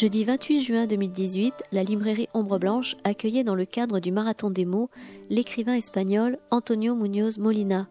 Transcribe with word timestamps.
Jeudi 0.00 0.24
28 0.24 0.62
juin 0.62 0.86
2018, 0.86 1.52
la 1.72 1.82
librairie 1.82 2.26
Ombre 2.32 2.58
Blanche 2.58 2.96
accueillait 3.04 3.44
dans 3.44 3.54
le 3.54 3.66
cadre 3.66 4.00
du 4.00 4.12
Marathon 4.12 4.48
des 4.48 4.64
mots 4.64 4.88
l'écrivain 5.28 5.74
espagnol 5.74 6.38
Antonio 6.50 6.94
Muñoz 6.94 7.36
Molina 7.36 7.86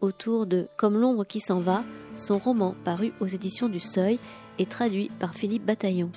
autour 0.00 0.46
de 0.46 0.66
Comme 0.76 0.98
l'ombre 0.98 1.24
qui 1.24 1.38
s'en 1.38 1.60
va, 1.60 1.84
son 2.16 2.38
roman 2.38 2.74
paru 2.84 3.12
aux 3.20 3.28
éditions 3.28 3.68
du 3.68 3.78
Seuil 3.78 4.18
et 4.58 4.66
traduit 4.66 5.08
par 5.20 5.36
Philippe 5.36 5.64
Bataillon. 5.64 6.10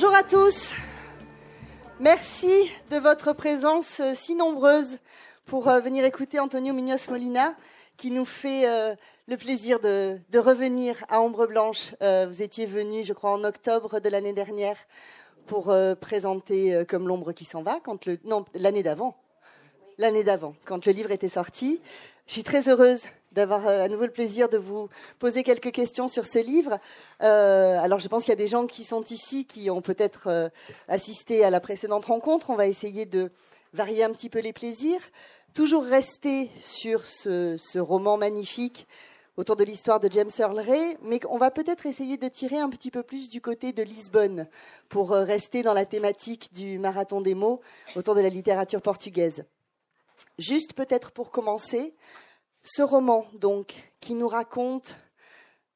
Bonjour 0.00 0.14
à 0.14 0.22
tous. 0.22 0.74
Merci 1.98 2.70
de 2.92 2.98
votre 2.98 3.32
présence 3.32 3.98
euh, 3.98 4.12
si 4.14 4.36
nombreuse 4.36 4.98
pour 5.44 5.66
euh, 5.66 5.80
venir 5.80 6.04
écouter 6.04 6.38
Antonio 6.38 6.72
Munoz 6.72 7.08
Molina, 7.08 7.56
qui 7.96 8.12
nous 8.12 8.24
fait 8.24 8.68
euh, 8.68 8.94
le 9.26 9.36
plaisir 9.36 9.80
de, 9.80 10.20
revenir 10.36 11.04
à 11.08 11.20
Ombre 11.20 11.48
Blanche. 11.48 11.96
vous 12.00 12.42
étiez 12.42 12.64
venu, 12.64 13.02
je 13.02 13.12
crois, 13.12 13.32
en 13.32 13.42
octobre 13.42 13.98
de 13.98 14.08
l'année 14.08 14.32
dernière 14.32 14.76
pour 15.48 15.74
présenter 16.00 16.84
Comme 16.88 17.08
l'ombre 17.08 17.32
qui 17.32 17.44
s'en 17.44 17.62
va, 17.62 17.80
quand 17.82 18.06
non, 18.22 18.44
l'année 18.54 18.84
d'avant. 18.84 19.16
L'année 19.98 20.22
d'avant, 20.22 20.54
quand 20.64 20.86
le 20.86 20.92
livre 20.92 21.10
était 21.10 21.28
sorti. 21.28 21.80
Je 22.28 22.34
suis 22.34 22.44
très 22.44 22.68
heureuse 22.68 23.02
d'avoir 23.38 23.68
euh, 23.68 23.84
à 23.84 23.88
nouveau 23.88 24.04
le 24.04 24.10
plaisir 24.10 24.48
de 24.48 24.58
vous 24.58 24.88
poser 25.20 25.44
quelques 25.44 25.70
questions 25.70 26.08
sur 26.08 26.26
ce 26.26 26.40
livre. 26.40 26.78
Euh, 27.22 27.78
alors, 27.80 28.00
je 28.00 28.08
pense 28.08 28.24
qu'il 28.24 28.32
y 28.32 28.36
a 28.36 28.36
des 28.36 28.48
gens 28.48 28.66
qui 28.66 28.82
sont 28.84 29.04
ici 29.04 29.46
qui 29.46 29.70
ont 29.70 29.80
peut-être 29.80 30.26
euh, 30.26 30.48
assisté 30.88 31.44
à 31.44 31.50
la 31.50 31.60
précédente 31.60 32.06
rencontre. 32.06 32.50
On 32.50 32.56
va 32.56 32.66
essayer 32.66 33.06
de 33.06 33.30
varier 33.72 34.02
un 34.02 34.10
petit 34.10 34.28
peu 34.28 34.40
les 34.40 34.52
plaisirs. 34.52 35.00
Toujours 35.54 35.84
rester 35.84 36.50
sur 36.60 37.06
ce, 37.06 37.78
roman 37.78 38.16
magnifique 38.16 38.88
autour 39.36 39.54
de 39.54 39.62
l'histoire 39.62 40.00
de 40.00 40.10
James 40.10 40.30
Earl 40.36 40.58
Ray, 40.58 40.96
mais 41.02 41.20
on 41.30 41.38
va 41.38 41.52
peut-être 41.52 41.86
essayer 41.86 42.16
de 42.16 42.26
tirer 42.26 42.58
un 42.58 42.68
petit 42.68 42.90
peu 42.90 43.04
plus 43.04 43.28
du 43.28 43.40
côté 43.40 43.72
de 43.72 43.84
Lisbonne 43.84 44.48
pour 44.88 45.10
rester 45.10 45.62
dans 45.62 45.74
la 45.74 45.86
thématique 45.86 46.52
du 46.52 46.80
marathon 46.80 47.20
des 47.20 47.36
mots 47.36 47.60
autour 47.94 48.16
de 48.16 48.20
la 48.20 48.30
littérature 48.30 48.82
portugaise. 48.82 49.44
Juste 50.38 50.74
peut-être 50.74 51.12
pour 51.12 51.30
commencer, 51.30 51.94
ce 52.62 52.82
roman, 52.82 53.26
donc, 53.34 53.74
qui 54.00 54.14
nous 54.14 54.28
raconte 54.28 54.96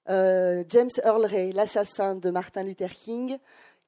euh, 0.09 0.65
James 0.69 0.91
Earl 1.05 1.25
Ray, 1.25 1.53
l'assassin 1.53 2.15
de 2.17 2.31
Martin 2.31 2.65
Luther 2.65 2.91
King, 2.91 3.39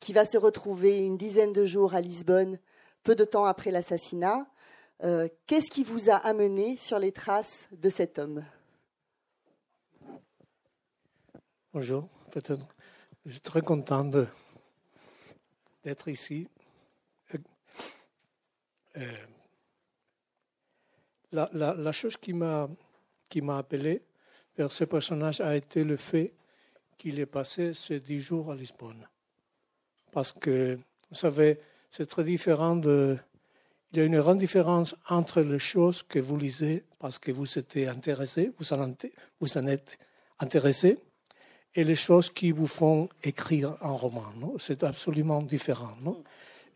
qui 0.00 0.12
va 0.12 0.26
se 0.26 0.38
retrouver 0.38 0.98
une 0.98 1.16
dizaine 1.16 1.52
de 1.52 1.64
jours 1.64 1.94
à 1.94 2.00
Lisbonne, 2.00 2.58
peu 3.02 3.14
de 3.14 3.24
temps 3.24 3.46
après 3.46 3.70
l'assassinat. 3.70 4.46
Euh, 5.02 5.28
qu'est-ce 5.46 5.70
qui 5.70 5.82
vous 5.82 6.10
a 6.10 6.16
amené 6.16 6.76
sur 6.76 6.98
les 6.98 7.12
traces 7.12 7.68
de 7.72 7.90
cet 7.90 8.18
homme? 8.18 8.44
Bonjour. 11.72 12.08
Je 13.26 13.30
suis 13.30 13.40
très 13.40 13.60
content 13.60 14.04
d'être 15.82 16.08
ici. 16.08 16.48
Euh, 18.96 19.12
la, 21.32 21.92
chose 21.92 22.16
qui 22.16 22.32
m'a 22.32 22.68
qui 23.28 23.40
m'a 23.40 23.58
appelé 23.58 24.02
vers 24.56 24.72
ce 24.72 24.84
personnage 24.84 25.40
a 25.40 25.56
été 25.56 25.84
le 25.84 25.96
fait 25.96 26.32
qu'il 26.96 27.18
ait 27.18 27.26
passé 27.26 27.74
ces 27.74 28.00
dix 28.00 28.20
jours 28.20 28.50
à 28.50 28.54
Lisbonne. 28.54 29.06
Parce 30.12 30.32
que, 30.32 30.78
vous 31.10 31.16
savez, 31.16 31.58
c'est 31.90 32.06
très 32.06 32.24
différent 32.24 32.76
de... 32.76 33.18
Il 33.92 33.98
y 33.98 34.00
a 34.00 34.04
une 34.04 34.18
grande 34.18 34.38
différence 34.38 34.96
entre 35.08 35.40
les 35.40 35.60
choses 35.60 36.02
que 36.02 36.18
vous 36.18 36.36
lisez 36.36 36.82
parce 36.98 37.18
que 37.18 37.30
vous 37.30 37.58
êtes 37.58 37.76
intéressé, 37.76 38.50
vous 38.58 38.72
en, 38.72 39.66
êtes 39.68 39.98
intéressé, 40.40 40.98
et 41.76 41.84
les 41.84 41.94
choses 41.94 42.30
qui 42.30 42.50
vous 42.50 42.66
font 42.66 43.08
écrire 43.22 43.76
un 43.80 43.92
roman. 43.92 44.32
C'est 44.58 44.82
absolument 44.82 45.42
différent. 45.42 45.96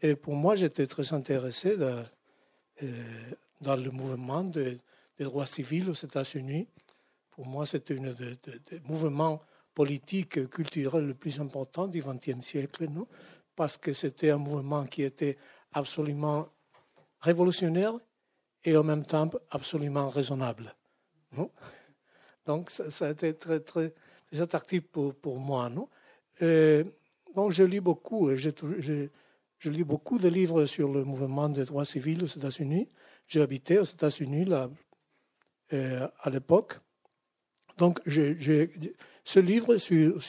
Et 0.00 0.14
pour 0.14 0.34
moi, 0.34 0.54
j'étais 0.54 0.86
très 0.86 1.12
intéressé 1.12 1.76
euh, 1.78 2.02
dans 3.60 3.76
le 3.76 3.90
mouvement 3.90 4.44
de, 4.44 4.78
des 5.18 5.24
droits 5.24 5.46
civils 5.46 5.90
aux 5.90 5.94
États-Unis. 5.94 6.68
Pour 7.30 7.46
moi, 7.46 7.66
c'était 7.66 7.98
un 7.98 8.12
des, 8.12 8.80
mouvements 8.84 9.40
politiques 9.74 10.38
et 10.38 10.46
culturels 10.46 11.06
le 11.06 11.14
plus 11.14 11.38
important 11.40 11.86
du 11.86 12.02
XXe 12.02 12.40
siècle, 12.40 12.88
non? 12.88 13.06
Parce 13.54 13.76
que 13.76 13.92
c'était 13.92 14.30
un 14.30 14.38
mouvement 14.38 14.84
qui 14.86 15.02
était 15.02 15.36
absolument 15.72 16.46
révolutionnaire 17.20 17.94
et 18.64 18.76
en 18.76 18.84
même 18.84 19.04
temps 19.04 19.30
absolument 19.50 20.08
raisonnable. 20.08 20.74
Non? 21.36 21.50
Donc, 22.46 22.70
ça, 22.70 23.06
a 23.06 23.10
été 23.10 23.34
très, 23.34 23.60
très, 23.60 23.92
attractif 24.40 24.82
pour, 24.82 25.14
pour 25.14 25.38
moi. 25.38 25.68
Non? 25.68 25.88
Donc, 27.34 27.52
je 27.52 27.62
lis 27.62 27.80
beaucoup. 27.80 28.34
Je, 28.36 28.50
je, 29.58 29.70
lis 29.70 29.84
beaucoup 29.84 30.18
de 30.18 30.28
livres 30.28 30.64
sur 30.64 30.88
le 30.92 31.04
mouvement 31.04 31.48
des 31.48 31.64
droits 31.64 31.84
civils 31.84 32.22
aux 32.24 32.26
États-Unis. 32.26 32.88
J'ai 33.26 33.42
habité 33.42 33.78
aux 33.78 33.84
États-Unis 33.84 34.46
euh, 34.48 34.66
à 35.72 36.30
l'époque. 36.30 36.78
Donc, 37.78 38.00
ce 38.06 39.40
livre 39.40 39.76
sur, 39.76 40.20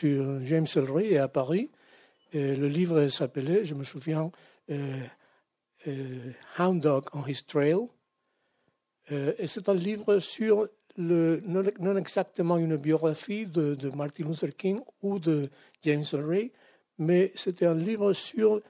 James 0.44 0.68
Ellery 0.76 1.14
est 1.14 1.18
à 1.18 1.28
Paris. 1.28 1.70
Le 2.34 2.68
livre 2.68 3.08
s'appelait, 3.08 3.66
je 3.66 3.74
me 3.74 3.84
souviens, 3.84 4.32
euh, 4.70 5.00
euh, 5.88 6.32
Hound 6.60 6.82
Dog 6.82 7.06
on 7.14 7.26
His 7.26 7.44
Trail. 7.44 7.88
et 9.10 9.48
c'est 9.48 9.68
un 9.68 9.74
livre 9.74 10.20
sur 10.20 10.68
le, 10.98 11.42
non, 11.48 11.96
exactement 11.96 12.58
une 12.58 12.76
biographie 12.76 13.46
de, 13.46 13.90
Martin 13.96 14.26
Luther 14.26 14.56
King 14.56 14.82
ou 15.02 15.18
de 15.18 15.50
James 15.84 16.04
Ellery, 16.14 16.52
mais 16.98 17.32
c'était 17.36 17.66
un 17.66 17.76
livre 17.76 18.14
sur 18.14 18.62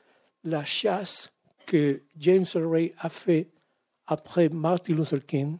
la 0.43 0.63
chasse 0.63 1.29
que 1.65 2.01
James 2.17 2.45
Ellery 2.53 2.93
a 2.99 3.09
fait 3.09 3.47
après 4.07 4.47
Martin 4.47 4.93
Luther 4.93 5.25
King 5.25 5.57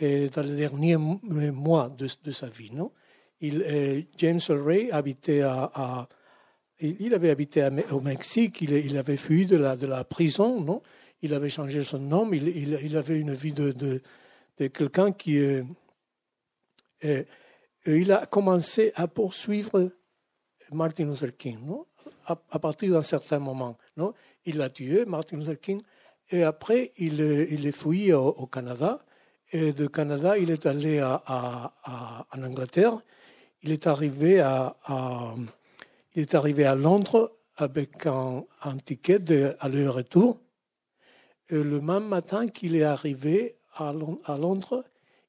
dans 0.00 0.42
les 0.42 0.56
derniers 0.56 0.96
mois 0.96 1.88
de, 1.88 2.30
sa 2.30 2.48
vie. 2.48 2.70
Non? 2.72 2.92
Il, 3.40 3.62
euh, 3.62 4.02
James 4.18 4.40
Ray 4.48 4.90
habitait 4.90 5.42
à, 5.42 6.08
il 6.80 7.14
avait 7.14 7.30
habité 7.30 7.68
au 7.90 8.00
Mexique, 8.00 8.60
il, 8.60 8.96
avait 8.96 9.16
fui 9.16 9.46
de 9.46 9.56
la, 9.56 10.04
prison, 10.04 10.60
non? 10.60 10.82
Il 11.22 11.34
avait 11.34 11.48
changé 11.48 11.82
son 11.82 11.98
nom, 11.98 12.32
il, 12.32 12.48
il 12.48 12.96
avait 12.96 13.20
une 13.20 13.34
vie 13.34 13.52
de, 13.52 13.70
de, 13.72 14.00
quelqu'un 14.68 15.12
qui... 15.12 15.38
Euh, 15.38 15.62
euh, 17.04 17.24
il 17.86 18.12
a 18.12 18.26
commencé 18.26 18.92
à 18.94 19.06
poursuivre 19.08 19.90
Martin 20.72 21.04
Luther 21.04 21.36
King, 21.36 21.58
non? 21.64 21.86
À, 22.26 22.58
partir 22.58 22.92
d'un 22.92 23.02
certain 23.02 23.38
moment. 23.38 23.76
Non? 23.96 24.14
Il 24.44 24.56
l'a 24.58 24.70
tué, 24.70 25.04
Martin 25.04 25.36
Luther 25.36 25.60
King, 25.60 25.80
et 26.30 26.42
après, 26.42 26.92
il, 26.96 27.20
il 27.50 27.66
est 27.66 27.72
fui 27.72 28.12
au, 28.12 28.46
Canada. 28.46 29.04
Et 29.52 29.72
de 29.72 29.86
Canada, 29.86 30.38
il 30.38 30.50
est 30.50 30.64
allé 30.64 30.98
à, 31.00 32.24
en 32.32 32.42
Angleterre. 32.42 32.98
Il 33.62 33.70
est 33.70 33.86
arrivé 33.86 34.40
à, 34.40 34.74
il 36.14 36.22
est 36.22 36.34
arrivé 36.34 36.64
à 36.64 36.74
Londres 36.74 37.36
avec 37.56 38.06
un, 38.06 38.44
un 38.62 38.76
ticket 38.78 39.18
de 39.18 39.54
aller-retour. 39.60 40.40
Et 41.50 41.62
le 41.62 41.80
même 41.82 42.08
matin 42.08 42.48
qu'il 42.48 42.76
est 42.76 42.82
arrivé 42.82 43.56
à, 43.74 43.92
Londres, 43.92 44.84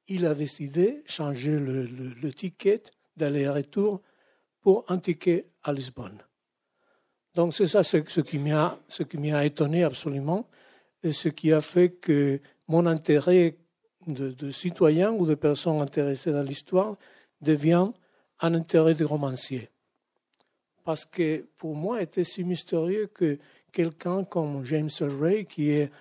il 0.07 0.25
a 0.25 0.33
décidé 0.33 1.03
de 1.03 1.03
changer 1.05 1.59
le, 1.59 1.85
le 1.85 2.33
ticket 2.33 2.81
d'aller-retour 3.17 4.01
pour 4.61 4.85
un 4.87 4.99
ticket 4.99 5.47
à 5.63 5.73
Lisbonne. 5.73 6.23
Donc 7.35 7.53
c'est 7.53 7.67
ça 7.67 7.83
ce, 7.83 7.97
ce 8.07 8.21
qui 8.21 8.37
m'a 8.37 9.45
étonné 9.45 9.83
absolument 9.83 10.47
et 11.03 11.11
ce 11.11 11.27
qui 11.27 11.51
a 11.51 11.59
fait 11.59 11.89
que 11.89 12.39
mon 12.67 12.85
intérêt 12.85 13.57
de, 14.07 14.29
de 14.31 14.51
citoyen 14.51 15.11
ou 15.11 15.25
de 15.25 15.35
personne 15.35 15.81
intéressée 15.81 16.31
dans 16.31 16.43
l'histoire 16.43 16.95
devient 17.41 17.91
un 18.41 18.53
intérêt 18.53 18.95
de 18.95 19.05
romancier. 19.05 19.69
Parce 20.83 21.05
que 21.05 21.45
pour 21.57 21.75
moi, 21.75 22.01
était 22.01 22.23
si 22.23 22.43
mystérieux 22.43 23.07
que 23.07 23.37
quelqu'un 23.71 24.23
comme 24.23 24.65
James 24.65 24.89
Ray, 25.01 25.45
qui 25.45 25.71
est 25.71 25.91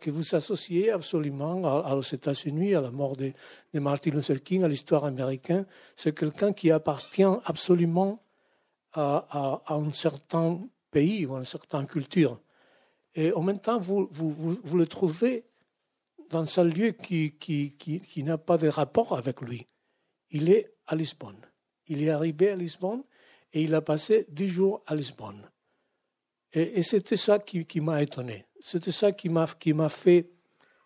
que 0.00 0.10
vous 0.10 0.34
associez 0.34 0.90
absolument 0.90 1.62
aux 1.92 2.02
États-Unis, 2.02 2.74
à 2.74 2.80
la 2.80 2.90
mort 2.90 3.16
de, 3.16 3.32
Martin 3.74 4.10
Luther 4.10 4.42
King, 4.42 4.64
à 4.64 4.68
l'histoire 4.68 5.04
américaine, 5.04 5.66
c'est 5.94 6.16
quelqu'un 6.16 6.52
qui 6.52 6.70
appartient 6.70 7.22
absolument 7.44 8.20
à, 8.92 9.26
à, 9.30 9.62
à, 9.66 9.74
un 9.74 9.92
certain 9.92 10.60
pays 10.90 11.26
ou 11.26 11.36
à 11.36 11.38
une 11.38 11.44
certaine 11.44 11.86
culture. 11.86 12.40
Et 13.14 13.32
en 13.32 13.42
même 13.42 13.60
temps, 13.60 13.78
vous, 13.78 14.08
vous, 14.10 14.58
vous, 14.62 14.76
le 14.76 14.86
trouvez 14.86 15.44
dans 16.30 16.60
un 16.60 16.64
lieu 16.64 16.90
qui, 16.90 17.32
qui, 17.32 17.72
qui, 17.72 18.22
n'a 18.22 18.38
pas 18.38 18.58
de 18.58 18.68
rapport 18.68 19.16
avec 19.16 19.40
lui. 19.40 19.66
Il 20.30 20.50
est 20.50 20.74
à 20.86 20.94
Lisbonne. 20.94 21.40
Il 21.86 22.02
est 22.02 22.10
arrivé 22.10 22.50
à 22.50 22.56
Lisbonne 22.56 23.02
et 23.52 23.62
il 23.62 23.74
a 23.74 23.80
passé 23.80 24.26
dix 24.28 24.48
jours 24.48 24.82
à 24.86 24.94
Lisbonne. 24.94 25.48
Et, 26.52 26.82
c'était 26.82 27.16
ça 27.16 27.38
qui, 27.38 27.64
qui 27.64 27.80
m'a 27.80 28.02
étonné. 28.02 28.46
C'était 28.60 28.92
ça 28.92 29.12
qui 29.12 29.28
m'a, 29.28 29.46
qui 29.46 29.72
m'a 29.72 29.88
fait 29.88 30.28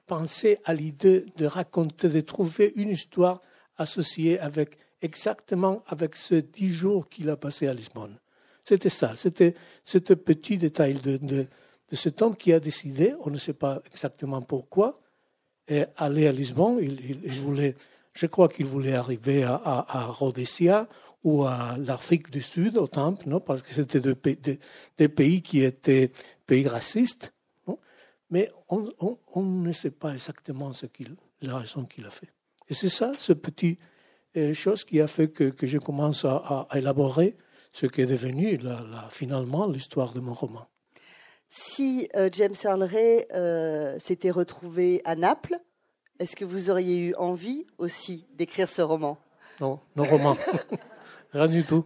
penser 0.07 0.59
à 0.65 0.75
l'idée 0.75 1.27
de 1.37 1.47
raconter, 1.47 2.09
de 2.09 2.21
trouver 2.21 2.73
une 2.77 2.91
histoire 2.91 3.41
associée 3.77 4.39
avec 4.39 4.77
exactement 5.01 5.83
avec 5.87 6.17
ce 6.17 6.37
dix 6.37 6.73
jours 6.73 7.09
qu'il 7.09 7.31
a 7.31 7.37
passé 7.37 7.67
à 7.67 7.75
Lisbonne. 7.75 8.19
C'était 8.65 8.91
ça, 8.91 9.17
c'était 9.17 9.55
ce 9.85 9.99
petit 9.99 10.57
détail 10.57 10.95
de, 10.95 11.17
de, 11.17 11.47
de, 11.91 11.97
cet 11.97 12.23
homme 12.23 12.37
qui 12.37 12.53
a 12.53 12.61
décidé, 12.61 13.15
on 13.21 13.31
ne 13.31 13.39
sait 13.39 13.55
pas 13.55 13.83
exactement 13.87 14.41
pourquoi, 14.41 15.02
et 15.69 15.85
aller 15.97 16.27
à 16.27 16.33
Lisbonne. 16.33 16.79
Il, 16.81 17.41
voulait, 17.41 17.77
je 18.15 18.27
crois 18.27 18.49
qu'il 18.49 18.67
voulait 18.67 18.95
arriver 18.95 19.45
à, 19.45 20.07
Rhodesia 20.09 20.89
ou 21.25 21.45
à 21.45 21.77
l'Afrique 21.79 22.31
du 22.31 22.43
Sud, 22.43 22.77
au 22.77 22.89
Temple, 22.89 23.29
non, 23.29 23.41
parce 23.41 23.63
que 23.63 23.73
c'était 23.73 24.01
des, 24.01 25.09
pays 25.09 25.43
qui 25.43 25.63
étaient 25.63 26.11
pays 26.47 26.67
racistes. 26.67 27.33
Mais 28.31 28.51
on, 28.71 29.43
ne 29.43 29.73
sait 29.73 29.91
pas 29.91 30.15
exactement 30.15 30.73
ce 30.73 30.87
qu'il, 30.87 31.17
la 31.43 31.59
raison 31.59 31.85
qu'il 31.85 32.07
a 32.07 32.11
fait. 32.11 32.33
Et 32.69 32.75
c'est 32.75 32.89
ça, 32.89 33.13
ce 33.19 33.35
petit 33.35 33.79
euh, 34.37 34.55
chose 34.55 34.85
qui 34.85 35.01
a 35.01 35.07
fait 35.07 35.29
que, 35.29 35.53
je 35.61 35.79
commence 35.79 36.25
à, 36.25 36.67
élaborer 36.75 37.37
ce 37.73 37.87
qui 37.87 38.01
est 38.01 38.07
devenu 38.07 38.59
finalement 39.11 39.67
l'histoire 39.67 40.15
de 40.15 40.21
mon 40.21 40.33
roman. 40.33 40.67
Si 41.55 42.09
euh, 42.17 42.31
James 42.33 42.55
Earl 42.65 42.89
euh, 43.35 43.99
s'était 43.99 44.31
retrouvé 44.31 45.03
à 45.05 45.17
Naples, 45.17 45.59
est-ce 46.19 46.35
que 46.35 46.47
vous 46.47 46.71
auriez 46.71 47.09
eu 47.09 47.15
envie 47.17 47.67
aussi 47.77 48.27
d'écrire 48.33 48.71
ce 48.71 48.81
roman? 48.81 49.19
Non, 49.61 49.79
non 49.95 50.05
roman. 50.05 50.39
Rien 51.35 51.49
du 51.49 51.63
tout. 51.63 51.85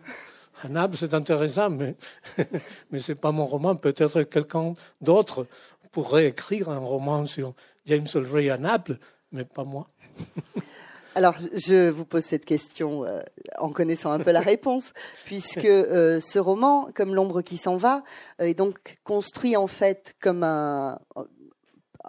À 0.63 0.69
Naples, 0.69 0.97
c'est 0.97 1.15
intéressant, 1.15 1.69
mais, 1.69 1.97
mais 2.93 3.01
ce 3.01 3.11
n'est 3.11 3.17
pas 3.17 3.33
mon 3.33 3.45
roman. 3.45 3.75
Peut-être 3.75 4.23
quelqu'un 4.23 4.75
d'autre 5.01 5.49
pourrait 5.91 6.27
écrire 6.27 6.69
un 6.69 6.79
roman 6.79 7.27
sur 7.27 7.53
James 7.87 8.07
Earl 8.15 8.51
à 8.51 8.59
Naples, 8.59 8.99
mais 9.33 9.45
pas 9.45 9.65
moi. 9.65 9.89
Alors, 11.17 11.37
je 11.55 11.89
vous 11.89 12.05
pose 12.05 12.25
cette 12.25 12.45
question 12.45 13.07
euh, 13.07 13.23
en 13.57 13.71
connaissant 13.71 14.11
un 14.11 14.19
peu 14.19 14.33
la 14.33 14.43
réponse, 14.43 14.93
puisque 15.25 15.65
euh, 15.65 16.21
ce 16.21 16.39
roman, 16.39 16.91
comme 16.95 17.15
L'ombre 17.15 17.41
qui 17.41 17.57
s'en 17.57 17.79
va, 17.79 18.05
euh, 18.43 18.45
est 18.45 18.53
donc 18.53 18.97
construit 19.03 19.57
en 19.57 19.67
fait 19.67 20.15
comme 20.21 20.43
un 20.43 20.99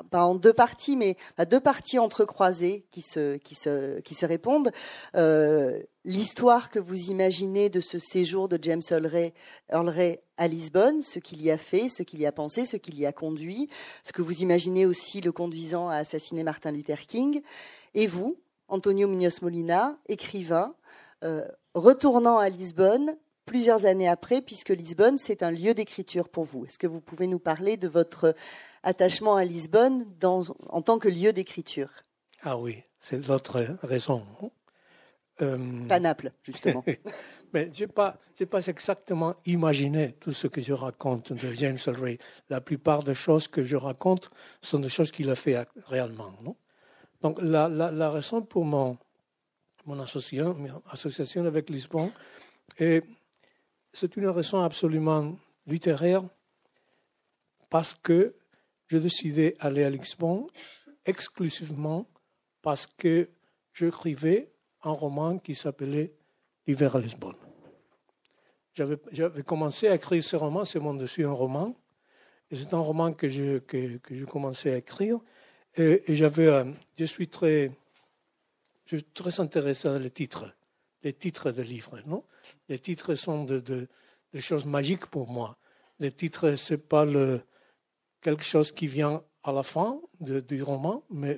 pas 0.04 0.26
en 0.26 0.36
deux 0.36 0.54
parties, 0.54 0.96
mais 0.96 1.18
à 1.38 1.46
deux 1.46 1.60
parties 1.60 2.00
entrecroisées 2.00 2.86
qui 2.92 3.02
se, 3.02 3.38
qui 3.38 3.56
se, 3.56 4.00
qui 4.02 4.14
se 4.14 4.26
répondent. 4.26 4.72
Euh, 5.16 5.82
L'histoire 6.06 6.70
que 6.70 6.80
vous 6.80 7.10
imaginez 7.10 7.70
de 7.70 7.82
ce 7.82 8.00
séjour 8.00 8.48
de 8.48 8.58
James 8.62 8.82
Earl 8.90 9.06
Ray, 9.06 9.34
Earl 9.70 9.90
Ray 9.90 10.20
à 10.38 10.48
Lisbonne, 10.48 11.02
ce 11.02 11.20
qu'il 11.20 11.42
y 11.42 11.52
a 11.52 11.58
fait, 11.58 11.90
ce 11.90 12.02
qu'il 12.02 12.22
y 12.22 12.26
a 12.26 12.32
pensé, 12.32 12.66
ce 12.66 12.78
qu'il 12.78 12.98
y 12.98 13.06
a 13.06 13.12
conduit, 13.12 13.68
ce 14.04 14.14
que 14.14 14.22
vous 14.22 14.42
imaginez 14.42 14.86
aussi 14.86 15.20
le 15.20 15.34
conduisant 15.34 15.90
à 15.90 15.96
assassiner 15.96 16.44
Martin 16.44 16.72
Luther 16.72 17.06
King. 17.08 17.42
Et 17.94 18.08
vous, 18.08 18.38
Antonio 18.68 19.08
Munoz 19.08 19.42
Molina, 19.42 19.98
écrivain, 20.08 20.76
euh, 21.24 21.48
retournant 21.74 22.38
à 22.38 22.50
Lisbonne 22.50 23.18
plusieurs 23.46 23.86
années 23.86 24.08
après, 24.08 24.42
puisque 24.42 24.70
Lisbonne, 24.70 25.18
c'est 25.18 25.42
un 25.42 25.52
lieu 25.52 25.74
d'écriture 25.74 26.30
pour 26.30 26.44
vous. 26.44 26.66
Est-ce 26.66 26.78
que 26.78 26.88
vous 26.88 27.00
pouvez 27.00 27.28
nous 27.28 27.40
parler 27.40 27.78
de 27.78 27.88
votre 27.88 28.36
attachement 28.84 29.36
à 29.36 29.44
Lisbonne 29.44 30.06
dans, 30.20 30.44
en 30.70 30.82
tant 30.82 31.00
que 31.00 31.08
lieu 31.08 31.34
d'écriture? 31.34 31.90
Ah 32.44 32.58
oui, 32.58 32.84
c'est 33.00 33.26
l'autre 33.28 33.66
raison. 33.84 34.24
Euh... 35.42 35.88
Pas 35.88 36.00
Naples, 36.00 36.32
justement. 36.44 36.84
Mais 37.54 37.72
je 37.74 37.86
n'ai 37.86 37.88
pas, 37.88 38.18
pas 38.50 38.68
exactement 38.68 39.36
imaginé 39.46 40.14
tout 40.20 40.34
ce 40.34 40.48
que 40.48 40.60
je 40.60 40.74
raconte 40.74 41.32
de 41.32 41.54
James 41.54 41.78
Ray. 41.88 42.18
La 42.50 42.60
plupart 42.60 43.04
des 43.04 43.16
choses 43.16 43.48
que 43.48 43.64
je 43.64 43.78
raconte 43.78 44.30
sont 44.62 44.80
des 44.80 44.90
choses 44.90 45.12
qu'il 45.12 45.30
a 45.30 45.36
fait 45.36 45.66
réellement. 45.86 46.34
Non? 46.44 46.56
Donc 47.28 47.42
la, 47.42 47.68
la, 47.68 48.10
raison 48.10 48.42
pour 48.42 48.64
mon, 48.64 48.98
mon 49.86 50.00
association, 50.00 51.46
avec 51.46 51.70
Lisbonne, 51.70 52.12
c'est 52.78 54.16
une 54.16 54.28
raison 54.28 54.64
absolument 54.64 55.38
littéraire 55.66 56.24
parce 57.70 57.94
que 57.94 58.34
j'ai 58.90 59.02
décidé 59.02 59.58
d'aller 59.62 59.84
à 59.84 59.90
Lisbonne 59.90 60.48
exclusivement 61.06 62.06
parce 62.62 62.88
que 62.88 63.28
j'écrivais 63.74 64.50
un 64.84 64.92
roman 64.92 65.38
qui 65.38 65.54
s'appelait 65.54 66.14
L'hiver 66.66 66.96
à 66.96 67.00
Lisbonne. 67.00 67.36
J'avais 68.74 69.44
commencé 69.44 69.88
à 69.88 69.96
écrire 69.96 70.24
ce 70.24 70.36
roman, 70.36 70.64
c'est 70.64 70.80
mon 70.80 70.94
dessus 70.94 71.26
un 71.26 71.32
roman, 71.32 71.76
et 72.52 72.56
c'est 72.56 72.74
un 72.74 72.80
roman 72.80 73.12
que 73.12 73.28
je, 73.28 73.60
que, 73.60 73.98
que 73.98 74.70
à 74.70 74.78
écrire. 74.78 75.20
Et, 75.78 76.04
j'avais, 76.16 76.48
euh, 76.48 76.66
je 76.98 77.06
suis 77.06 77.28
très, 77.28 77.72
je 78.86 78.98
suis 78.98 79.06
très 79.06 79.40
intéressé 79.40 79.88
dans 79.88 80.00
les 80.00 80.10
titres, 80.10 80.52
les 81.04 81.14
titres 81.14 81.52
de 81.52 81.62
livres. 81.62 82.00
Non? 82.06 82.24
Les 82.68 82.80
titres 82.80 83.14
sont 83.14 83.44
de, 83.44 83.60
de, 83.60 83.88
choses 84.40 84.66
magiques 84.66 85.06
pour 85.06 85.30
moi. 85.30 85.58
Les 86.00 86.12
titres, 86.12 86.56
c'est 86.56 86.78
pas 86.78 87.06
le, 87.06 87.42
quelque 88.22 88.44
chose 88.44 88.72
qui 88.72 88.88
vient 88.88 89.24
à 89.44 89.52
la 89.52 89.64
fin 89.64 90.02
du 90.20 90.62
roman, 90.62 91.04
mais 91.10 91.38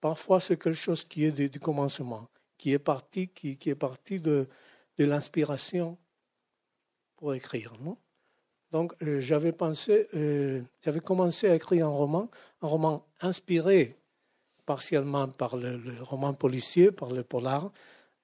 parfois 0.00 0.40
c'est 0.40 0.56
quelque 0.56 0.74
chose 0.74 1.04
qui 1.04 1.24
est 1.24 1.32
du, 1.32 1.60
commencement, 1.60 2.28
qui 2.58 2.72
est 2.72 2.78
parti, 2.78 3.28
qui 3.28 3.58
est 3.64 3.74
parti 3.74 4.18
de, 4.18 4.48
de 4.98 5.04
l'inspiration 5.04 5.98
pour 7.16 7.34
écrire. 7.34 7.72
Non? 7.80 7.96
Donc 8.74 8.92
euh, 9.04 9.20
j'avais 9.20 9.52
pensé, 9.52 10.08
euh, 10.16 10.60
j'avais 10.82 10.98
commencé 10.98 11.48
à 11.48 11.54
écrire 11.54 11.86
un 11.86 11.90
roman, 11.90 12.28
un 12.60 12.66
roman 12.66 13.06
inspiré 13.20 13.96
partiellement 14.66 15.28
par 15.28 15.56
le, 15.56 15.80
roman 16.00 16.34
policier, 16.34 16.90
par 16.90 17.12
le 17.12 17.22
polar, 17.22 17.70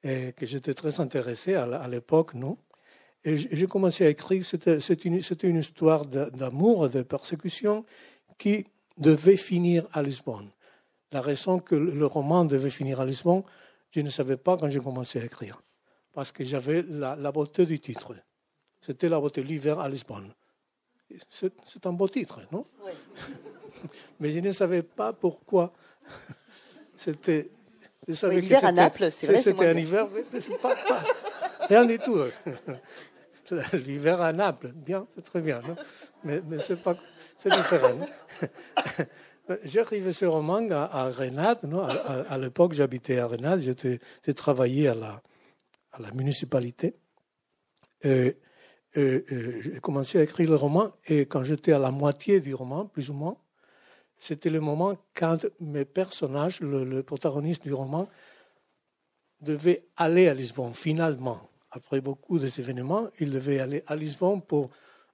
et 0.03 0.33
que 0.33 0.47
j'étais 0.47 0.75
très 0.75 0.99
intéressé 0.99 1.55
à, 1.55 1.87
l'époque, 1.87 2.35
non 2.35 2.59
Et 3.25 3.37
j'ai 3.37 3.69
commencé 3.69 4.05
à 4.05 4.09
écrire, 4.09 4.45
c'était 4.45 4.79
une, 5.05 5.57
histoire 5.57 6.05
d'amour, 6.07 6.89
de 6.89 7.03
persécution 7.03 7.85
qui 8.37 8.67
devait 8.99 9.37
finir 9.37 9.87
à 9.93 10.03
Lisbonne. 10.03 10.51
La 11.13 11.21
raison 11.21 11.61
que 11.61 11.77
le 11.77 12.07
roman 12.07 12.45
devait 12.45 12.71
finir 12.71 12.99
à 12.99 13.07
Lisbonne, 13.07 13.45
je 13.93 14.01
ne 14.01 14.11
savais 14.11 14.37
pas 14.37 14.57
quand 14.57 14.69
j'ai 14.69 14.81
commencé 14.81 15.21
à 15.21 15.25
écrire, 15.27 15.63
parce 16.13 16.33
que 16.33 16.43
j'avais 16.43 16.83
la, 16.83 17.15
la 17.15 17.31
beauté 17.31 17.67
du 17.67 17.79
titre. 17.79 18.17
C'était 18.81 19.09
la 19.09 19.21
beauté, 19.21 19.45
l'hiver 19.45 19.79
à 19.79 19.89
Lisbonne. 19.89 20.33
C'est 21.29 21.87
un 21.87 21.93
beau 21.93 22.09
titre, 22.09 22.41
non? 22.53 22.67
Oui. 22.85 22.93
Mais 24.21 24.31
je 24.33 24.41
ne 24.41 24.53
savais 24.53 24.83
pas 24.83 25.13
pourquoi. 25.13 25.73
C'était. 26.97 27.51
Oui, 28.09 28.41
l'hiver 28.41 28.65
à 28.65 28.73
Naples, 28.73 29.11
c'est 29.13 29.27
vrai. 29.27 29.43
C'était 29.43 29.67
un 29.67 29.77
hiver, 29.77 30.09
mais 30.33 30.41
c'est 30.41 30.59
pas, 30.59 30.75
pas, 30.75 31.05
rien 31.69 31.85
du 31.85 31.99
tout. 31.99 32.19
L'hiver 33.87 34.21
à 34.21 34.33
Naples, 34.33 34.73
bien, 34.75 35.07
c'est 35.15 35.23
très 35.23 35.41
bien, 35.41 35.61
non? 35.61 35.77
Mais, 36.25 36.41
mais 36.49 36.59
c'est 36.59 36.83
pas, 36.83 36.97
c'est 37.37 37.51
différent. 37.51 38.01
J'ai 39.65 39.81
écrit 39.81 40.13
ce 40.13 40.25
roman 40.25 40.67
à, 40.71 40.89
à 40.93 41.11
Renade, 41.11 41.63
non? 41.65 41.85
À, 41.85 41.93
à, 41.93 42.21
à 42.33 42.39
l'époque, 42.39 42.73
j'habitais 42.73 43.19
à 43.19 43.27
Renade, 43.27 43.61
j'ai 43.61 44.35
travaillé 44.35 44.89
à 44.89 44.95
la, 44.95 45.23
à 45.93 46.01
la 46.01 46.11
municipalité. 46.13 46.97
Et, 48.03 48.37
euh, 48.97 49.25
euh, 49.31 49.61
j'ai 49.63 49.81
commencé 49.81 50.19
à 50.19 50.23
écrire 50.25 50.51
le 50.51 50.57
roman 50.57 50.93
et 51.07 51.27
quand 51.27 51.45
j'étais 51.45 51.73
à 51.73 51.79
la 51.79 51.93
moitié 51.93 52.41
du 52.41 52.55
roman, 52.55 52.87
plus 52.87 53.09
ou 53.09 53.15
moins, 53.15 53.37
c'était 54.19 54.51
le 54.51 54.61
moment 54.61 54.97
quand 55.15 55.47
mes 55.61 55.85
personnages, 55.85 56.61
le, 56.61 57.03
protagoniste 57.03 57.63
du 57.63 57.73
roman, 57.73 58.09
devait 59.41 59.87
aller 59.97 60.29
à 60.29 60.35
Lisbonne, 60.35 60.75
finalement. 60.75 61.49
Après 61.71 62.01
beaucoup 62.01 62.39
d'événements, 62.39 63.09
il 63.21 63.31
devait 63.31 63.61
aller 63.61 63.85
à 63.87 63.95
Lisbonne 63.95 64.43
pour, 64.43 64.71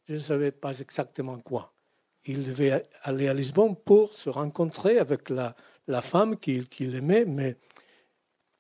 je 0.09 0.15
ne 0.15 0.21
savais 0.21 0.53
pas 0.53 0.79
exactement 0.81 1.39
quoi. 1.41 1.73
Il 2.25 2.45
devait 2.45 2.89
aller 3.03 3.29
à 3.29 3.35
Lisbonne 3.35 3.77
pour 3.77 4.15
se 4.15 4.31
rencontrer 4.31 4.99
avec 4.99 5.29
la, 5.29 5.55
femme 6.01 6.39
qu'il 6.39 6.69
qu 6.69 6.85
aimait, 6.97 7.27
mais, 7.27 7.59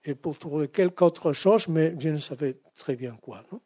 et 0.05 0.15
pour 0.15 0.39
trouver 0.39 0.69
quelque 0.69 1.03
autre 1.03 1.33
chose, 1.33 1.69
mais 1.69 1.95
je 1.99 2.11
ne 2.11 2.19
savais 2.19 2.61
très 2.77 2.95
bien 2.97 3.17
quoi. 3.17 3.43
Non? 3.51 3.61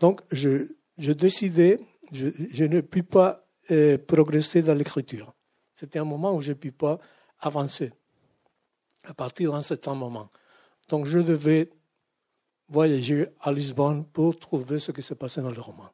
Donc, 0.00 0.20
je, 0.30 0.66
décidais, 1.12 1.78
je, 2.12 2.64
ne 2.64 2.80
puis 2.80 3.02
pas 3.02 3.46
euh, 3.70 3.98
progresser 3.98 4.62
dans 4.62 4.74
l'écriture. 4.74 5.34
C'était 5.74 5.98
un 5.98 6.04
moment 6.04 6.34
où 6.34 6.40
je 6.40 6.50
ne 6.50 6.54
puis 6.54 6.70
pas 6.70 6.98
avancer 7.40 7.92
à 9.04 9.14
partir 9.14 9.52
d'un 9.52 9.62
certain 9.62 9.94
moment. 9.94 10.30
Donc, 10.88 11.06
je 11.06 11.18
devais 11.18 11.70
voyager 12.68 13.26
à 13.40 13.52
Lisbonne 13.52 14.04
pour 14.04 14.38
trouver 14.38 14.78
ce 14.78 14.92
qui 14.92 15.02
se 15.02 15.14
passait 15.14 15.42
dans 15.42 15.50
le 15.50 15.60
roman. 15.60 15.90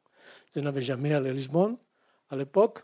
Je 0.55 0.59
n'avais 0.59 0.81
jamais 0.81 1.13
allé 1.13 1.29
à 1.29 1.33
Lisbonne 1.33 1.77
à 2.29 2.35
l'époque. 2.35 2.83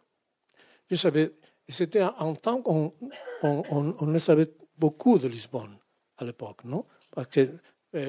je 0.89 0.95
savais, 0.95 1.33
c'était 1.69 2.01
un 2.01 2.33
temps 2.33 2.61
qu'on 2.61 2.93
on, 3.43 3.63
on, 3.69 3.95
on, 3.99 4.05
ne 4.05 4.19
savait 4.19 4.49
beaucoup 4.77 5.17
de 5.17 5.27
Lisbonne 5.27 5.77
à 6.17 6.25
l'époque, 6.25 6.63
non? 6.63 6.85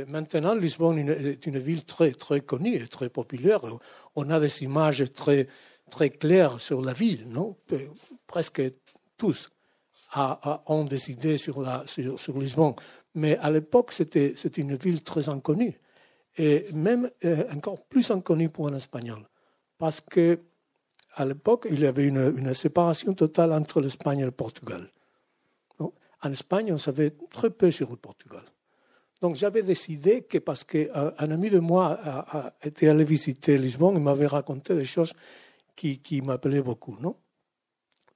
Maintenant, 0.07 0.55
Lisbonne 0.55 0.99
est 0.99 1.47
une 1.47 1.59
ville 1.59 1.85
très, 1.85 2.13
très 2.13 2.41
connue 2.41 2.77
et 2.77 2.89
très 2.89 3.09
populaire. 3.09 3.61
On 4.17 4.31
a 4.31 4.41
des 4.41 4.63
images 4.63 5.05
très, 5.13 5.49
très 5.91 6.11
claires 6.11 6.61
sur 6.61 6.83
la 6.83 6.93
ville, 6.93 7.29
non? 7.29 7.57
Presque 8.27 8.63
tous 9.17 9.49
ont 10.67 10.85
des 10.85 11.11
idées 11.11 11.39
sur, 11.39 11.61
la, 11.61 11.85
sur 11.87 12.39
Lisbonne. 12.39 12.75
Mais 13.15 13.37
à 13.39 13.51
l'époque, 13.51 13.93
c'était 13.93 14.35
une 14.57 14.77
ville 14.77 15.03
très 15.03 15.29
inconnue. 15.29 15.81
Et 16.37 16.67
même 16.73 17.11
euh, 17.25 17.45
encore 17.53 17.85
plus 17.87 18.11
inconnue 18.11 18.49
pour 18.49 18.69
un 18.69 18.75
Espagnol. 18.75 19.27
Parce 19.77 20.01
que 20.01 20.41
à 21.15 21.25
l'époque, 21.25 21.67
il 21.69 21.81
y 21.81 21.87
avait 21.87 22.07
une, 22.07 22.33
une, 22.37 22.55
séparation 22.55 23.13
totale 23.13 23.53
entre 23.53 23.81
l'Espagne 23.81 24.21
et 24.21 24.25
le 24.25 24.31
Portugal. 24.31 24.93
En 25.81 26.33
Espagne, 26.33 26.73
on 26.73 26.79
savait 26.79 27.13
très 27.31 27.51
peu 27.51 27.71
sur 27.71 27.91
le 27.91 27.97
Portugal. 27.97 28.43
Donc 29.21 29.35
j'avais 29.35 29.63
décidé 29.63 30.23
que 30.23 30.39
parce 30.39 30.65
qu'un 30.65 31.13
un 31.19 31.31
ami 31.31 31.51
de 31.51 31.59
moi 31.59 32.55
été 32.63 32.89
allé 32.89 33.05
visiter 33.05 33.59
Lisbonne, 33.59 33.97
il 33.97 34.03
m'avait 34.03 34.27
raconté 34.27 34.75
des 34.77 34.85
choses 34.85 35.13
qui, 35.75 36.23
m'appelaient 36.23 36.63
beaucoup. 36.63 36.97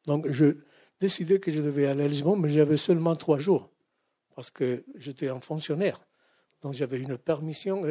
Donc 0.06 0.30
je 0.30 0.56
décidé 1.00 1.40
que 1.40 1.50
je 1.50 1.61
devais 1.61 1.87
aller 1.87 2.04
à 2.04 2.09
Lisbonne, 2.09 2.40
mais 2.40 2.50
j'avais 2.50 2.76
seulement 2.76 3.16
trois 3.16 3.38
jours 3.38 3.71
parce 4.35 4.50
que 4.50 4.85
j'étais 4.97 5.28
un 5.28 5.40
fonctionnaire. 5.40 6.00
Donc 6.62 6.75
j'avais 6.75 7.00
une 7.00 7.18
permission. 7.18 7.85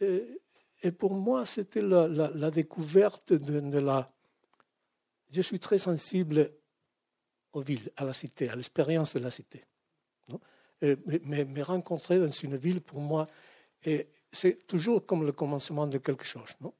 Et, 0.00 0.90
pour 0.98 1.14
moi, 1.14 1.46
c'était 1.46 1.82
la, 1.82 2.50
découverte 2.50 3.32
de, 3.32 3.60
de 3.60 3.78
la... 3.78 4.10
Je 5.30 5.40
suis 5.40 5.58
très 5.58 5.78
sensible 5.78 6.50
aux 7.52 7.62
villes, 7.62 7.90
à 7.96 8.04
la 8.04 8.12
cité, 8.12 8.48
à 8.48 8.56
l'expérience 8.56 9.14
de 9.14 9.20
la 9.20 9.30
cité. 9.30 9.64
Mais, 11.24 11.62
rencontrer 11.62 12.18
dans 12.18 12.30
une 12.30 12.56
ville, 12.56 12.80
pour 12.80 13.00
moi, 13.00 13.26
c'est 14.32 14.66
toujours 14.66 15.06
comme 15.06 15.24
le 15.24 15.32
commencement 15.32 15.86
de 15.86 15.98
quelque 15.98 16.24
chose. 16.24 16.48
Non? 16.60 16.72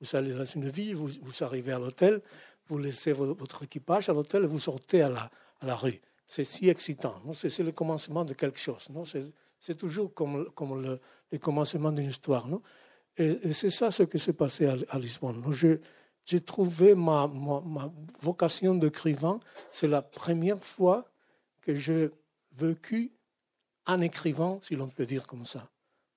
Vous 0.00 0.16
allez 0.16 0.32
dans 0.32 0.44
une 0.44 0.68
ville, 0.68 0.94
vous, 0.94 1.10
vous 1.22 1.44
arrivez 1.44 1.72
à 1.72 1.78
l'hôtel, 1.78 2.20
vous 2.68 2.78
laissez 2.78 3.12
votre 3.12 3.64
équipage 3.64 4.08
à 4.08 4.12
l'hôtel 4.12 4.44
vous 4.46 4.60
sortez 4.60 5.02
à 5.02 5.30
la, 5.62 5.74
rue. 5.74 6.00
C'est 6.26 6.44
si 6.44 6.68
excitant. 6.68 7.20
C'est, 7.32 7.58
le 7.60 7.72
commencement 7.72 8.24
de 8.24 8.34
quelque 8.34 8.60
chose. 8.60 8.88
C'est, 9.58 9.74
toujours 9.76 10.12
comme, 10.14 10.50
comme 10.50 10.82
le, 10.82 11.00
le 11.32 11.38
commencement 11.38 11.90
d'une 11.90 12.10
histoire. 12.10 12.46
Non? 12.46 12.62
Et, 13.16 13.52
c'est 13.52 13.70
ça 13.70 13.90
ce 13.90 14.04
qui 14.04 14.18
s'est 14.18 14.34
passé 14.34 14.66
à, 14.66 14.76
à 14.90 14.98
Lisbonne. 14.98 15.42
j'ai 16.24 16.40
trouvé 16.40 16.94
ma, 16.94 17.26
ma, 17.26 17.60
ma 17.60 17.92
vocation 18.20 18.74
d'écrivain. 18.74 19.40
C'est 19.72 19.88
la 19.88 20.02
première 20.02 20.62
fois 20.62 21.10
que 21.62 21.74
j'ai 21.74 22.10
vécu 22.52 23.10
en 23.88 24.00
écrivant, 24.00 24.60
si 24.62 24.76
l'on 24.76 24.88
peut 24.88 25.06
dire 25.06 25.26
comme 25.26 25.44
ça. 25.44 25.68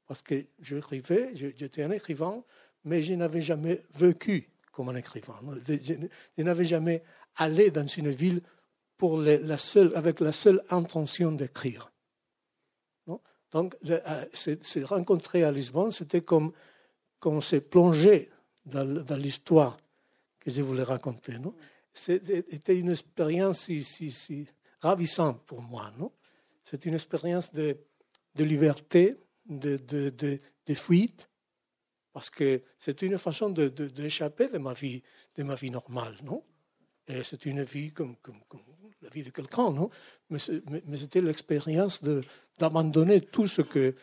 Parce 0.05 0.21
que 0.21 0.45
j'écrivais, 0.61 1.31
j'étais 1.33 1.83
un 1.83 1.91
écrivain, 1.91 2.43
mais 2.83 3.01
je 3.01 3.13
n'avais 3.13 3.41
jamais 3.41 3.81
vécu 3.95 4.49
comme 4.71 4.89
un 4.89 4.95
écrivain. 4.95 5.39
Je, 5.67 6.43
n'avais 6.43 6.65
jamais 6.65 7.01
allé 7.37 7.71
dans 7.71 7.87
une 7.87 8.09
ville 8.09 8.41
pour 8.97 9.17
la 9.19 9.57
seule, 9.57 9.93
avec 9.95 10.19
la 10.19 10.31
seule 10.31 10.61
intention 10.69 11.31
d'écrire. 11.31 11.91
Donc, 13.51 13.75
se 13.83 14.83
rencontrer 14.85 15.43
à 15.43 15.51
Lisbonne, 15.51 15.91
c'était 15.91 16.21
comme, 16.21 16.53
comme 17.19 17.41
se 17.41 17.57
plonger 17.57 18.29
dans, 18.65 19.17
l'histoire 19.17 19.77
que 20.39 20.49
je 20.49 20.61
voulais 20.61 20.83
raconter. 20.83 21.35
C'était 21.93 22.77
une 22.77 22.89
expérience 22.89 23.61
si, 23.61 24.47
ravissante 24.79 25.41
pour 25.45 25.61
moi. 25.61 25.91
C'est 26.71 26.85
une 26.85 26.93
expérience 26.93 27.51
de, 27.51 27.77
de 28.35 28.43
liberté, 28.45 29.17
de, 29.45 29.75
de, 29.75 30.09
de, 30.09 30.73
fuite, 30.73 31.29
parce 32.13 32.29
que 32.29 32.61
c'est 32.79 33.01
une 33.01 33.17
façon 33.17 33.49
d'échapper 33.49 34.47
de, 34.47 34.57
ma 34.57 34.71
vie, 34.73 35.03
de 35.35 35.43
ma 35.43 35.55
vie 35.55 35.69
normale, 35.69 36.15
non? 36.23 36.41
Et 37.07 37.25
c'est 37.25 37.45
une 37.45 37.63
vie 37.63 37.91
comme, 37.91 38.15
comme, 38.15 38.39
la 39.01 39.09
vie 39.09 39.23
de 39.23 39.31
quelqu'un, 39.31 39.69
non? 39.71 39.89
Mais, 40.29 40.39
c'était 40.39 41.19
l'expérience 41.19 42.01
d'abandonner 42.57 43.19
tout 43.19 43.47
ce 43.47 43.61
que 43.61 43.93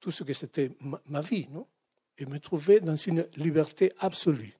tout 0.00 0.10
ce 0.10 0.24
que 0.24 0.32
c'était 0.32 0.72
ma, 0.80 1.20
vie, 1.20 1.46
non? 1.52 1.68
Et 2.18 2.26
me 2.26 2.40
trouver 2.40 2.80
dans 2.80 2.96
une 2.96 3.28
liberté 3.36 3.92
absolue, 4.00 4.58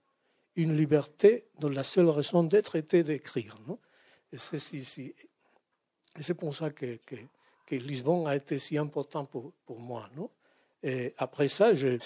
une 0.55 0.77
liberté 0.77 1.49
dont 1.59 1.69
la 1.69 1.83
seule 1.83 2.11
raison 2.11 2.45
d'être 2.45 2.77
était 2.77 3.03
d'écrire, 3.03 3.57
non? 3.67 3.81
Et 4.33 4.39
c'est 6.23 6.35
pour 6.35 6.55
ça 6.55 6.71
que 6.71 6.99
que 7.67 7.75
Lisbonne 7.75 8.27
a 8.27 8.37
été 8.37 8.59
si 8.59 8.79
important 8.79 9.25
pour, 9.25 9.53
pour 9.67 9.81
moi. 9.81 10.09
Non? 10.17 10.31
Et 10.83 11.15
après 11.19 11.49
ça, 11.49 11.75
j'ai 11.75 12.01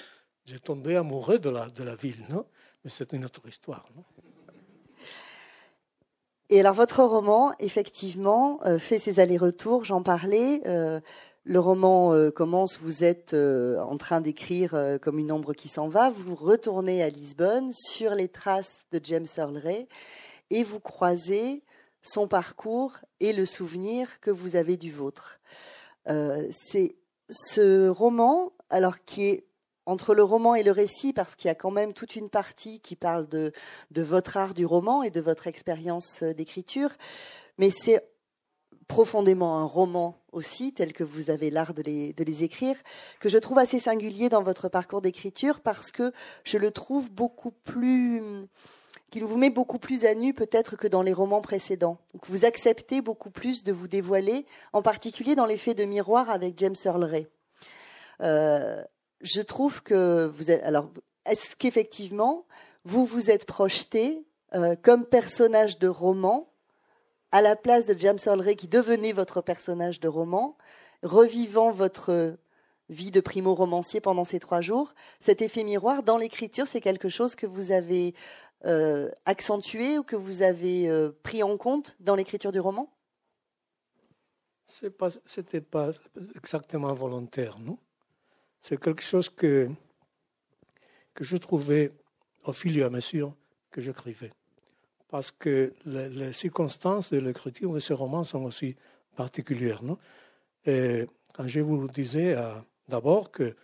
tombé 0.65 0.97
amoureux 0.97 1.39
de 1.39 1.51
la, 1.51 1.69
de 1.69 1.85
la 1.85 1.95
ville. 1.95 2.25
Non? 2.29 2.47
Mais 2.83 2.91
c'est 2.91 3.13
une 3.13 3.25
autre 3.25 3.47
histoire. 3.47 3.87
Et 6.53 6.59
alors 6.59 6.75
votre 6.75 7.05
roman, 7.05 7.53
effectivement, 7.61 8.59
euh, 8.67 8.81
fait 8.81 8.99
ses 8.99 9.21
allers-retours, 9.21 9.85
j'en 9.85 10.03
parlais. 10.03 10.61
Euh, 10.67 11.01
le 11.45 11.61
roman 11.61 12.13
euh, 12.13 12.31
commence, 12.31 12.79
vous 12.81 13.05
êtes 13.05 13.35
en 13.35 13.97
train 13.99 14.21
d'écrire 14.21 14.99
comme 15.01 15.19
une 15.19 15.31
ombre 15.31 15.55
qui 15.55 15.69
s'en 15.69 15.89
va, 15.89 16.11
vous 16.11 16.35
retournez 16.35 17.03
à 17.03 17.09
Lisbonne 17.09 17.73
sur 17.73 18.15
les 18.15 18.29
traces 18.29 18.81
de 18.93 19.01
James 19.05 19.29
Earl 19.37 19.57
Ray 19.59 19.87
et 20.51 20.65
vous 20.65 20.81
croisez 20.81 21.63
son 22.03 22.29
parcours 22.29 22.99
et 23.21 23.33
le 23.33 23.47
souvenir 23.47 24.21
que 24.21 24.31
vous 24.31 24.57
avez 24.57 24.77
du 24.77 24.91
vôtre. 24.91 25.41
Euh, 26.09 26.49
c'est 26.51 26.97
ce 27.29 27.89
roman, 27.89 28.53
alors 28.71 29.05
qui 29.05 29.29
est 29.29 29.47
entre 29.87 30.15
le 30.15 30.23
roman 30.23 30.55
et 30.55 30.63
le 30.63 30.73
récit, 30.73 31.13
parce 31.13 31.35
qu'il 31.35 31.49
y 31.49 31.51
a 31.51 31.55
quand 31.55 31.71
même 31.71 31.95
toute 31.95 32.17
une 32.17 32.31
partie 32.31 32.81
qui 32.81 32.97
parle 32.97 33.29
de, 33.29 33.53
de 33.91 34.03
votre 34.03 34.37
art 34.37 34.55
du 34.55 34.67
roman 34.67 35.03
et 35.03 35.11
de 35.11 35.21
votre 35.21 35.47
expérience 35.47 36.23
d'écriture, 36.23 36.91
mais 37.59 37.71
c'est 37.71 38.05
profondément 38.87 39.59
un 39.59 39.65
roman 39.65 40.17
aussi, 40.33 40.73
tel 40.73 40.93
que 40.93 41.05
vous 41.05 41.31
avez 41.31 41.51
l'art 41.51 41.75
de 41.75 41.83
les, 41.83 42.13
de 42.13 42.25
les 42.25 42.43
écrire, 42.43 42.77
que 43.21 43.29
je 43.29 43.39
trouve 43.39 43.59
assez 43.59 43.79
singulier 43.79 44.29
dans 44.29 44.43
votre 44.43 44.69
parcours 44.69 45.01
d'écriture, 45.01 45.61
parce 45.61 45.93
que 45.93 46.13
je 46.45 46.59
le 46.59 46.71
trouve 46.71 47.11
beaucoup 47.11 47.53
plus 47.53 48.49
qu'il 49.11 49.25
vous 49.25 49.37
met 49.37 49.51
beaucoup 49.51 49.79
plus 49.79 50.05
à 50.05 50.15
nu 50.15 50.33
peut-être 50.35 50.77
que 50.77 50.87
dans 50.87 51.03
les 51.03 51.13
romans 51.13 51.41
précédents. 51.41 51.99
Donc 52.15 52.23
vous 52.29 52.45
acceptez 52.45 53.01
beaucoup 53.01 53.31
plus 53.31 53.65
de 53.65 53.73
vous 53.73 53.89
dévoiler, 53.89 54.47
en 54.73 54.83
particulier 54.83 55.35
dans 55.35 55.47
l'effet 55.47 55.75
de 55.75 55.85
miroir 55.85 56.31
avec 56.31 56.59
James 56.59 56.77
Earl 56.85 57.05
Ray. 57.05 57.27
Euh, 58.21 58.83
je 59.21 59.41
trouve 59.41 59.83
que 59.83 60.27
vous 60.27 60.51
êtes. 60.51 60.63
Alors, 60.63 60.91
est-ce 61.27 61.57
qu'effectivement 61.57 62.47
vous 62.85 63.05
vous 63.05 63.31
êtes 63.31 63.45
projeté 63.45 64.25
euh, 64.55 64.75
comme 64.81 65.05
personnage 65.05 65.79
de 65.79 65.89
roman 65.89 66.49
à 67.33 67.43
la 67.43 67.57
place 67.57 67.87
de 67.87 67.97
James 67.99 68.19
Earl 68.25 68.41
Ray 68.41 68.57
qui 68.57 68.69
devenait 68.69 69.13
votre 69.13 69.41
personnage 69.41 70.01
de 70.01 70.09
roman, 70.09 70.57
revivant 71.03 71.71
votre 71.71 72.37
vie 72.89 73.11
de 73.13 73.21
primo-romancier 73.21 74.01
pendant 74.01 74.25
ces 74.25 74.41
trois 74.41 74.61
jours. 74.61 74.95
Cet 75.21 75.43
effet 75.43 75.63
miroir 75.63 76.03
dans 76.03 76.17
l'écriture, 76.17 76.67
c'est 76.67 76.81
quelque 76.81 77.09
chose 77.09 77.37
que 77.37 77.47
vous 77.47 77.71
avez 77.71 78.15
accentué 79.25 79.99
ou 79.99 80.03
que 80.03 80.17
vous 80.17 80.43
avez 80.43 80.89
euh, 80.89 81.11
pris 81.23 81.43
en 81.43 81.57
compte 81.57 81.97
dans 82.01 82.15
l'écriture 82.15 82.53
du 82.53 82.61
roman? 82.61 82.93
Ce 84.67 84.87
n'était 85.37 85.61
pas, 85.61 85.91
exactement 86.37 86.93
volontaire, 86.95 87.59
non? 87.59 87.79
C'est 88.63 88.79
quelque 88.79 89.03
chose 89.03 89.29
que, 89.29 89.69
que 91.15 91.25
je 91.25 91.37
trouvais 91.39 91.93
au 92.45 92.53
fil 92.53 92.79
et 92.79 92.83
à 92.83 92.91
mesure 92.91 93.35
que 93.71 93.81
j'écrivais. 93.81 94.33
Parce 95.09 95.31
que 95.31 95.75
les, 95.87 96.33
circonstances 96.33 97.11
de 97.11 97.19
l'écriture 97.19 97.73
de 97.73 97.79
ce 97.81 97.93
roman 97.95 98.23
sont 98.23 98.45
aussi 98.45 98.77
particulières. 99.17 99.83
Non? 99.83 99.99
Quand 100.65 101.49
je 101.49 101.61
vous 101.61 101.89
disais 101.89 102.37
euh, 102.37 102.55
d'abord 102.89 103.31
que, 103.31 103.57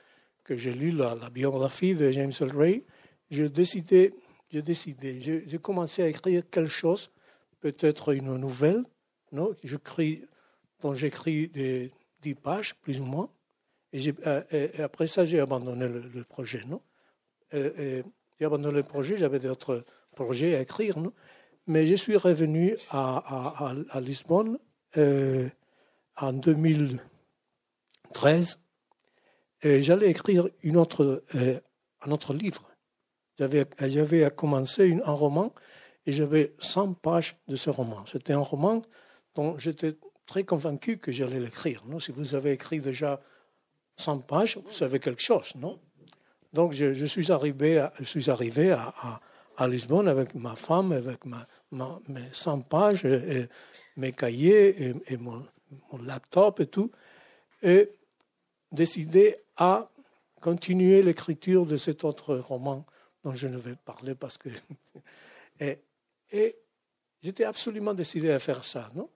que 0.44 0.56
j'ai 0.56 0.72
lu 0.72 0.92
la, 0.92 1.14
biographie 1.30 1.94
de 1.94 2.10
James. 2.10 2.32
Ray, 2.40 2.84
j'ai 3.30 3.48
décidé 3.48 4.14
j'ai 4.50 4.62
décidé, 4.62 5.20
j'ai 5.20 5.58
commencé 5.58 6.02
à 6.02 6.08
écrire 6.08 6.42
quelque 6.50 6.70
chose, 6.70 7.10
peut-être 7.60 8.14
une 8.14 8.36
nouvelle, 8.36 8.84
non? 9.32 9.54
Dont 10.82 10.94
j'écris 10.94 11.48
des 11.48 11.90
dix 12.20 12.34
pages, 12.34 12.74
plus 12.74 13.00
ou 13.00 13.04
moins. 13.04 13.30
Et, 13.92 14.12
euh, 14.26 14.42
et 14.50 14.82
après 14.82 15.06
ça, 15.06 15.24
j'ai 15.24 15.40
abandonné 15.40 15.88
le, 15.88 16.24
projet, 16.24 16.62
non? 16.66 16.82
J'ai 17.52 18.44
abandonné 18.44 18.76
le 18.76 18.82
projet, 18.82 19.16
j'avais 19.16 19.38
d'autres 19.38 19.84
projets 20.14 20.54
à 20.54 20.60
écrire, 20.60 20.98
non? 20.98 21.14
Mais 21.66 21.86
je 21.86 21.94
suis 21.96 22.16
revenu 22.16 22.76
à, 22.90 23.74
Lisbonne 24.00 24.58
euh, 24.96 25.48
en 26.16 26.32
2013 26.32 28.58
et 29.62 29.82
j'allais 29.82 30.10
écrire 30.10 30.48
euh, 30.64 31.60
un 32.02 32.10
autre 32.10 32.34
livre 32.34 32.68
j'avais, 33.38 34.30
commencé 34.30 34.98
un 35.04 35.12
roman 35.12 35.52
et 36.06 36.12
j'avais 36.12 36.54
100 36.58 36.94
pages 36.94 37.36
de 37.48 37.56
ce 37.56 37.70
roman. 37.70 38.04
C'était 38.06 38.32
un 38.32 38.40
roman 38.40 38.82
dont 39.34 39.58
j'étais 39.58 39.96
très 40.26 40.44
convaincu 40.44 40.98
que 40.98 41.12
j'allais 41.12 41.40
l'écrire. 41.40 41.82
Non? 41.86 42.00
Si 42.00 42.12
vous 42.12 42.34
avez 42.34 42.52
écrit 42.52 42.80
déjà 42.80 43.20
100 43.96 44.20
pages, 44.20 44.58
vous 44.64 44.72
savez 44.72 44.98
quelque 44.98 45.22
chose, 45.22 45.52
non? 45.56 45.78
Donc 46.52 46.72
je, 46.72 47.06
suis 47.06 47.30
arrivé, 47.32 47.78
à, 47.78 47.92
je 47.98 48.04
suis 48.04 48.30
arrivé 48.30 48.70
à, 48.72 49.20
Lisbonne 49.68 50.08
avec 50.08 50.34
ma 50.34 50.54
femme, 50.54 50.92
avec 50.92 51.24
ma, 51.24 51.46
mes 52.08 52.28
100 52.32 52.60
pages, 52.60 53.06
mes 53.96 54.12
cahiers 54.12 54.94
et, 55.06 55.16
mon, 55.16 55.44
mon, 55.92 56.02
laptop 56.02 56.60
et 56.60 56.66
tout, 56.66 56.90
et 57.62 57.90
décidé 58.72 59.36
à 59.56 59.90
continuer 60.40 61.02
l'écriture 61.02 61.66
de 61.66 61.76
cet 61.76 62.04
autre 62.04 62.36
roman 62.36 62.86
dont 63.26 63.34
je 63.34 63.48
ne 63.48 63.58
vais 63.58 63.74
parler 63.74 64.14
parce 64.14 64.38
que... 64.38 64.48
et, 65.60 66.56
j'étais 67.20 67.42
absolument 67.42 67.92
décidé 67.92 68.30
à 68.30 68.38
faire 68.38 68.64
ça, 68.64 68.88
non? 68.94 69.10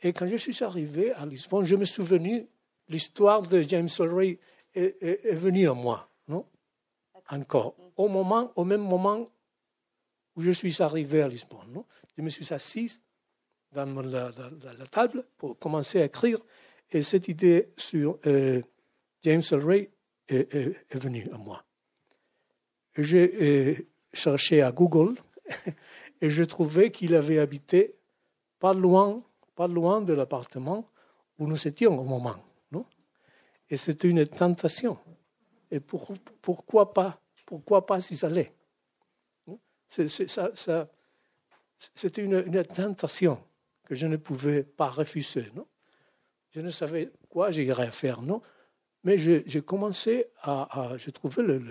Et 0.00 0.12
quand 0.12 0.28
je 0.28 0.36
suis 0.36 0.62
arrivé 0.62 1.10
à 1.12 1.26
Lisbonne, 1.26 1.64
je 1.64 1.74
me 1.74 1.84
suis 1.84 1.96
souvenu, 1.96 2.46
l'histoire 2.88 3.42
de 3.42 3.62
James 3.62 3.88
Solray 3.88 4.38
est, 4.76 5.02
est, 5.02 5.34
venue 5.34 5.68
à 5.68 5.74
moi, 5.74 6.08
non? 6.28 6.46
Encore. 7.30 7.74
Au, 7.96 8.06
moment, 8.06 8.52
au 8.54 8.64
même 8.64 8.80
moment 8.80 9.24
où 10.36 10.40
je 10.40 10.52
suis 10.52 10.80
arrivé 10.80 11.22
à 11.22 11.26
Lisbonne, 11.26 11.72
non? 11.72 11.84
Je 12.16 12.22
me 12.22 12.28
suis 12.28 12.54
assis 12.54 13.00
dans 13.72 13.86
la, 14.02 14.30
table 14.88 15.26
pour 15.36 15.58
commencer 15.58 16.00
à 16.00 16.04
écrire 16.04 16.38
et 16.92 17.02
cette 17.02 17.26
idée 17.26 17.72
sur 17.76 18.20
euh, 18.24 18.62
James 19.24 19.42
Solray 19.42 19.90
est, 20.28 20.54
est, 20.54 20.96
venue 20.96 21.28
à 21.32 21.38
moi. 21.38 21.64
J'ai 22.98 23.32
euh, 23.40 23.74
cherché 24.12 24.60
à 24.60 24.72
Google 24.72 25.14
et 26.20 26.30
je 26.30 26.42
trouvais 26.42 26.90
qu'il 26.90 27.14
avait 27.14 27.38
habité 27.38 27.94
pas 28.58 28.74
loin, 28.74 29.22
pas 29.54 29.68
loin 29.68 30.00
de 30.00 30.12
l'appartement 30.12 30.84
où 31.38 31.46
nous 31.46 31.68
étions 31.68 31.96
au 31.96 32.02
moment. 32.02 32.34
Non? 32.72 32.84
Et 33.70 33.76
c'était 33.76 34.08
une 34.08 34.26
tentation. 34.26 34.98
Et 35.70 35.78
pour, 35.78 36.12
pourquoi 36.42 36.92
pas 36.92 37.20
Pourquoi 37.46 37.86
pas 37.86 38.00
s'y 38.00 38.26
aller 38.26 38.52
C'était 39.88 42.22
une, 42.22 42.42
une, 42.46 42.64
tentation 42.64 43.38
que 43.84 43.94
je 43.94 44.08
ne 44.08 44.16
pouvais 44.16 44.64
pas 44.64 44.88
refuser. 44.88 45.52
Non? 45.54 45.68
Je 46.50 46.60
ne 46.60 46.70
savais 46.70 47.12
quoi 47.28 47.52
j'irais 47.52 47.92
faire, 47.92 48.22
non? 48.22 48.42
Mais 49.08 49.16
j'ai 49.16 49.62
commencé 49.62 50.26
à, 50.42 50.92
J'ai 50.98 51.12
trouvé 51.12 51.42
le, 51.42 51.62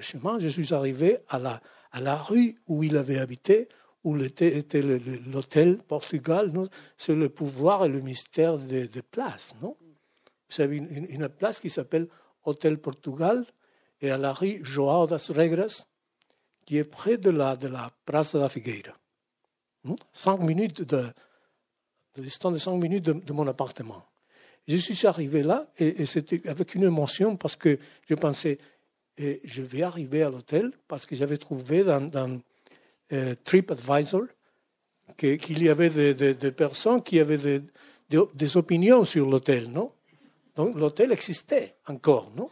chemin. 0.00 0.38
Je 0.38 0.46
suis 0.46 0.72
arrivé 0.72 1.18
à 1.28 1.40
la, 1.40 1.60
à 1.90 2.14
rue 2.14 2.56
où 2.68 2.84
il 2.84 2.96
avait 2.96 3.18
habité, 3.18 3.68
où 4.04 4.16
était, 4.16 4.62
l'hôtel 5.26 5.78
Portugal. 5.78 6.52
C'est 6.96 7.16
le 7.16 7.28
pouvoir 7.30 7.84
et 7.84 7.88
le 7.88 8.00
mystère 8.00 8.58
des 8.58 8.86
de 8.86 9.00
places. 9.00 9.56
Non? 9.60 9.76
Vous 9.80 10.54
savez, 10.54 10.76
une, 10.76 11.28
place 11.28 11.58
qui 11.58 11.68
s'appelle 11.68 12.06
Hôtel 12.44 12.78
Portugal 12.78 13.44
et 14.00 14.12
à 14.12 14.16
la 14.16 14.32
rue 14.32 14.60
João 14.62 15.08
das 15.08 15.32
Regras, 15.32 15.84
qui 16.64 16.76
est 16.76 16.84
près 16.84 17.18
de 17.18 17.30
la, 17.30 17.56
de 17.56 17.68
Praça 18.04 18.38
da 18.38 18.48
Figueira. 18.48 18.94
Cinq 20.12 20.38
minutes 20.38 20.82
de, 20.82 21.12
de 22.14 22.22
distance 22.22 22.52
de 22.52 22.58
cinq 22.58 22.76
minutes 22.76 23.04
de 23.04 23.32
mon 23.32 23.48
appartement. 23.48 24.07
Je 24.68 24.76
suis 24.76 25.06
arrivé 25.06 25.42
là 25.42 25.66
et, 25.78 26.04
c'était 26.04 26.46
avec 26.46 26.74
une 26.74 26.84
émotion 26.84 27.36
parce 27.36 27.56
que 27.56 27.78
je 28.08 28.14
pensais, 28.14 28.58
et 29.16 29.40
je 29.42 29.62
vais 29.62 29.82
arriver 29.82 30.22
à 30.22 30.28
l'hôtel 30.28 30.72
parce 30.86 31.06
que 31.06 31.16
j'avais 31.16 31.38
trouvé 31.38 31.82
dans, 31.82 32.40
euh, 33.12 33.34
TripAdvisor 33.42 34.24
qu'il 35.16 35.62
y 35.62 35.70
avait 35.70 35.88
des, 35.88 36.52
personnes 36.52 37.02
qui 37.02 37.18
avaient 37.18 37.38
des, 37.38 37.62
des 38.34 38.56
opinions 38.58 39.06
sur 39.06 39.28
l'hôtel, 39.28 39.70
non? 39.72 39.90
Donc 40.54 40.74
l'hôtel 40.76 41.12
existait 41.12 41.76
encore, 41.86 42.30
non? 42.36 42.50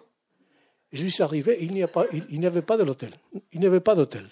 Je 0.93 1.07
suis 1.07 1.23
arrivé, 1.23 1.59
il 1.61 1.73
n'y 1.75 2.47
avait 2.47 2.63
pas 2.63 2.77
de 2.79 2.85
l'hôtel. 2.85 3.11
Il 3.53 3.61
n'y 3.61 3.67
avait 3.67 3.81
pas 3.81 3.95
d'hôtel. 3.95 4.29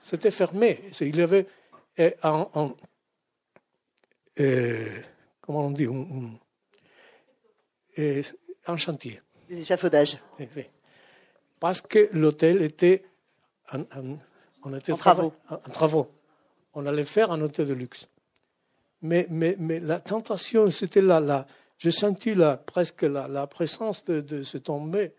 C'était 0.00 0.30
fermé. 0.32 0.80
Il 1.00 1.16
y 1.16 1.22
avait 1.22 1.46
en, 2.22 2.74
euh, 4.40 5.00
comment 5.48 5.64
on 5.64 5.70
dit, 5.70 5.88
un, 8.66 8.76
chantier. 8.76 9.22
Des 9.48 9.62
échafaudages. 9.62 10.18
Parce 11.58 11.80
que 11.80 12.10
l'hôtel 12.12 12.60
était 12.60 13.02
en, 13.72 13.84
on 14.62 14.76
était 14.76 14.92
travaux. 14.92 15.32
En, 15.48 15.56
travaux. 15.56 16.10
On 16.74 16.84
allait 16.84 17.04
faire 17.04 17.32
un 17.32 17.40
hôtel 17.40 17.66
de 17.66 17.72
luxe. 17.72 18.06
Mais, 19.00 19.26
mais, 19.30 19.56
mais 19.58 19.80
la 19.80 20.00
tentation, 20.00 20.68
c'était 20.70 21.00
là, 21.00 21.18
là. 21.18 21.46
J'ai 21.78 21.92
senti 21.92 22.34
là, 22.34 22.58
presque 22.58 23.02
la, 23.02 23.26
la 23.26 23.46
présence 23.46 24.04
de, 24.04 24.20
de 24.20 24.42
ce 24.42 24.58
tombé. 24.58 25.14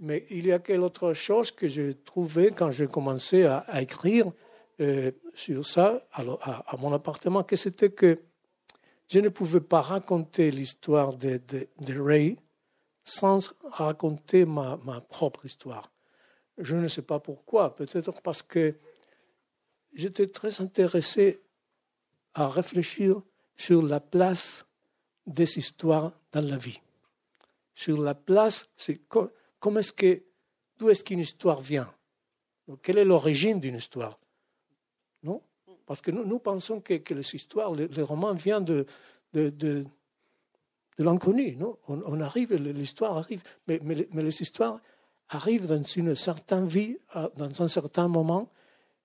Mais 0.00 0.26
il 0.30 0.46
y 0.46 0.52
a 0.52 0.60
quelque 0.60 0.80
autre 0.80 1.12
chose 1.12 1.50
que 1.50 1.66
j'ai 1.66 1.96
trouvé 1.96 2.52
quand 2.52 2.70
j'ai 2.70 2.86
commencé 2.86 3.46
à, 3.46 3.64
écrire 3.82 4.26
euh, 4.80 5.10
sur 5.34 5.66
ça 5.66 6.06
à, 6.12 6.22
à, 6.22 6.76
mon 6.76 6.92
appartement, 6.92 7.42
que 7.42 7.56
c'était 7.56 7.90
que 7.90 8.20
je 9.10 9.18
ne 9.18 9.28
pouvais 9.28 9.60
pas 9.60 9.82
raconter 9.82 10.52
l'histoire 10.52 11.14
de, 11.14 11.40
de, 11.48 12.00
Ray 12.00 12.36
sans 13.02 13.52
raconter 13.64 14.44
ma, 14.44 14.78
ma, 14.84 15.00
propre 15.00 15.46
histoire. 15.46 15.90
Je 16.58 16.76
ne 16.76 16.86
sais 16.86 17.02
pas 17.02 17.18
pourquoi, 17.18 17.74
peut-être 17.74 18.22
parce 18.22 18.42
que 18.42 18.76
j'étais 19.92 20.28
très 20.28 20.60
intéressé 20.60 21.42
à 22.34 22.48
réfléchir 22.48 23.20
sur 23.56 23.82
la 23.82 23.98
place 23.98 24.64
des 25.26 25.58
histoires 25.58 26.12
dans 26.30 26.46
la 26.46 26.56
vie. 26.56 26.80
Sur 27.74 28.00
la 28.00 28.14
place, 28.14 28.68
c'est 28.76 29.00
comment 29.08 29.80
est-ce 29.80 29.92
que, 29.92 30.22
d'où 30.78 30.88
est-ce 30.88 31.02
qu'une 31.02 31.18
histoire 31.18 31.60
vient? 31.60 31.92
Quelle 32.82 32.98
est 32.98 33.04
l'origine 33.04 33.58
d'une 33.58 33.76
histoire? 33.76 34.19
Parce 35.90 36.02
que 36.02 36.12
nous, 36.12 36.38
pensons 36.38 36.80
que, 36.80 37.02
les 37.12 37.34
histoires, 37.34 37.74
les, 37.74 38.02
romans 38.02 38.32
viennent 38.32 38.64
de, 38.64 38.86
de, 39.32 39.50
de, 39.50 39.84
l'inconnu. 40.98 41.56
Non? 41.56 41.78
On, 41.88 42.20
arrive, 42.20 42.54
l'histoire 42.54 43.16
arrive, 43.16 43.42
mais, 43.66 43.80
mais, 43.82 44.22
les 44.22 44.40
histoires 44.40 44.78
arrivent 45.30 45.66
dans 45.66 45.82
une 45.82 46.14
certaine 46.14 46.68
vie, 46.68 46.96
dans 47.34 47.60
un 47.60 47.66
certain 47.66 48.06
moment, 48.06 48.52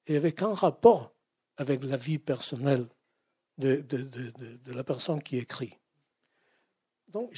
et 0.05 0.15
avec 0.15 0.43
un 0.43 0.53
rapport 0.53 1.11
avec 1.57 1.83
la 1.83 1.97
vie 1.97 2.19
personnelle 2.19 2.85
de, 3.57 3.77
de, 3.77 4.03
de 4.03 4.71
la 4.71 4.83
personne 4.83 5.23
qui 5.23 5.37
écrit. 5.37 5.73
Donc, 7.07 7.33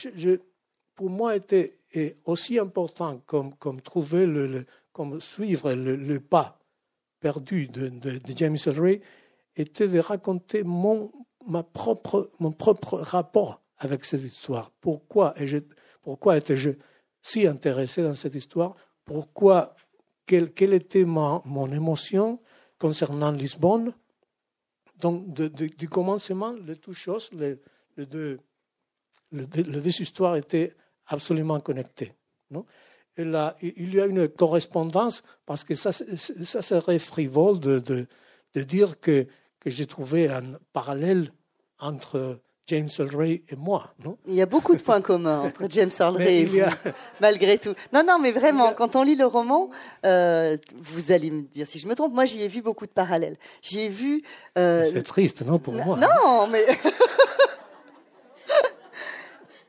pour 0.94 1.10
moi, 1.10 1.38
était 1.38 1.78
aussi 2.26 2.60
important 2.60 3.22
comme, 3.26 3.56
comme 3.56 3.80
trouver 3.80 4.26
le, 4.28 4.66
comme 4.92 5.22
suivre 5.22 5.72
le, 5.72 6.20
pas 6.20 6.60
perdu 7.22 7.70
de, 7.70 8.20
James 8.36 8.58
Ray 8.66 9.02
était 9.58 9.88
de 9.88 10.00
raconter 10.00 10.64
mon, 10.64 11.12
ma 11.46 11.64
propre, 11.64 12.30
mon 12.40 12.52
propre 12.52 12.98
rapport 12.98 13.62
avec 13.78 14.06
cette 14.06 14.24
histoire. 14.24 14.72
Pourquoi, 14.82 15.36
pourquoi 16.02 16.38
étais-je 16.38 16.72
si 17.22 17.48
intéressé 17.48 18.04
dans 18.04 18.16
cette 18.16 18.36
histoire? 18.36 18.76
Pourquoi 19.04 19.76
quelle, 20.26 20.54
quelle 20.54 20.74
était 20.74 21.06
ma, 21.06 21.42
mon 21.46 21.72
émotion 21.72 22.40
concernant 22.78 23.32
Lisbonne? 23.32 23.94
Donc, 25.00 25.34
du 25.34 25.90
commencement, 25.90 26.54
les 26.54 26.76
deux 26.76 26.94
choses, 26.94 27.30
les, 27.34 27.60
deux, 28.06 28.40
les, 29.32 29.46
deux 29.46 30.02
histoires 30.02 30.36
étaient 30.36 30.74
absolument 31.06 31.60
connectées. 31.60 32.14
Non? 32.50 32.66
Et 33.16 33.24
là, 33.24 33.56
il 33.62 33.94
y 33.94 34.02
a 34.02 34.06
une 34.06 34.28
correspondance 34.28 35.24
parce 35.46 35.64
que 35.64 35.76
ça, 35.76 35.92
ça 35.92 36.62
serait 36.62 37.00
frivole 37.00 37.60
de, 37.60 37.80
de, 37.80 38.08
de 38.54 38.64
dire 38.64 39.00
que 39.00 39.28
que 39.60 39.70
j'ai 39.70 39.86
trouvé 39.86 40.30
un 40.30 40.44
parallèle 40.74 41.32
entre 41.80 42.40
James 42.68 42.90
Earl 43.00 43.16
Ray 43.16 43.44
et 43.50 43.56
moi. 43.56 43.94
Non? 44.04 44.18
Il 44.28 44.36
y 44.36 44.42
a 44.42 44.46
beaucoup 44.46 44.76
de 44.76 44.82
points 44.82 45.02
communs 45.02 45.40
entre 45.40 45.66
James 45.70 45.92
Earl 46.00 46.18
Ray 46.18 46.42
et 46.42 46.46
vous, 46.46 46.60
malgré 47.22 47.58
tout. 47.58 47.74
Non, 47.94 48.04
non, 48.06 48.20
mais 48.20 48.32
vraiment, 48.32 48.74
quand 48.74 48.96
on 48.96 49.04
lit 49.04 49.16
le 49.16 49.26
roman, 49.26 49.70
euh, 50.06 50.58
vous 50.76 51.12
allez 51.12 51.32
me 51.32 51.44
dire 51.44 51.66
si 51.66 51.80
je 51.80 51.88
me 51.88 51.96
trompe, 51.96 52.14
moi 52.14 52.26
j'y 52.26 52.42
ai 52.44 52.48
vu 52.50 52.62
beaucoup 52.62 52.86
de 52.86 52.92
parallèles. 52.92 53.38
J'y 53.62 53.82
ai 53.82 53.90
vu... 53.90 54.22
Euh, 54.58 54.86
C'est 54.92 55.04
triste, 55.04 55.44
non, 55.44 55.60
pour 55.60 55.74
moi 55.74 55.98
Non, 55.98 56.48
mais... 56.48 56.66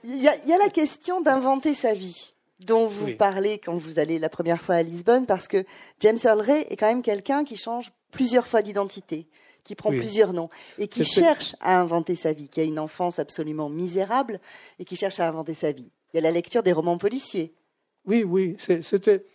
il, 0.05 0.21
y 0.21 0.29
a, 0.29 0.35
il 0.45 0.49
y 0.49 0.53
a 0.53 0.59
la 0.59 0.69
question 0.69 1.21
d'inventer 1.21 1.75
sa 1.75 1.95
vie 1.95 2.35
dont 2.67 2.89
vous 2.89 3.15
parlez 3.17 3.59
quand 3.59 3.77
vous 3.77 4.01
allez 4.01 4.19
la 4.19 4.29
première 4.29 4.61
fois 4.61 4.75
à 4.75 4.83
Lisbonne, 4.83 5.27
parce 5.27 5.47
que 5.47 5.65
James 6.01 6.19
Earl 6.25 6.41
Ray 6.41 6.67
est 6.69 6.77
quand 6.77 6.89
même 6.89 7.03
quelqu'un 7.03 7.45
qui 7.45 7.57
change 7.57 7.93
plusieurs 8.11 8.49
fois 8.49 8.63
d'identité 8.63 9.29
qui 9.69 9.75
prend 9.75 9.91
plusieurs 9.91 10.33
noms 10.33 10.49
et 10.79 10.89
qui 10.89 11.05
cherche 11.05 11.55
à 11.61 11.79
inventer 11.79 12.15
sa 12.15 12.33
vie, 12.33 12.49
qui 12.49 12.59
a 12.59 12.65
une 12.65 12.79
enfance 12.79 13.19
absolument 13.19 13.69
misérable 13.69 14.41
et 14.79 14.87
qui 14.87 14.97
cherche 14.97 15.21
à 15.21 15.29
inventer 15.29 15.53
sa 15.53 15.73
vie. 15.73 15.91
Il 16.11 16.17
y 16.17 16.19
a 16.21 16.23
la 16.23 16.31
lecture 16.31 16.63
des 16.63 16.73
romans 16.73 16.97
policiers. 16.97 17.53
Oui, 18.07 18.25
oui, 18.25 18.57
c'était 18.59 19.27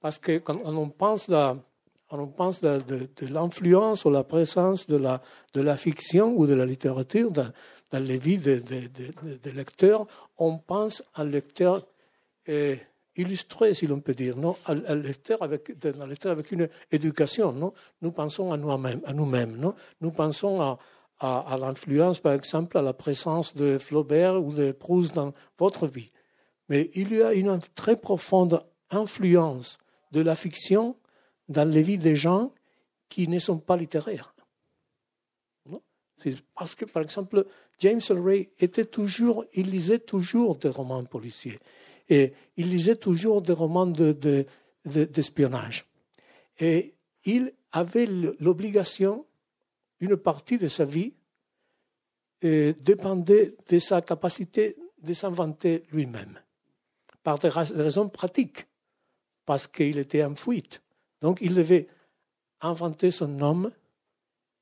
parce 0.00 0.18
que 0.18 0.38
quand 0.38 0.58
on 0.64 0.88
pense 0.88 1.30
à, 1.30 1.56
on 2.10 2.26
pense 2.26 2.60
de, 2.60 2.82
l'influence 3.30 4.04
ou 4.04 4.10
la 4.10 4.24
présence 4.24 4.88
de 4.88 4.96
la, 4.96 5.22
de 5.54 5.60
la 5.60 5.76
fiction 5.76 6.34
ou 6.36 6.48
de 6.48 6.54
la 6.54 6.66
littérature 6.66 7.30
dans, 7.30 7.52
dans 7.92 8.02
les 8.02 8.18
vies 8.18 8.38
des 8.38 8.58
de, 8.58 9.50
lecteurs, 9.54 10.08
on 10.36 10.58
pense 10.58 11.04
à 11.14 11.22
un 11.22 11.26
lecteur 11.26 11.86
euh, 12.48 12.74
illustré, 13.16 13.74
si 13.74 13.86
l'on 13.86 14.00
peut 14.00 14.14
dire, 14.14 14.36
non, 14.36 14.56
un, 14.66 14.94
lecteur 14.94 15.42
avec, 15.42 15.70
une 16.52 16.68
éducation. 16.92 17.52
Non 17.52 17.72
nous 18.02 18.12
pensons 18.12 18.52
à 18.52 18.56
nous-mêmes, 18.56 19.00
à 19.04 19.12
nous-mêmes. 19.12 19.56
Non 19.56 19.74
nous 20.00 20.10
pensons 20.10 20.60
à, 20.60 20.78
à, 21.18 21.54
à 21.54 21.58
l'influence, 21.58 22.20
par 22.20 22.34
exemple, 22.34 22.78
à 22.78 22.82
la 22.82 22.92
présence 22.92 23.54
de 23.54 23.78
Flaubert 23.78 24.42
ou 24.42 24.52
de 24.52 24.72
Proust 24.72 25.14
dans 25.14 25.32
votre 25.58 25.86
vie. 25.86 26.10
Mais 26.68 26.90
il 26.94 27.14
y 27.14 27.22
a 27.22 27.32
une 27.32 27.58
très 27.74 27.96
profonde 27.96 28.64
influence 28.90 29.78
de 30.12 30.20
la 30.20 30.34
fiction 30.34 30.96
dans 31.48 31.68
les 31.68 31.82
vies 31.82 31.98
des 31.98 32.16
gens 32.16 32.52
qui 33.08 33.28
ne 33.28 33.38
sont 33.38 33.58
pas 33.58 33.76
littéraires. 33.76 34.34
C'est 36.18 36.34
parce 36.54 36.74
que, 36.74 36.86
par 36.86 37.02
exemple, 37.02 37.46
James 37.80 38.00
Ray 38.08 38.48
était 38.58 38.86
toujours, 38.86 39.44
il 39.52 39.70
lisait 39.70 39.98
toujours 39.98 40.56
des 40.56 40.70
romans 40.70 41.04
policiers 41.04 41.58
et 42.08 42.32
il 42.56 42.70
lisait 42.70 42.96
toujours 42.96 43.42
des 43.42 43.52
romans 43.52 43.86
d'espionnage. 44.84 45.86
De, 46.58 46.64
et 46.64 46.94
il 47.24 47.52
avait 47.72 48.06
l'obligation, 48.06 49.26
une 50.00 50.16
partie 50.16 50.58
de 50.58 50.68
sa 50.68 50.84
vie, 50.84 51.14
et 52.42 52.74
dépendait 52.74 53.54
de 53.68 53.78
sa 53.78 54.02
capacité 54.02 54.76
de 55.02 55.12
s'inventer 55.12 55.82
lui-même, 55.92 56.40
par 57.22 57.38
des 57.38 57.48
raisons 57.48 58.08
pratiques, 58.08 58.66
parce 59.44 59.66
qu'il 59.66 59.98
était 59.98 60.24
en 60.24 60.34
fuite. 60.34 60.82
Donc 61.20 61.38
il 61.40 61.54
devait 61.54 61.88
inventer 62.60 63.10
son 63.10 63.28
nom 63.28 63.70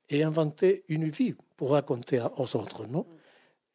et 0.09 0.23
inventer 0.23 0.83
une 0.87 1.09
vie 1.09 1.35
pour 1.57 1.71
raconter 1.71 2.25
aux 2.37 2.55
autres. 2.55 2.85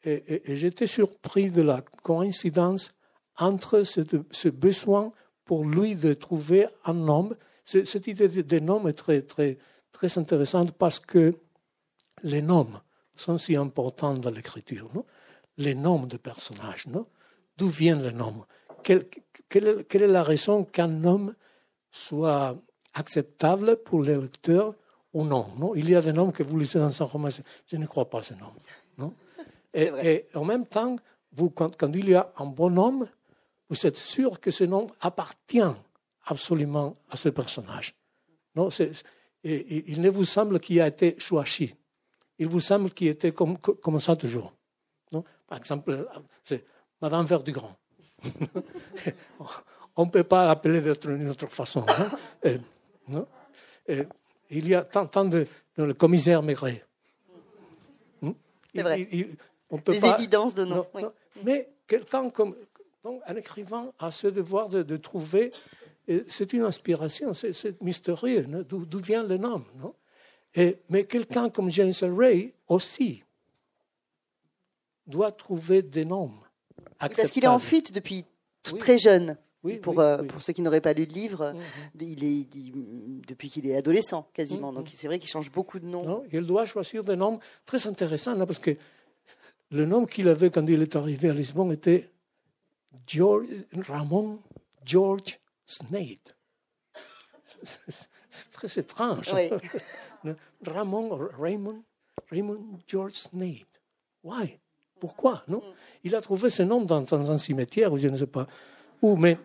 Et, 0.05 0.43
j'étais 0.57 0.87
surpris 0.87 1.51
de 1.51 1.63
la 1.63 1.83
coïncidence 1.83 2.95
entre 3.41 3.83
ce, 3.83 4.49
besoin 4.49 5.11
pour 5.45 5.65
lui 5.65 5.95
de 5.95 6.15
trouver 6.15 6.67
un 6.85 7.09
homme. 7.09 7.37
Cette 7.65 8.07
idée 8.07 8.29
de 8.29 8.59
nom 8.59 8.87
est 8.89 8.95
très, 8.95 9.23
très, 9.23 9.59
très 9.93 10.19
intéressante 10.19 10.73
parce 10.73 11.01
que 11.01 11.35
les 12.23 12.43
noms 12.43 12.71
sont 13.17 13.39
si 13.39 13.57
importants 13.57 14.15
dans 14.15 14.31
l'écriture. 14.31 14.91
Les 15.59 15.75
noms 15.75 16.07
de 16.07 16.17
personnages. 16.17 16.87
D'où 17.57 17.69
viennent 17.69 18.03
les 18.03 18.13
noms 18.13 18.45
quelle, 18.83 19.07
quelle, 19.49 19.85
quelle, 19.85 20.03
est 20.05 20.09
la 20.09 20.23
raison 20.23 20.65
qu'un 20.65 21.05
homme 21.05 21.35
soit 21.91 22.57
acceptable 22.95 23.77
pour 23.77 24.03
les 24.03 24.17
lecteurs 24.17 24.75
ou 25.13 25.25
non, 25.25 25.49
non? 25.59 25.75
Il 25.75 25.89
y 25.89 25.95
a 25.95 26.03
des 26.03 26.13
noms 26.13 26.31
que 26.31 26.43
vous 26.43 26.59
lisez 26.59 26.79
dans 26.79 27.03
un 27.03 27.05
roman, 27.05 27.29
je 27.67 27.77
ne 27.77 27.87
crois 27.87 28.09
pas 28.09 28.21
à 28.21 28.23
ces 28.23 28.35
noms. 28.35 28.53
Non? 28.99 29.15
Et, 29.75 30.27
en 30.35 30.45
même 30.45 30.67
temps, 30.67 30.97
vous, 31.33 31.51
quand, 31.51 31.71
il 31.95 32.09
y 32.09 32.15
a 32.15 32.33
un 32.39 32.47
bon 32.47 32.77
homme, 32.79 33.07
vous 33.71 33.87
êtes 33.87 33.97
sûr 33.97 34.41
que 34.41 34.51
ce 34.51 34.65
nom 34.65 34.91
appartient 35.01 35.73
absolument 36.27 36.95
à 37.09 37.17
ce 37.17 37.29
personnage. 37.29 37.95
Non, 38.57 38.69
et, 39.43 39.91
il 39.93 40.01
ne 40.01 40.11
vous 40.11 40.25
semble 40.25 40.61
qu'il 40.61 40.81
a 40.81 40.89
été 40.89 41.15
choisi. 41.19 41.75
Il 42.39 42.49
vous 42.49 42.61
semble 42.61 42.91
qu'il 42.91 43.07
était 43.07 43.33
comme, 43.33 43.59
comme 43.59 44.01
ça 44.01 44.17
toujours. 44.17 44.53
Non? 45.13 45.25
Par 45.47 45.57
exemple, 45.57 46.07
c'est 46.45 46.65
Madame 47.01 47.25
Verdugrand. 47.25 47.77
On 49.97 50.05
ne 50.05 50.11
peut 50.11 50.25
pas 50.25 50.47
l'appeler 50.47 50.81
d'une 50.81 51.29
autre 51.29 51.47
façon. 51.47 51.87
non? 53.09 53.27
Il 54.51 54.69
y 54.69 54.75
a 54.75 54.83
tant, 54.83 55.07
tant 55.07 55.25
de, 55.25 55.47
le 55.77 55.95
commissaire 55.95 56.43
Maigret. 56.43 56.85
C'est 58.75 58.83
vrai. 58.83 59.09
on 59.69 59.79
peut 59.79 59.93
Des 59.93 60.07
évidences 60.07 60.55
de 60.55 60.65
nom. 60.65 60.87
Mais 61.45 61.69
quelqu'un 61.87 62.31
comme 62.31 62.55
donc, 63.03 63.23
un 63.27 63.37
écrivain 63.37 63.93
a 63.99 64.11
ce 64.11 64.27
devoir 64.27 64.69
de, 64.69 64.97
trouver. 64.97 65.53
C'est 66.29 66.53
une 66.53 66.63
inspiration, 66.63 67.35
c'est 67.35 67.81
mystérieux. 67.81 68.47
D'où 68.69 68.99
vient 68.99 69.23
le 69.23 69.39
nom 69.39 69.65
non? 69.77 69.95
Et, 70.55 70.79
Mais 70.89 71.05
quelqu'un 71.05 71.49
comme 71.49 71.71
James 71.71 71.93
Ray 72.03 72.53
aussi 72.69 73.23
doit 75.07 75.33
trouver 75.33 75.83
des 75.83 76.05
noms. 76.05 76.33
Parce 76.99 77.31
qu'il 77.31 77.45
est 77.45 77.49
en 77.49 77.59
fuite 77.59 77.93
depuis 77.93 78.25
très 78.63 78.99
jeune. 78.99 79.37
Oui, 79.63 79.77
pour, 79.77 80.01
euh, 80.01 80.23
pour 80.23 80.41
ceux 80.41 80.55
qui 80.55 80.63
n'auraient 80.63 80.81
pas 80.81 80.95
lu 80.95 81.05
le 81.05 81.13
livre, 81.13 81.53
mhm. 81.53 82.01
il 82.01 82.25
est, 82.25 82.47
depuis 83.29 83.51
qu'il 83.51 83.67
est 83.67 83.77
adolescent 83.77 84.27
quasiment. 84.33 84.73
Donc 84.73 84.87
mhm. 84.87 84.93
c'est 84.95 85.07
vrai 85.07 85.19
qu'il 85.19 85.29
change 85.29 85.51
beaucoup 85.51 85.79
de 85.79 85.85
noms. 85.85 86.03
Non, 86.03 86.25
il 86.33 86.47
doit 86.47 86.65
choisir 86.65 87.05
des 87.05 87.17
noms 87.17 87.41
très 87.67 87.87
intéressants 87.87 88.35
parce 88.47 88.59
que 88.59 88.77
le 89.71 89.85
nom 89.85 90.07
qu'il 90.07 90.29
avait 90.29 90.49
quand 90.49 90.67
il 90.67 90.81
est 90.81 90.97
arrivé 90.97 91.29
à 91.29 91.35
Lisbonne 91.35 91.73
était 91.73 92.09
George, 93.07 93.47
Ramon 93.87 94.41
George 94.85 95.39
Snade. 95.67 96.19
C'est 98.31 98.51
très 98.53 98.81
étrange. 98.81 99.33
Ramon, 100.67 101.29
Raymond, 101.39 101.83
Raymond 102.31 102.79
George 102.87 103.13
Snade. 103.13 103.67
Why? 104.23 104.59
Pourquoi? 104.99 105.43
Non? 105.49 105.59
Mm. 105.59 105.75
Il 106.05 106.15
a 106.15 106.21
trouvé 106.21 106.51
ce 106.51 106.63
nom 106.63 106.83
dans, 106.83 107.01
dans 107.01 107.31
un 107.31 107.39
cimetière, 107.39 107.93
ou 107.93 107.99
je 107.99 108.09
ne 108.09 108.17
sais 108.17 108.27
pas 108.27 108.47
où, 109.03 109.17
mais 109.17 109.39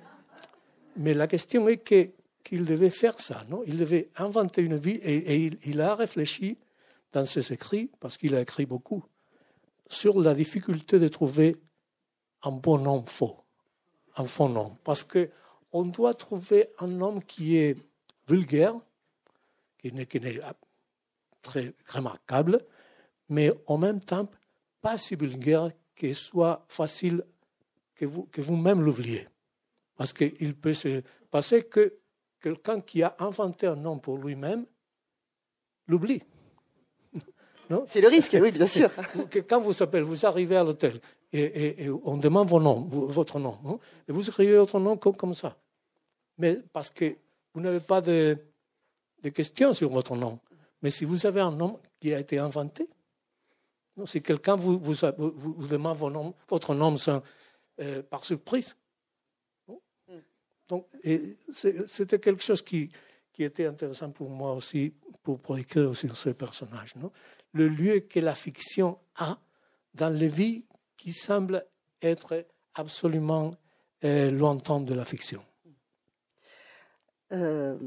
mais 0.96 1.14
la 1.14 1.28
question 1.28 1.68
est 1.68 1.84
qu'il 1.84 2.66
devait 2.66 2.90
faire 2.90 3.20
ça, 3.20 3.44
non? 3.50 3.64
Il 3.68 3.78
devait 3.78 4.10
inventer 4.18 4.62
une 4.62 4.78
vie 4.78 5.00
et, 5.04 5.52
il, 5.66 5.82
a 5.82 5.96
réfléchi 5.96 6.58
dans 7.12 7.26
ses 7.26 7.54
écrits, 7.54 7.90
parce 8.00 8.18
qu'il 8.18 8.36
a 8.36 8.42
écrit 8.42 8.66
beaucoup, 8.66 9.04
sur 9.90 10.20
la 10.22 10.34
difficulté 10.34 11.00
de 11.00 11.08
trouver 11.08 11.56
un 12.46 12.52
bon 12.52 12.78
nom 12.78 13.04
faux, 13.06 13.38
un 14.16 14.26
faux 14.26 14.48
nom. 14.48 14.78
Parce 14.84 15.04
qu'on 15.04 15.86
doit 15.86 16.14
trouver 16.14 16.70
un 16.80 17.02
homme 17.02 17.24
qui 17.24 17.58
est 17.58 17.90
vulgaire, 18.28 18.76
qui 19.80 19.92
n'est 19.92 20.06
pas 20.06 20.56
très 21.42 21.74
remarquable, 21.88 22.62
mais 23.30 23.52
en 23.68 23.78
même 23.78 24.00
temps 24.00 24.30
pas 24.82 24.98
si 24.98 25.16
vulgaire 25.16 25.72
qu'il 25.96 26.14
soit 26.16 26.66
facile 26.70 27.24
que 27.96 28.06
vous-même 28.06 28.30
que 28.32 28.42
vous 28.42 28.86
l'oubliez. 28.86 29.28
Parce 29.96 30.14
qu'il 30.14 30.56
peut 30.56 30.74
se 30.74 31.02
passer 31.32 31.64
que 31.64 31.98
quelqu'un 32.40 32.82
qui 32.82 33.02
a 33.02 33.16
inventé 33.20 33.66
un 33.66 33.76
nom 33.76 33.98
pour 33.98 34.18
lui-même 34.18 34.66
l'oublie. 35.88 36.22
C'est 37.88 38.02
le 38.02 38.10
risque, 38.10 38.38
oui, 38.40 38.52
bien 38.52 38.68
sûr. 38.68 38.92
Quand 39.48 39.62
vous 39.62 39.82
appelez, 39.82 40.04
vous 40.04 40.26
arrivez 40.26 40.58
à 40.58 40.64
l'hôtel 40.64 41.00
et, 41.36 41.90
on 42.04 42.18
demande 42.18 42.48
votre 42.50 43.40
nom, 43.40 43.80
et 44.08 44.12
vous 44.12 44.28
écrivez 44.28 44.58
votre 44.58 44.80
nom 44.80 44.98
comme, 44.98 45.34
ça. 45.34 45.58
Mais 46.38 46.60
parce 46.72 46.90
que 46.90 47.16
vous 47.54 47.62
n'avez 47.62 47.80
pas 47.80 48.02
de, 48.02 48.38
questions 49.34 49.74
sur 49.74 49.90
votre 49.90 50.16
nom. 50.16 50.40
Mais 50.82 50.92
si 50.92 51.06
vous 51.06 51.26
avez 51.26 51.42
un 51.42 51.52
nom 51.52 51.80
qui 52.00 52.14
a 52.14 52.20
été 52.20 52.38
inventé, 52.38 52.88
si 54.06 54.22
quelqu'un 54.22 54.56
vous, 54.56 54.78
vous, 54.78 55.68
demande 55.68 55.98
votre 56.48 56.76
nom 56.76 56.96
euh, 57.80 58.04
par 58.04 58.26
surprise, 58.26 58.76
donc, 60.68 60.88
c'était 61.52 62.20
quelque 62.20 62.42
chose 62.42 62.62
qui, 62.62 62.90
était 63.38 63.66
intéressant 63.66 64.10
pour 64.12 64.30
moi 64.30 64.54
aussi, 64.54 64.94
pour, 65.22 65.58
écrire 65.58 65.96
sur 65.96 66.16
ce 66.16 66.30
personnage. 66.30 66.94
Le 67.52 67.68
lieu 67.68 68.00
que 68.00 68.20
la 68.20 68.36
fiction 68.36 68.98
a 69.16 69.38
dans 69.94 70.10
les 70.10 70.28
vies 70.28 70.64
qui 70.98 71.14
semblent 71.14 71.66
être 72.02 72.46
absolument 72.74 73.56
euh, 74.04 74.30
lointaines 74.32 74.86
de 74.86 74.94
la 74.94 75.06
fiction. 75.06 75.44
Euh, 77.32 77.78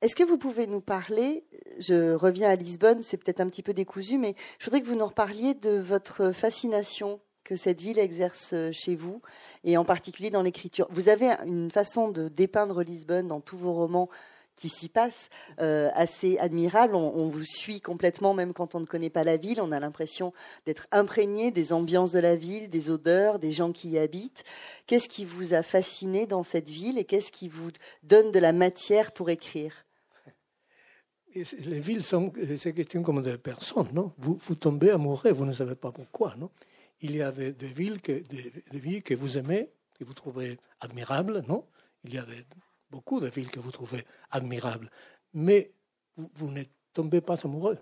est-ce 0.00 0.16
que 0.16 0.24
vous 0.24 0.38
pouvez 0.38 0.66
nous 0.66 0.80
parler, 0.80 1.44
je 1.78 2.14
reviens 2.14 2.50
à 2.50 2.56
Lisbonne, 2.56 3.02
c'est 3.02 3.16
peut-être 3.16 3.40
un 3.40 3.48
petit 3.48 3.62
peu 3.62 3.72
décousu, 3.72 4.18
mais 4.18 4.34
je 4.58 4.64
voudrais 4.64 4.80
que 4.80 4.86
vous 4.86 4.96
nous 4.96 5.06
reparliez 5.06 5.54
de 5.54 5.78
votre 5.78 6.32
fascination 6.32 7.20
que 7.44 7.56
cette 7.56 7.80
ville 7.80 7.98
exerce 7.98 8.54
chez 8.72 8.94
vous, 8.94 9.20
et 9.64 9.76
en 9.76 9.84
particulier 9.84 10.30
dans 10.30 10.42
l'écriture. 10.42 10.86
Vous 10.90 11.08
avez 11.08 11.30
une 11.46 11.70
façon 11.70 12.08
de 12.08 12.28
dépeindre 12.28 12.82
Lisbonne 12.82 13.28
dans 13.28 13.40
tous 13.40 13.56
vos 13.56 13.72
romans 13.72 14.08
qui 14.56 14.68
s'y 14.68 14.88
passent 14.88 15.28
euh, 15.60 15.90
assez 15.94 16.38
admirable. 16.38 16.94
On, 16.94 17.28
vous 17.28 17.44
suit 17.44 17.80
complètement, 17.80 18.34
même 18.34 18.52
quand 18.52 18.74
on 18.74 18.80
ne 18.80 18.86
connaît 18.86 19.10
pas 19.10 19.24
la 19.24 19.36
ville. 19.36 19.60
On 19.60 19.72
a 19.72 19.80
l'impression 19.80 20.32
d'être 20.66 20.86
imprégné 20.92 21.50
des 21.50 21.72
ambiances 21.72 22.12
de 22.12 22.18
la 22.18 22.36
ville, 22.36 22.70
des 22.70 22.90
odeurs, 22.90 23.38
des 23.38 23.52
gens 23.52 23.72
qui 23.72 23.90
y 23.90 23.98
habitent. 23.98 24.44
Qu'est-ce 24.86 25.08
qui 25.08 25.24
vous 25.24 25.54
a 25.54 25.62
fasciné 25.62 26.26
dans 26.26 26.42
cette 26.42 26.70
ville 26.70 26.98
et 26.98 27.04
qu'est-ce 27.04 27.32
qui 27.32 27.48
vous 27.48 27.70
donne 28.02 28.30
de 28.30 28.38
la 28.38 28.52
matière 28.52 29.12
pour 29.12 29.30
écrire? 29.30 29.84
Les 31.34 31.80
villes 31.80 32.04
sont, 32.04 32.30
c'est 32.56 32.74
question 32.74 33.02
comme 33.02 33.22
des 33.22 33.38
personnes, 33.38 33.88
non? 33.94 34.12
Vous, 34.18 34.38
vous 34.46 34.54
tombez 34.54 34.90
amoureux, 34.90 35.32
vous 35.32 35.46
ne 35.46 35.52
savez 35.52 35.74
pas 35.74 35.90
pourquoi, 35.90 36.36
non? 36.36 36.50
Il 37.00 37.16
y 37.16 37.22
a 37.22 37.32
des, 37.32 37.52
villes, 37.52 38.00
que, 38.00 38.12
des, 38.12 38.52
villes 38.78 39.02
que 39.02 39.14
vous 39.14 39.38
aimez, 39.38 39.70
que 39.98 40.04
vous 40.04 40.12
trouvez 40.12 40.58
admirables, 40.80 41.42
non? 41.48 41.64
Il 42.04 42.14
y 42.14 42.18
a 42.18 42.26
beaucoup 42.92 43.20
de 43.20 43.28
villes 43.28 43.50
que 43.50 43.58
vous 43.58 43.72
trouvez 43.72 44.04
admirables. 44.30 44.90
mais 45.32 45.72
vous, 46.36 46.50
ne 46.50 46.62
tombez 46.92 47.22
pas 47.22 47.36
amoureux. 47.42 47.78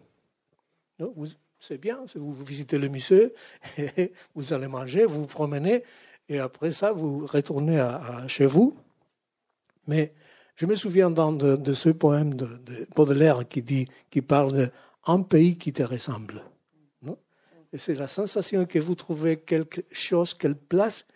C'est 1.59 1.79
bien, 1.79 1.99
vous, 2.14 2.44
visitez 2.44 2.79
le 2.79 2.88
musée, 2.88 3.35
vous 4.35 4.53
allez 4.53 4.68
manger, 4.68 5.05
vous 5.05 5.23
vous 5.23 5.27
promenez, 5.27 5.83
et 6.29 6.38
après 6.38 6.70
ça, 6.70 6.92
vous 6.92 7.27
retournez 7.27 7.81
à, 7.81 8.27
chez 8.29 8.46
vous. 8.46 8.77
Mais 9.88 10.14
je 10.55 10.66
me 10.66 10.77
souviens 10.77 11.11
de, 11.11 11.57
de, 11.57 11.75
ce 11.75 11.88
poème 11.88 12.35
de, 12.35 12.46
de, 12.46 12.87
Baudelaire 12.94 13.49
qui, 13.49 13.62
dit, 13.62 13.88
qui 14.11 14.23
parle 14.23 14.70
d'un 15.07 15.23
pays 15.23 15.59
qui 15.59 15.73
te 15.73 15.83
ressemble. 15.83 16.42
Et 17.73 17.79
c'est 17.79 17.94
la 17.94 18.09
sensation 18.09 18.66
que 18.66 18.79
vous 18.79 18.94
trouvez 18.94 19.38
quelque 19.38 19.83
chose, 19.92 20.35
quelle 20.35 20.57
place 20.57 21.07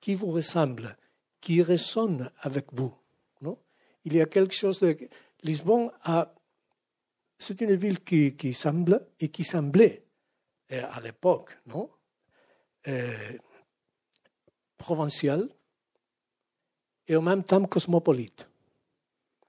qui 0.00 0.14
vous 0.14 0.30
ressemble, 0.30 0.96
qui 1.40 1.62
résonne 1.62 2.30
avec 2.40 2.66
vous. 2.72 2.94
Il 4.06 4.14
y 4.14 4.22
a 4.22 4.26
quelque 4.26 4.54
chose 4.54 4.80
de... 4.80 4.96
Lisbonne. 5.42 5.90
C'est 7.38 7.60
une 7.60 7.74
ville 7.74 8.00
qui, 8.00 8.54
semble 8.54 9.06
et 9.20 9.28
qui 9.28 9.44
semblait 9.44 10.04
euh, 10.72 10.82
à 10.90 11.00
l'époque, 11.00 11.58
non 11.66 11.90
euh, 12.88 13.14
provinciale 14.78 15.48
et 17.08 17.16
en 17.16 17.22
même 17.22 17.44
temps 17.44 17.64
cosmopolite. 17.66 18.48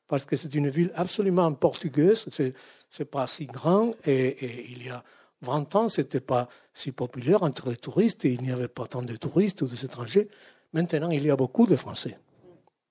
Parce 0.07 0.25
que 0.25 0.35
c'est 0.35 0.53
une 0.53 0.69
ville 0.69 0.91
absolument 0.95 1.51
portugaise, 1.53 2.25
c'est, 2.29 2.53
n'est 2.99 3.05
pas 3.05 3.27
si 3.27 3.45
grand 3.45 3.91
et, 4.05 4.71
il 4.71 4.85
y 4.85 4.89
a 4.89 5.03
20 5.41 5.75
ans, 5.75 5.89
ce 5.89 6.01
n'était 6.01 6.21
pas 6.21 6.49
si 6.73 6.91
populaire 6.91 7.43
entre 7.43 7.69
les 7.69 7.77
touristes 7.77 8.25
et 8.25 8.33
il 8.33 8.41
n'y 8.41 8.51
avait 8.51 8.67
pas 8.67 8.87
tant 8.87 9.01
de 9.01 9.15
touristes 9.15 9.61
ou 9.61 9.67
d'étrangers. 9.67 10.29
Maintenant, 10.73 11.09
il 11.09 11.23
y 11.23 11.29
a 11.29 11.35
beaucoup 11.35 11.65
de 11.67 11.75
Français. 11.75 12.17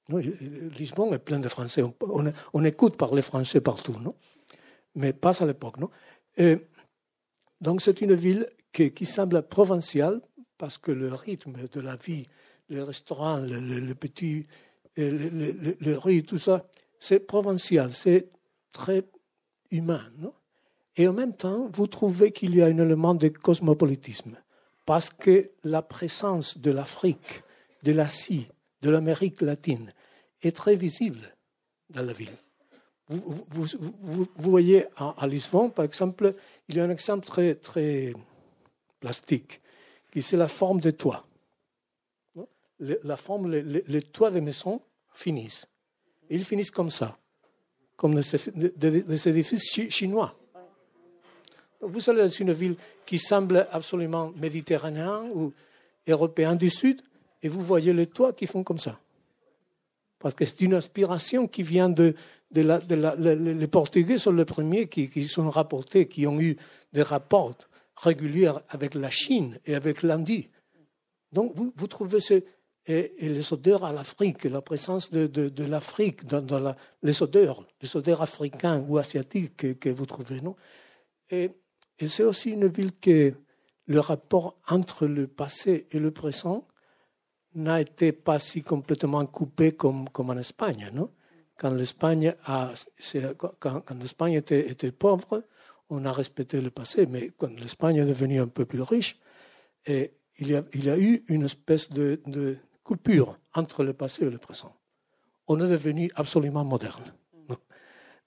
Lisbonne 0.08 1.14
est 1.14 1.18
plein 1.18 1.38
de 1.38 1.48
Français. 1.48 1.82
On, 2.52 2.64
écoute 2.64 2.96
parler 2.96 3.22
français 3.22 3.60
partout, 3.60 3.98
non? 3.98 4.14
Mais 4.94 5.12
pas 5.12 5.42
à 5.42 5.46
l'époque. 5.46 5.78
Non? 5.78 5.90
Donc, 7.60 7.80
c'est 7.80 8.00
une 8.00 8.14
ville 8.14 8.46
qui, 8.72 9.06
semble 9.06 9.42
provinciale 9.42 10.20
parce 10.58 10.78
que 10.78 10.92
le 10.92 11.12
rythme 11.12 11.68
de 11.72 11.80
la 11.80 11.96
vie, 11.96 12.26
le 12.68 12.84
restaurant, 12.84 13.38
le, 13.38 13.94
petit, 13.94 14.46
le, 14.96 15.76
le, 15.80 16.22
tout 16.22 16.38
ça, 16.38 16.66
c'est 16.98 17.20
provincial, 17.20 17.92
c'est 17.92 18.30
très 18.72 19.04
humain. 19.70 20.02
Non? 20.18 20.32
Et 20.96 21.08
en 21.08 21.12
même 21.12 21.34
temps, 21.34 21.68
vous 21.72 21.86
trouvez 21.86 22.32
qu'il 22.32 22.54
y 22.54 22.62
a 22.62 22.66
un 22.66 22.78
élément 22.78 23.14
de 23.14 23.28
cosmopolitisme, 23.28 24.36
parce 24.86 25.10
que 25.10 25.50
la 25.64 25.82
présence 25.82 26.56
de 26.58 26.70
l'Afrique, 26.70 27.42
de 27.82 27.92
l'Asie, 27.92 28.48
de 28.82 28.90
l'Amérique 28.90 29.42
latine 29.42 29.92
est 30.42 30.54
très 30.54 30.76
visible 30.76 31.34
dans 31.90 32.02
la 32.02 32.12
ville. 32.12 32.36
Vous, 33.08 34.26
voyez 34.36 34.84
à, 34.96 35.26
Lisbonne, 35.26 35.70
par 35.70 35.84
exemple, 35.84 36.34
il 36.68 36.76
y 36.76 36.80
a 36.80 36.84
un 36.84 36.90
exemple 36.90 37.24
très, 37.24 37.54
très 37.54 38.12
plastique 38.98 39.60
c'est 40.20 40.36
la 40.36 40.48
forme 40.48 40.80
des 40.80 40.92
toits. 40.92 41.24
La 42.78 43.16
forme, 43.16 43.50
les, 43.50 44.02
toits 44.02 44.30
des 44.30 44.40
maisons 44.40 44.80
finissent. 45.14 45.66
Ils 46.28 46.44
finissent 46.44 46.70
comme 46.70 46.90
ça, 46.90 47.16
comme 47.96 48.14
des, 48.14 49.28
édifices 49.28 49.90
chinois. 49.90 50.38
Vous 51.80 52.10
allez 52.10 52.22
dans 52.22 52.28
une 52.28 52.52
ville 52.52 52.76
qui 53.04 53.18
semble 53.18 53.66
absolument 53.70 54.32
méditerranéenne 54.36 55.30
ou 55.34 55.52
européen 56.06 56.54
du 56.54 56.68
Sud, 56.68 57.00
et 57.42 57.48
vous 57.48 57.62
voyez 57.62 57.92
les 57.92 58.06
toits 58.06 58.32
qui 58.32 58.46
font 58.46 58.62
comme 58.62 58.78
ça. 58.78 58.98
Parce 60.26 60.34
que 60.34 60.44
c'est 60.44 60.62
une 60.62 60.74
inspiration 60.74 61.46
qui 61.46 61.62
vient 61.62 61.88
de, 61.88 62.16
la, 62.50 62.80
les 63.14 63.68
Portugais 63.68 64.18
sont 64.18 64.32
les 64.32 64.44
premiers 64.44 64.88
qui, 64.88 65.08
qui 65.08 65.28
sont 65.28 65.48
rapportés, 65.48 66.08
qui 66.08 66.26
ont 66.26 66.40
eu 66.40 66.56
des 66.92 67.02
rapports 67.02 67.56
régulière 67.96 68.60
avec 68.68 68.96
la 68.96 69.08
Chine 69.08 69.60
et 69.66 69.76
avec 69.76 70.02
l'Indie. 70.02 70.48
Donc 71.30 71.52
vous, 71.54 71.86
trouvez 71.86 72.18
ce, 72.18 72.42
et, 72.86 73.14
les 73.20 73.52
odeurs 73.52 73.84
à 73.84 73.92
l'Afrique, 73.92 74.42
la 74.42 74.62
présence 74.62 75.12
de, 75.12 75.28
de, 75.28 75.64
l'Afrique 75.64 76.26
dans, 76.26 76.42
dans 76.42 76.74
les 77.04 77.22
odeurs, 77.22 77.64
les 77.80 77.96
odeurs 77.96 78.20
africains 78.20 78.84
ou 78.88 78.98
asiatiques 78.98 79.78
que, 79.78 79.88
vous 79.90 80.06
trouvez, 80.06 80.40
non? 80.40 80.56
Et, 81.30 81.52
et 82.00 82.08
c'est 82.08 82.24
aussi 82.24 82.50
une 82.50 82.66
ville 82.66 82.98
que 83.00 83.32
le 83.86 84.00
rapport 84.00 84.58
entre 84.66 85.06
le 85.06 85.28
passé 85.28 85.86
et 85.92 86.00
le 86.00 86.10
présent 86.10 86.66
n'a 87.56 87.80
été 87.80 88.12
pas 88.12 88.38
si 88.38 88.62
complètement 88.62 89.24
coupé 89.26 89.72
comme, 89.72 90.08
comme 90.10 90.30
en 90.30 90.36
Espagne, 90.36 90.90
non 90.92 91.10
Quand 91.56 91.70
l'Espagne 91.70 92.34
a, 92.44 92.72
quand, 93.58 93.82
l'Espagne 93.98 94.34
était, 94.34 94.92
pauvre, 94.92 95.44
on 95.88 96.04
a 96.04 96.12
respecté 96.12 96.60
le 96.60 96.70
passé, 96.70 97.06
mais 97.06 97.32
quand 97.36 97.58
l'Espagne 97.58 97.96
est 97.96 98.04
devenue 98.04 98.40
un 98.40 98.48
peu 98.48 98.66
plus 98.66 98.82
riche, 98.82 99.18
et 99.86 100.12
il, 100.38 100.50
y 100.50 100.56
a, 100.56 100.64
il 100.74 100.84
y 100.84 100.90
a 100.90 100.98
eu 100.98 101.24
une 101.28 101.44
espèce 101.44 101.88
de, 101.88 102.20
coupure 102.84 103.36
entre 103.54 103.82
le 103.82 103.94
passé 103.94 104.24
et 104.24 104.30
le 104.30 104.38
présent. 104.38 104.76
On 105.48 105.58
est 105.60 105.68
devenu 105.68 106.10
absolument 106.14 106.64
moderne. 106.64 107.12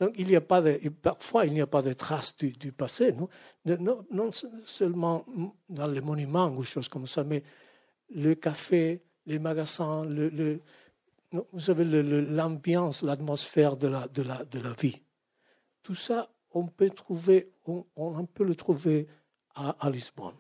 Donc 0.02 0.14
il 0.18 0.28
n'y 0.28 0.36
a 0.36 0.42
pas 0.42 0.62
de, 0.62 0.90
parfois 0.90 1.46
il 1.46 1.54
n'y 1.54 1.62
a 1.62 1.68
pas 1.68 1.82
de 1.82 1.94
traces 1.94 2.36
du, 2.36 2.72
passé, 2.72 3.12
non, 3.14 3.30
non, 3.66 4.06
non, 4.12 4.32
seulement 4.66 5.26
dans 5.68 5.88
les 5.88 6.02
monuments 6.02 6.48
ou 6.48 6.64
choses 6.64 6.88
comme 6.88 7.06
ça, 7.06 7.24
mais 7.24 7.44
le 8.10 8.34
café, 8.36 9.02
les 9.30 9.40
magasins, 9.40 10.04
le, 10.04 10.28
le 10.30 10.60
vous 11.32 11.60
savez 11.60 11.86
l'ambiance, 11.86 13.04
l'atmosphère 13.04 13.78
de 13.78 13.88
la, 13.88 14.08
de, 14.08 14.24
la, 14.24 14.44
de 14.46 14.60
la 14.60 14.74
vie. 14.74 15.00
Tout 15.84 15.96
ça 15.96 16.30
on 16.52 16.66
peut, 16.66 16.90
trouver, 16.90 17.52
on, 17.96 18.26
peut 18.26 18.44
le 18.44 18.56
trouver 18.56 19.08
à, 19.54 19.90
Lisbonne. 19.90 20.34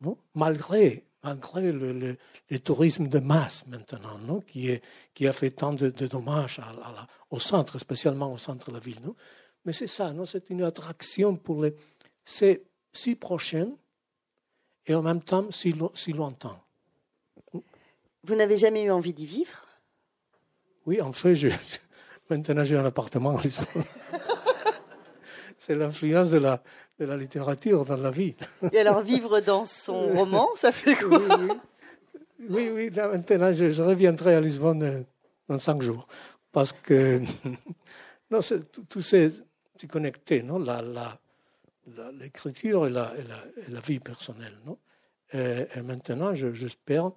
Non? 0.00 0.16
Malgré 0.34 1.04
malgré 1.22 1.72
le, 1.72 2.16
tourisme 2.64 3.08
de 3.08 3.18
masse 3.18 3.66
maintenant, 3.66 4.18
non? 4.18 4.40
Qui, 4.40 4.70
est, 4.70 4.82
qui 5.12 5.26
a 5.26 5.32
fait 5.32 5.50
tant 5.50 5.74
de, 5.74 5.90
dommages 5.90 6.60
au 7.30 7.38
centre, 7.38 7.78
spécialement 7.78 8.30
au 8.32 8.38
centre 8.38 8.68
de 8.68 8.74
la 8.74 8.80
ville. 8.80 9.00
Non? 9.02 9.14
Mais 9.64 9.72
c'est 9.72 9.88
ça, 9.88 10.14
c'est 10.24 10.48
une 10.48 10.62
attraction 10.62 11.36
pour 11.36 11.64
les... 11.64 11.74
C'est 12.24 12.62
si 12.92 13.16
prochain 13.16 13.68
et 14.86 14.94
en 14.94 15.02
même 15.02 15.22
temps 15.22 15.50
si, 15.50 15.74
si 15.94 16.12
lointain. 16.12 16.58
Vous 18.28 18.34
n'avez 18.34 18.58
jamais 18.58 18.82
eu 18.82 18.90
envie 18.90 19.14
d'y 19.14 19.24
vivre? 19.24 19.66
Oui, 20.84 21.00
en 21.00 21.14
fait, 21.14 21.34
je, 21.34 21.48
maintenant 22.28 22.62
j'ai 22.62 22.76
un 22.76 22.84
appartement 22.84 23.38
à 23.38 23.42
Lisbonne. 23.42 23.84
c'est 25.58 25.74
l'influence 25.74 26.30
de 26.30 26.36
la, 26.36 26.62
de 26.98 27.06
la 27.06 27.16
littérature 27.16 27.86
dans 27.86 27.96
la 27.96 28.10
vie. 28.10 28.34
Et 28.70 28.80
alors, 28.80 29.00
vivre 29.00 29.40
dans 29.40 29.64
son 29.64 30.08
roman, 30.14 30.46
ça 30.56 30.72
fait 30.72 30.94
quoi? 30.94 31.20
Oui, 32.50 32.70
oui, 32.70 32.90
là, 32.90 33.08
maintenant, 33.08 33.50
je, 33.54 33.82
reviendrai 33.82 34.34
à 34.34 34.42
Lisbonne 34.42 34.82
euh, 34.82 35.00
dans 35.48 35.56
cinq 35.56 35.80
jours. 35.80 36.06
Parce 36.52 36.72
que 36.72 37.22
non, 38.30 38.40
tout, 38.90 39.00
c'est 39.00 39.32
connecté, 39.90 40.42
non? 40.42 40.58
La, 40.58 40.82
la, 40.82 41.18
l'écriture 42.12 42.86
et 42.86 42.90
la, 42.90 43.14
et, 43.16 43.70
la, 43.70 43.80
vie 43.80 44.00
personnelle. 44.00 44.58
Non? 44.66 44.76
Et, 45.32 45.80
maintenant, 45.80 46.34
j'espère 46.34 47.12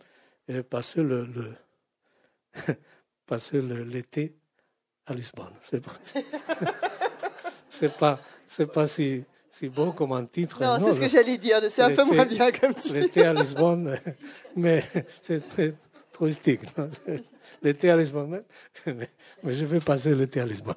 euh, 0.49 0.63
passer 0.63 1.01
le, 1.01 1.25
le 1.25 1.53
passer 3.25 3.61
l'été 3.61 4.35
à 5.05 5.13
Lisbonne. 5.13 5.53
C'est 5.61 5.83
c'est 7.69 7.95
pas, 7.97 8.19
c'est 8.45 8.71
pas 8.71 8.87
si, 8.87 9.23
si 9.49 9.69
beau 9.69 9.91
comme 9.91 10.11
un 10.13 10.25
titre. 10.25 10.61
Non, 10.61 10.77
c'est 10.79 10.93
ce 10.95 10.99
que 10.99 11.07
j'allais 11.07 11.37
dire. 11.37 11.59
C'est 11.69 11.81
un 11.83 11.95
peu 11.95 12.03
moins 12.03 12.25
bien 12.25 12.51
comme 12.51 12.73
titre. 12.73 12.95
L'été 12.95 13.25
à 13.25 13.33
Lisbonne, 13.33 13.97
mais 14.55 14.83
c'est 15.21 15.47
très 15.47 15.73
touristique. 16.11 16.61
L'été 17.61 17.89
à 17.89 17.97
Lisbonne, 17.97 18.43
mais, 18.85 19.09
mais 19.43 19.53
je 19.55 19.65
vais 19.65 19.79
passer 19.79 20.13
l'été 20.15 20.41
à 20.41 20.45
Lisbonne. 20.45 20.75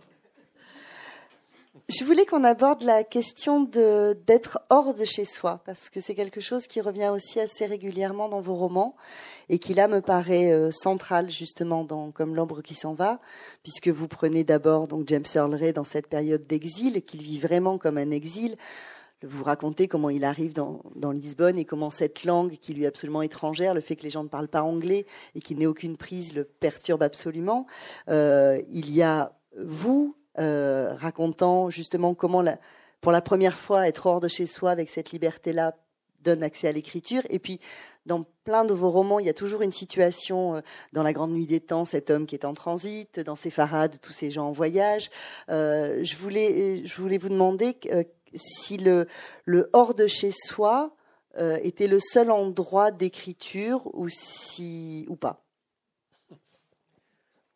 Je 1.90 2.02
voulais 2.02 2.24
qu'on 2.24 2.44
aborde 2.44 2.82
la 2.82 3.04
question 3.04 3.60
d'être 3.60 4.58
hors 4.70 4.94
de 4.94 5.04
chez 5.04 5.26
soi, 5.26 5.60
parce 5.66 5.90
que 5.90 6.00
c'est 6.00 6.14
quelque 6.14 6.40
chose 6.40 6.66
qui 6.66 6.80
revient 6.80 7.10
aussi 7.12 7.38
assez 7.40 7.66
régulièrement 7.66 8.30
dans 8.30 8.40
vos 8.40 8.54
romans, 8.54 8.96
et 9.50 9.58
qui 9.58 9.74
là 9.74 9.86
me 9.86 10.00
paraît 10.00 10.50
euh, 10.50 10.70
central 10.70 11.30
justement 11.30 11.84
dans 11.84 12.10
Comme 12.10 12.34
l'ombre 12.34 12.62
qui 12.62 12.72
s'en 12.72 12.94
va, 12.94 13.20
puisque 13.62 13.88
vous 13.88 14.08
prenez 14.08 14.44
d'abord 14.44 14.88
donc 14.88 15.06
James 15.08 15.26
Earl 15.34 15.54
Ray 15.54 15.74
dans 15.74 15.84
cette 15.84 16.06
période 16.06 16.46
d'exil, 16.46 17.02
qu'il 17.02 17.20
vit 17.20 17.38
vraiment 17.38 17.76
comme 17.76 17.98
un 17.98 18.12
exil. 18.12 18.56
Vous 19.22 19.44
racontez 19.44 19.86
comment 19.86 20.08
il 20.08 20.24
arrive 20.24 20.54
dans, 20.54 20.80
dans, 20.96 21.10
Lisbonne 21.10 21.58
et 21.58 21.66
comment 21.66 21.90
cette 21.90 22.24
langue 22.24 22.56
qui 22.62 22.72
lui 22.72 22.84
est 22.84 22.86
absolument 22.86 23.20
étrangère, 23.20 23.74
le 23.74 23.82
fait 23.82 23.96
que 23.96 24.04
les 24.04 24.10
gens 24.10 24.24
ne 24.24 24.28
parlent 24.28 24.48
pas 24.48 24.62
anglais 24.62 25.04
et 25.34 25.40
qu'il 25.40 25.58
n'ait 25.58 25.66
aucune 25.66 25.98
prise, 25.98 26.34
le 26.34 26.44
perturbe 26.44 27.02
absolument. 27.02 27.66
Euh, 28.08 28.62
il 28.70 28.90
y 28.90 29.02
a 29.02 29.34
vous, 29.62 30.16
euh, 30.38 30.94
racontant 30.94 31.70
justement 31.70 32.14
comment, 32.14 32.42
pour 33.00 33.12
la 33.12 33.20
première 33.20 33.58
fois, 33.58 33.88
être 33.88 34.06
hors 34.06 34.20
de 34.20 34.28
chez 34.28 34.46
soi 34.46 34.70
avec 34.70 34.90
cette 34.90 35.12
liberté-là 35.12 35.76
donne 36.20 36.42
accès 36.42 36.68
à 36.68 36.72
l'écriture. 36.72 37.22
Et 37.28 37.38
puis, 37.38 37.60
dans 38.06 38.24
plein 38.44 38.64
de 38.64 38.72
vos 38.72 38.90
romans, 38.90 39.18
il 39.18 39.26
y 39.26 39.30
a 39.30 39.34
toujours 39.34 39.62
une 39.62 39.72
situation 39.72 40.62
dans 40.94 41.02
La 41.02 41.12
Grande 41.12 41.32
Nuit 41.32 41.46
des 41.46 41.60
Temps, 41.60 41.84
cet 41.84 42.10
homme 42.10 42.26
qui 42.26 42.34
est 42.34 42.46
en 42.46 42.54
transit, 42.54 43.20
dans 43.20 43.36
Séfarade, 43.36 43.98
tous 44.00 44.12
ces 44.12 44.30
gens 44.30 44.48
en 44.48 44.52
voyage. 44.52 45.10
je, 45.48 46.16
voulais, 46.16 46.86
je 46.86 47.00
voulais 47.00 47.18
vous 47.18 47.28
demander 47.28 47.76
si 48.34 48.78
le, 48.78 49.06
le 49.44 49.68
hors 49.74 49.94
de 49.94 50.06
chez 50.06 50.30
soi 50.32 50.96
était 51.38 51.88
le 51.88 52.00
seul 52.00 52.30
endroit 52.30 52.90
d'écriture 52.90 53.90
ou, 53.92 54.08
si, 54.08 55.04
ou 55.10 55.16
pas. 55.16 55.43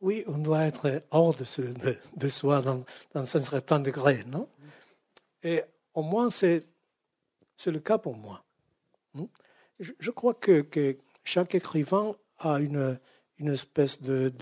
Oui, 0.01 0.23
on 0.29 0.39
doit 0.39 0.65
être 0.65 1.03
hors 1.11 1.35
de, 1.35 1.45
soi 2.29 2.63
dans, 2.63 2.85
un 3.15 3.27
certain 3.27 3.81
degré, 3.81 4.23
non? 4.27 4.49
Et 5.43 5.63
au 5.95 6.03
moins, 6.03 6.31
c'est 6.31 6.65
le 7.67 7.81
cas 7.81 7.99
pour 7.99 8.17
moi. 8.17 8.45
Hmm? 9.15 9.27
Je, 9.81 10.11
crois 10.11 10.35
que, 10.35 10.61
que, 10.61 10.97
chaque 11.25 11.55
écrivain 11.55 12.15
a 12.39 12.61
une, 12.61 12.99
espèce 13.41 14.01
de, 14.01 14.33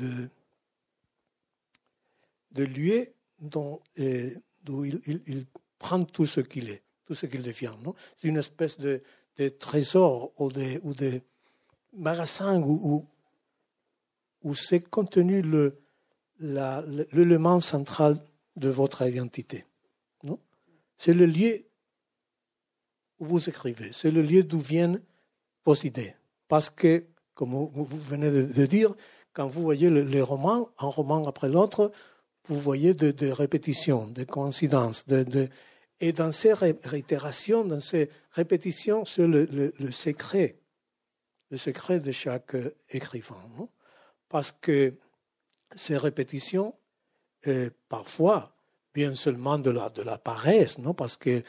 lieu 2.54 3.08
dont, 3.38 3.80
il, 3.96 5.46
prend 5.78 6.04
tout 6.04 6.26
ce 6.26 6.40
qu'il 6.40 6.70
est, 6.70 6.82
tout 7.06 7.14
ce 7.14 7.26
qu'il 7.26 7.42
devient. 7.42 7.74
C'est 8.18 8.28
une 8.28 8.38
espèce 8.38 8.78
de, 8.78 9.02
trésor 9.58 10.32
ou 10.38 10.52
de, 10.52 10.80
ou 10.82 10.92
de 10.92 11.20
magasin 11.94 12.60
où, 12.60 13.06
où 14.46 14.54
c'est 14.54 14.80
contenu 14.80 15.42
l'élément 16.38 17.60
central 17.60 18.16
de 18.54 18.68
votre 18.68 19.04
identité. 19.04 19.64
C'est 20.96 21.14
le 21.14 21.26
lieu 21.26 21.64
où 23.18 23.26
vous 23.26 23.48
écrivez, 23.48 23.90
c'est 23.92 24.12
le 24.12 24.22
lieu 24.22 24.44
d'où 24.44 24.60
viennent 24.60 25.02
vos 25.64 25.74
idées. 25.74 26.14
Parce 26.46 26.70
que, 26.70 27.06
comme 27.34 27.50
vous 27.50 27.86
venez 27.86 28.30
de, 28.30 28.66
dire, 28.66 28.94
quand 29.32 29.48
vous 29.48 29.62
voyez 29.62 29.90
les 29.90 30.22
romans, 30.22 30.70
un 30.78 30.86
roman 30.86 31.24
après 31.24 31.48
l'autre, 31.48 31.90
vous 32.44 32.60
voyez 32.60 32.94
des 32.94 33.32
répétitions, 33.32 34.06
des 34.06 34.26
coïncidences. 34.26 35.04
et 35.98 36.12
dans 36.12 36.30
ces 36.30 36.52
réitérations, 36.52 37.64
dans 37.64 37.80
ces 37.80 38.10
répétitions, 38.30 39.04
c'est 39.04 39.26
le, 39.26 39.72
secret, 39.90 40.60
le 41.50 41.56
secret 41.56 41.98
de 41.98 42.12
chaque 42.12 42.54
écrivain. 42.90 43.42
Non? 43.58 43.68
Parce 44.28 44.52
que 44.52 44.94
ces 45.74 45.96
répétitions, 45.96 46.74
euh, 47.46 47.70
parfois, 47.88 48.56
viennent 48.94 49.16
seulement 49.16 49.58
de 49.58 49.70
la, 49.70 49.90
de 49.90 50.02
la 50.02 50.18
paresse, 50.18 50.78
non 50.78 50.94
parce 50.94 51.16
que 51.16 51.42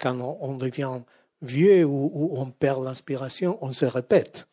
quand 0.00 0.18
on, 0.40 0.56
devient 0.56 1.02
vieux 1.42 1.84
ou, 1.84 2.30
on 2.32 2.50
perd 2.50 2.82
l'inspiration, 2.82 3.58
on 3.60 3.70
se 3.70 3.84
répète. 3.84 4.48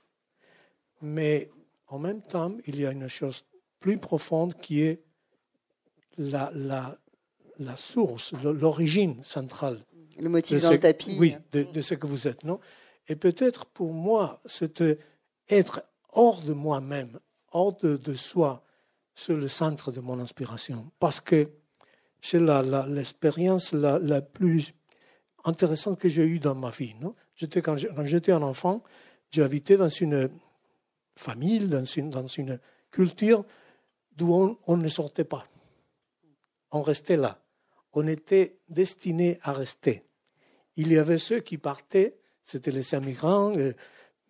Mais 1.01 1.49
en 1.87 1.99
même 1.99 2.21
temps, 2.21 2.55
il 2.67 2.79
y 2.79 2.85
a 2.85 2.91
une 2.91 3.07
chose 3.07 3.45
plus 3.79 3.97
profonde 3.97 4.55
qui 4.55 4.81
est 4.81 5.03
la, 6.17 6.51
la, 6.53 6.97
la 7.59 7.77
source, 7.77 8.33
l'origine 8.43 9.23
centrale. 9.23 9.79
Le 10.19 10.29
motif 10.29 10.61
dans 10.61 10.71
le 10.71 10.79
tapis. 10.79 11.17
Oui, 11.19 11.35
de, 11.51 11.63
de, 11.63 11.81
ce 11.81 11.95
que 11.95 12.05
vous 12.05 12.27
êtes, 12.27 12.43
non 12.43 12.59
Et 13.07 13.15
peut-être 13.15 13.65
pour 13.65 13.93
moi, 13.93 14.41
c'est 14.45 14.81
être 15.49 15.83
hors 16.11 16.41
de 16.41 16.53
moi-même, 16.53 17.19
hors 17.53 17.73
de, 17.73 18.13
soi 18.13 18.63
sur 19.15 19.37
le 19.37 19.47
centre 19.47 19.91
de 19.91 20.01
mon 20.01 20.19
inspiration. 20.19 20.91
Parce 20.99 21.19
que 21.19 21.49
c'est 22.21 22.39
l'expérience 22.39 23.73
la, 23.73 23.99
la, 23.99 24.21
plus 24.21 24.73
intéressante 25.45 25.99
que 25.99 26.09
j'ai 26.09 26.23
eue 26.23 26.39
dans 26.39 26.55
ma 26.55 26.69
vie. 26.69 26.95
Non? 26.99 27.15
Quand 27.63 28.05
j'étais 28.05 28.31
un 28.31 28.41
enfant, 28.41 28.83
habité 29.41 29.77
dans 29.77 29.89
une 29.89 30.29
famille, 31.15 31.67
dans 31.67 31.85
une, 31.85 32.09
dans 32.09 32.27
une 32.27 32.59
culture 32.91 33.45
d'où 34.15 34.33
on, 34.33 34.57
on, 34.67 34.77
ne 34.77 34.87
sortait 34.87 35.23
pas. 35.23 35.47
On 36.71 36.81
restait 36.81 37.17
là. 37.17 37.39
On 37.93 38.05
était 38.07 38.57
destiné 38.69 39.39
à 39.41 39.53
rester. 39.53 40.03
Il 40.75 40.91
y 40.91 40.97
avait 40.97 41.17
ceux 41.17 41.39
qui 41.39 41.57
partaient, 41.57 42.17
c'était 42.43 42.71
les 42.71 42.93
immigrants, 42.93 43.53
euh, 43.55 43.73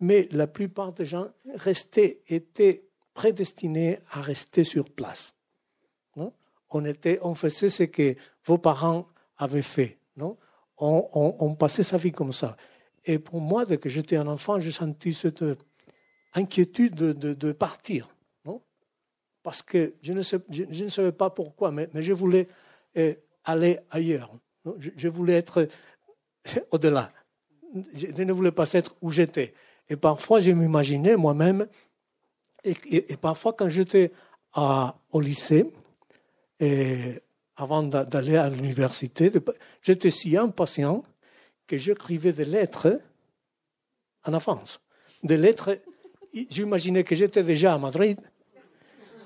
mais 0.00 0.28
la 0.32 0.46
plupart 0.46 0.92
des 0.92 1.06
gens 1.06 1.28
restaient, 1.54 2.20
étaient 2.28 2.84
prédestinés 3.14 4.00
à 4.10 4.20
rester 4.20 4.64
sur 4.64 4.90
place. 4.90 5.34
Non? 6.16 6.32
On, 6.70 6.84
était, 6.84 7.18
on 7.22 7.34
faisait 7.34 7.70
ce 7.70 7.84
que 7.84 8.16
vos 8.44 8.58
parents 8.58 9.06
avaient 9.38 9.62
fait. 9.62 9.98
Non? 10.16 10.36
On, 10.76 11.54
passait 11.54 11.84
sa 11.84 11.96
vie 11.96 12.12
comme 12.12 12.32
ça. 12.32 12.56
Et 13.04 13.20
pour 13.20 13.40
moi, 13.40 13.64
dès 13.64 13.78
que 13.78 13.88
j'étais 13.88 14.16
un 14.16 14.26
enfant, 14.26 14.58
j'ai 14.58 14.72
senti 14.72 15.14
cette 15.14 15.44
inquiétude 16.34 16.94
de, 16.96 17.32
de, 17.32 17.52
partir. 17.52 18.08
Non? 18.44 18.60
Parce 19.44 19.62
que 19.62 19.94
je 20.02 20.12
ne, 20.12 20.22
je, 20.22 20.84
ne, 20.84 20.88
savais 20.88 21.12
pas 21.12 21.30
pourquoi, 21.30 21.70
mais, 21.70 21.88
mais 21.94 22.02
je 22.02 22.12
voulais 22.12 22.48
eh, 22.96 23.18
aller 23.44 23.78
ailleurs. 23.90 24.34
Je, 24.78 24.90
je, 24.96 25.08
voulais 25.08 25.34
être 25.34 25.68
au-delà. 26.72 27.12
Je 27.94 28.22
ne 28.22 28.32
voulais 28.32 28.52
pas 28.52 28.70
être 28.72 28.96
où 29.00 29.10
j'étais. 29.10 29.54
Et 29.88 29.96
parfois, 29.96 30.40
je 30.40 30.50
m'imaginais 30.50 31.16
moi-même 31.16 31.68
et, 32.64 33.16
parfois, 33.16 33.52
quand 33.52 33.68
j'étais 33.68 34.10
au 34.56 35.20
lycée, 35.20 35.70
et 36.60 37.20
avant 37.56 37.82
d'aller 37.82 38.36
à 38.36 38.48
l'université, 38.48 39.30
j'étais 39.82 40.10
si 40.10 40.36
impatient 40.36 41.04
que 41.66 41.76
j'écrivais 41.76 42.32
des 42.32 42.44
lettres 42.44 43.00
en 44.24 44.34
avance. 44.34 44.80
Des 45.22 45.36
lettres, 45.36 45.78
j'imaginais 46.50 47.04
que 47.04 47.14
j'étais 47.14 47.42
déjà 47.42 47.74
à 47.74 47.78
Madrid 47.78 48.18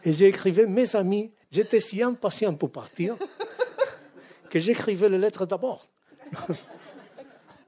et 0.05 0.12
j'écrivais 0.12 0.66
mes 0.66 0.94
amis. 0.96 1.33
J'étais 1.51 1.81
si 1.81 2.03
impatient 2.03 2.55
pour 2.55 2.70
partir 2.70 3.16
que 4.51 4.61
j'écrivais 4.61 5.09
les 5.09 5.18
lettres 5.18 5.46
d'abord. 5.46 5.88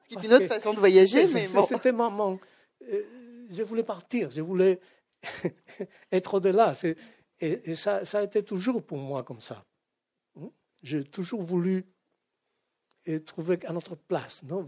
C'est 0.09 0.25
une 0.25 0.33
autre 0.35 0.47
façon 0.47 0.75
de 0.75 0.79
voyager, 0.79 1.27
mais 1.33 1.49
bon. 1.49 1.63
C'était 1.63 1.93
mon, 1.93 2.39
euh, 2.83 3.03
je 3.49 3.63
voulais 3.63 3.83
partir, 3.83 4.31
je 4.31 4.43
voulais 4.43 4.79
être 6.13 6.35
au-delà. 6.35 6.75
Et, 7.41 7.75
ça, 7.75 8.05
ça, 8.05 8.19
a 8.19 8.23
été 8.23 8.43
toujours 8.43 8.85
pour 8.85 8.99
moi 8.99 9.23
comme 9.23 9.41
ça. 9.41 9.65
Hmm? 10.35 10.49
J'ai 10.83 11.05
toujours 11.05 11.43
voulu 11.43 11.85
trouver 13.27 13.59
une 13.69 13.77
autre 13.77 13.97
place, 13.97 14.43
non? 14.45 14.67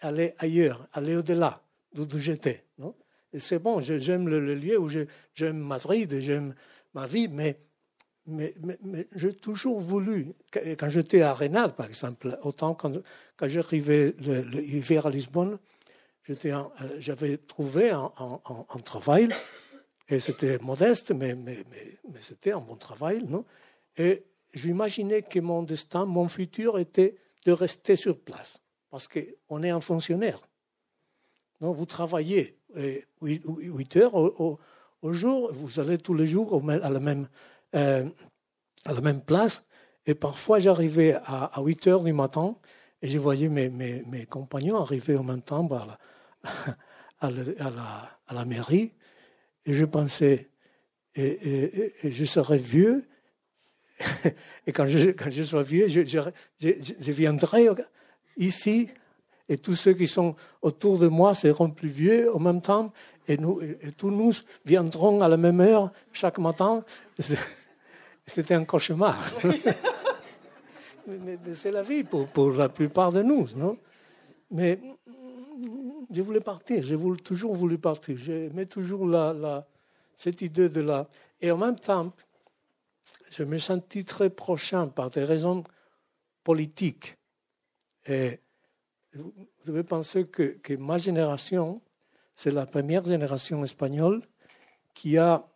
Aller 0.00 0.34
ailleurs, 0.38 0.88
aller 0.92 1.16
au-delà 1.16 1.62
d'où 1.92 2.18
j'étais. 2.18 2.64
Et 3.32 3.40
c'est 3.40 3.58
bon, 3.58 3.80
j'aime 3.80 4.28
le, 4.28 4.54
lieu 4.54 4.78
où 4.78 4.88
j'aime 4.88 5.58
Madrid, 5.58 6.20
j'aime 6.20 6.54
ma 6.94 7.06
vie, 7.06 7.26
mais, 7.28 7.58
mais, 8.26 8.54
mais, 8.84 9.08
j'ai 9.14 9.34
toujours 9.34 9.80
voulu, 9.80 10.32
quand 10.52 10.88
j'étais 10.88 11.22
à 11.22 11.34
Rennes, 11.34 11.72
par 11.76 11.86
exemple, 11.86 12.38
autant 12.42 12.74
quand, 12.74 12.92
quand 13.36 13.48
j'arrivais 13.48 14.14
l'hiver 14.20 15.06
à 15.06 15.10
Lisbonne, 15.10 15.58
j'avais 16.98 17.36
trouvé 17.36 17.90
un, 17.90 18.10
travail, 18.84 19.28
et 20.08 20.18
c'était 20.20 20.58
modeste, 20.58 21.12
mais, 21.12 21.36
c'était 22.20 22.52
un 22.52 22.60
bon 22.60 22.76
travail, 22.76 23.22
non? 23.24 23.44
Et 23.96 24.24
j'imaginais 24.54 25.22
que 25.22 25.40
mon 25.40 25.62
destin, 25.62 26.04
mon 26.04 26.28
futur 26.28 26.78
était 26.78 27.16
de 27.44 27.52
rester 27.52 27.96
sur 27.96 28.18
place, 28.18 28.60
parce 28.90 29.08
qu'on 29.08 29.62
est 29.62 29.70
un 29.70 29.80
fonctionnaire. 29.80 30.40
Non 31.60 31.72
vous 31.72 31.86
travaillez 31.86 32.58
8 33.22 33.96
heures 33.96 34.14
au, 34.14 34.58
jour, 35.12 35.52
vous 35.52 35.80
allez 35.80 35.98
tous 35.98 36.14
les 36.14 36.26
jours 36.26 36.62
à 36.68 36.90
la 36.90 37.00
même, 37.00 37.28
euh, 37.74 38.08
à 38.84 38.92
la 38.92 39.00
même 39.00 39.20
place, 39.20 39.64
et 40.06 40.14
parfois 40.14 40.58
j'arrivais 40.60 41.14
à, 41.24 41.60
8 41.62 41.86
heures 41.88 42.02
du 42.02 42.12
matin, 42.12 42.56
et 43.02 43.08
je 43.08 43.18
voyais 43.18 43.48
mes, 43.48 44.26
compagnons 44.26 44.78
arriver 44.78 45.16
en 45.16 45.24
même 45.24 45.42
temps 45.42 45.64
à 46.44 46.74
à, 47.20 47.30
la, 47.30 48.18
à 48.28 48.34
la, 48.34 48.44
mairie. 48.44 48.92
Et 49.66 49.74
je 49.74 49.84
pensais, 49.84 50.50
et, 51.14 51.92
je 52.04 52.24
serai 52.24 52.58
vieux, 52.58 53.04
et 54.66 54.72
quand 54.72 54.86
je, 54.86 55.10
quand 55.10 55.30
je 55.30 55.42
serai 55.42 55.64
vieux, 55.64 55.88
je, 55.88 56.30
je, 56.60 57.12
viendrai 57.12 57.68
ici, 58.36 58.88
et 59.48 59.56
tous 59.56 59.76
ceux 59.76 59.94
qui 59.94 60.06
sont 60.06 60.36
autour 60.62 60.98
de 60.98 61.08
moi 61.08 61.34
seront 61.34 61.70
plus 61.70 61.88
vieux 61.88 62.34
en 62.34 62.40
même 62.40 62.60
temps, 62.60 62.92
et, 63.26 63.38
nous, 63.38 63.60
et 63.62 63.92
tous 63.96 64.10
nous 64.10 64.32
viendrons 64.66 65.20
à 65.22 65.28
la 65.28 65.36
même 65.36 65.60
heure 65.60 65.92
chaque 66.12 66.38
matin. 66.38 66.84
C'était 68.26 68.54
un 68.54 68.64
cauchemar. 68.64 69.18
mais, 71.06 71.38
c'est 71.52 71.70
la 71.70 71.82
vie 71.82 72.04
pour, 72.04 72.26
pour 72.28 72.52
la 72.52 72.68
plupart 72.68 73.12
de 73.12 73.22
nous, 73.22 73.48
non? 73.54 73.78
Mais 74.50 74.78
je 76.10 76.22
voulais 76.22 76.40
partir, 76.40 76.82
j'ai 76.82 76.98
toujours 77.22 77.54
voulu 77.54 77.78
partir. 77.78 78.16
J'aimais 78.18 78.66
toujours 78.66 79.08
cette 80.16 80.42
idée 80.42 80.68
de 80.68 80.80
la. 80.80 81.08
Et 81.40 81.50
en 81.50 81.58
même 81.58 81.78
temps, 81.78 82.12
je 83.32 83.44
me 83.44 83.58
sentis 83.58 84.04
très 84.04 84.30
prochain 84.30 84.88
par 84.88 85.10
des 85.10 85.24
raisons 85.24 85.64
politiques. 86.42 87.16
Et 88.06 88.40
vous 89.14 89.32
devez 89.64 89.82
penser 89.82 90.26
que, 90.26 90.76
ma 90.76 90.98
génération, 90.98 91.80
c'est 92.34 92.50
la 92.50 92.66
première 92.66 93.04
génération 93.04 93.62
espagnole 93.64 94.22
qui 94.94 95.18
a. 95.18 95.46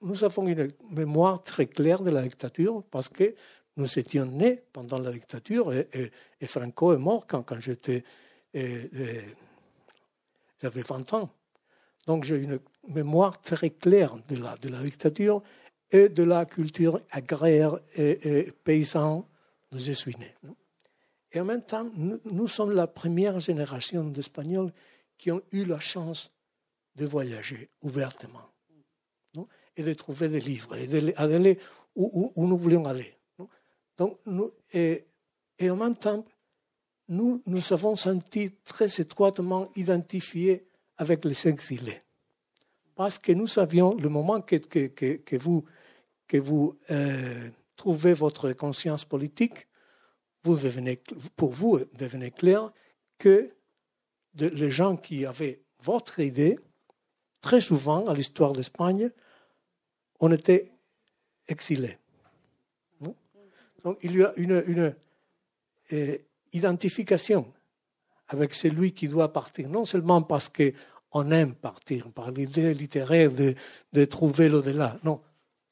Nous 0.00 0.24
avons 0.24 0.48
une 0.48 0.72
mémoire 0.90 1.42
très 1.42 1.66
claire 1.66 2.00
de 2.02 2.10
la 2.10 2.22
dictature 2.22 2.82
parce 2.90 3.10
que 3.10 3.34
nous 3.76 3.98
étions 3.98 4.24
nés 4.24 4.62
pendant 4.72 4.98
la 4.98 5.12
dictature 5.12 5.70
et, 5.72 6.10
Franco 6.46 6.94
est 6.94 6.98
mort 6.98 7.26
quand 7.26 7.60
j'étais. 7.60 8.04
J'avais 8.54 9.32
20 10.82 11.12
ans. 11.14 11.30
Donc 12.06 12.24
j'ai 12.24 12.36
une 12.36 12.58
mémoire 12.88 13.40
très 13.40 13.70
claire 13.70 14.16
de 14.28 14.36
la, 14.36 14.56
de 14.56 14.68
la 14.68 14.82
dictature 14.82 15.42
et 15.90 16.08
de 16.08 16.22
la 16.22 16.44
culture 16.46 17.00
agraire 17.10 17.78
et, 17.96 18.52
paysanne 18.64 19.24
dont 19.70 19.78
je 19.78 19.92
suis 19.92 20.16
né. 20.16 20.34
Et 21.32 21.40
en 21.40 21.44
même 21.44 21.62
temps, 21.62 21.88
nous, 21.94 22.48
sommes 22.48 22.72
la 22.72 22.86
première 22.86 23.38
génération 23.38 24.04
d'Espagnols 24.04 24.72
qui 25.16 25.30
ont 25.30 25.42
eu 25.52 25.64
la 25.64 25.78
chance 25.78 26.32
de 26.96 27.06
voyager 27.06 27.70
ouvertement 27.82 28.50
et 29.76 29.82
de 29.82 29.92
trouver 29.94 30.28
des 30.28 30.40
livres 30.40 30.74
et 30.74 30.88
d'aller 30.88 31.58
où, 31.94 32.32
nous 32.36 32.56
voulions 32.56 32.84
aller. 32.86 33.16
Donc, 33.96 34.18
nous, 34.26 34.50
et, 34.72 35.06
et, 35.58 35.70
en 35.70 35.76
même 35.76 35.94
temps, 35.94 36.24
nous 37.10 37.42
nous 37.44 37.72
avons 37.72 37.96
senti 37.96 38.52
très 38.64 39.00
étroitement 39.00 39.68
identifiés 39.76 40.64
avec 40.96 41.24
les 41.24 41.48
exilés. 41.48 42.00
Parce 42.94 43.18
que 43.18 43.32
nous 43.32 43.46
savions, 43.46 43.94
le 43.96 44.08
moment 44.08 44.40
que, 44.40 44.56
que, 44.56 44.86
que, 45.16 45.36
vous, 45.36 45.64
que 46.28 46.36
vous 46.36 46.78
euh, 46.90 47.50
trouvez 47.76 48.14
votre 48.14 48.52
conscience 48.52 49.04
politique, 49.04 49.66
vous 50.44 50.56
devenez, 50.56 51.02
pour 51.36 51.50
vous, 51.50 51.80
devenez 51.98 52.30
clair 52.30 52.72
que 53.18 53.50
les 54.34 54.70
gens 54.70 54.96
qui 54.96 55.26
avaient 55.26 55.60
votre 55.82 56.20
idée, 56.20 56.58
très 57.40 57.60
souvent, 57.60 58.06
à 58.06 58.14
l'histoire 58.14 58.52
d'Espagne, 58.52 59.10
on 60.20 60.30
était 60.30 60.70
exilés. 61.48 61.98
Donc 63.82 63.98
il 64.02 64.16
y 64.16 64.22
a 64.22 64.32
une, 64.36 64.62
une 64.66 64.94
euh, 65.92 66.18
identification 66.52 67.52
avec 68.28 68.54
celui 68.54 68.92
qui 68.92 69.08
doit 69.08 69.32
partir, 69.32 69.68
non 69.68 69.84
seulement 69.84 70.22
parce 70.22 70.48
qu'on 70.48 71.30
aime 71.30 71.54
partir, 71.54 72.10
par 72.12 72.30
l'idée 72.30 72.74
littéraire 72.74 73.30
de, 73.32 74.04
trouver 74.04 74.48
l'au-delà, 74.48 74.98
non, 75.02 75.20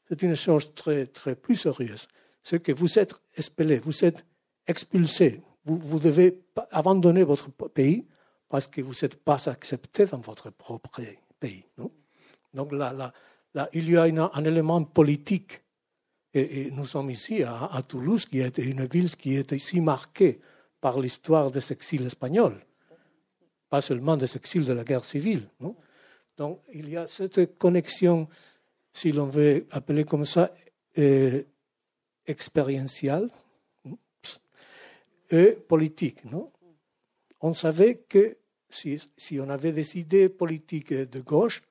c'est 0.09 0.23
une 0.23 0.35
chose 0.35 0.75
très, 0.75 1.07
très 1.07 1.37
plus 1.37 1.57
sérieuse. 1.57 2.09
C'est 2.43 2.63
que 2.63 2.73
vous 2.73 2.99
êtes 2.99 3.15
expellé, 3.37 3.79
vous 3.79 4.05
êtes 4.05 4.25
expulsé, 4.67 5.41
vous, 5.65 5.79
vous 5.79 5.99
devez 5.99 6.41
abandonner 6.71 7.23
votre 7.23 7.51
pays 7.51 8.07
parce 8.49 8.67
que 8.67 8.81
vous 8.81 8.95
n'êtes 9.03 9.17
pas 9.23 9.49
accepté 9.49 10.07
dans 10.07 10.19
votre 10.19 10.51
propre 10.51 11.01
pays. 11.39 11.65
Non? 11.77 11.93
Donc 12.55 12.73
là, 12.73 12.93
là, 12.93 13.13
là, 13.55 13.69
il 13.73 13.91
y 13.91 13.97
a 13.97 14.05
un 14.05 14.45
élément 14.45 14.83
politique. 14.83 15.63
Et, 16.35 16.71
nous 16.71 16.87
sommes 16.87 17.11
ici 17.11 17.43
à, 17.43 17.67
à, 17.67 17.83
Toulouse, 17.83 18.27
qui 18.27 18.41
est 18.41 18.59
une 18.59 18.87
ville 18.87 19.15
qui 19.17 19.37
est 19.37 19.53
ici 19.53 19.81
marquée 19.81 20.41
par 20.81 21.01
l'histoire 21.01 21.51
des 21.51 21.73
exils 21.73 22.07
espagnols, 22.07 22.61
pas 23.69 23.81
seulement 23.81 24.17
des 24.17 24.37
exils 24.37 24.65
de 24.65 24.73
la 24.73 24.85
guerre 24.85 25.05
civile. 25.05 25.49
Donc 26.37 26.61
il 26.73 26.89
y 26.89 26.97
a 26.97 27.07
cette 27.07 27.59
connexion, 27.59 28.29
si 28.93 29.13
l'on 29.13 29.27
veut 29.27 29.67
appeler 29.71 30.05
comme 30.05 30.25
ça, 30.25 30.53
euh, 30.99 31.43
expérientielle 32.27 33.29
et 35.31 35.53
politique. 35.53 36.25
Non? 36.25 36.51
On 37.41 37.55
savait 37.55 37.97
que 37.97 38.37
si, 38.71 39.41
on 39.41 39.49
avait 39.49 39.73
des 39.73 39.99
idées 39.99 40.29
politiques 40.29 40.93
de 40.93 41.21
gauche, 41.21 41.63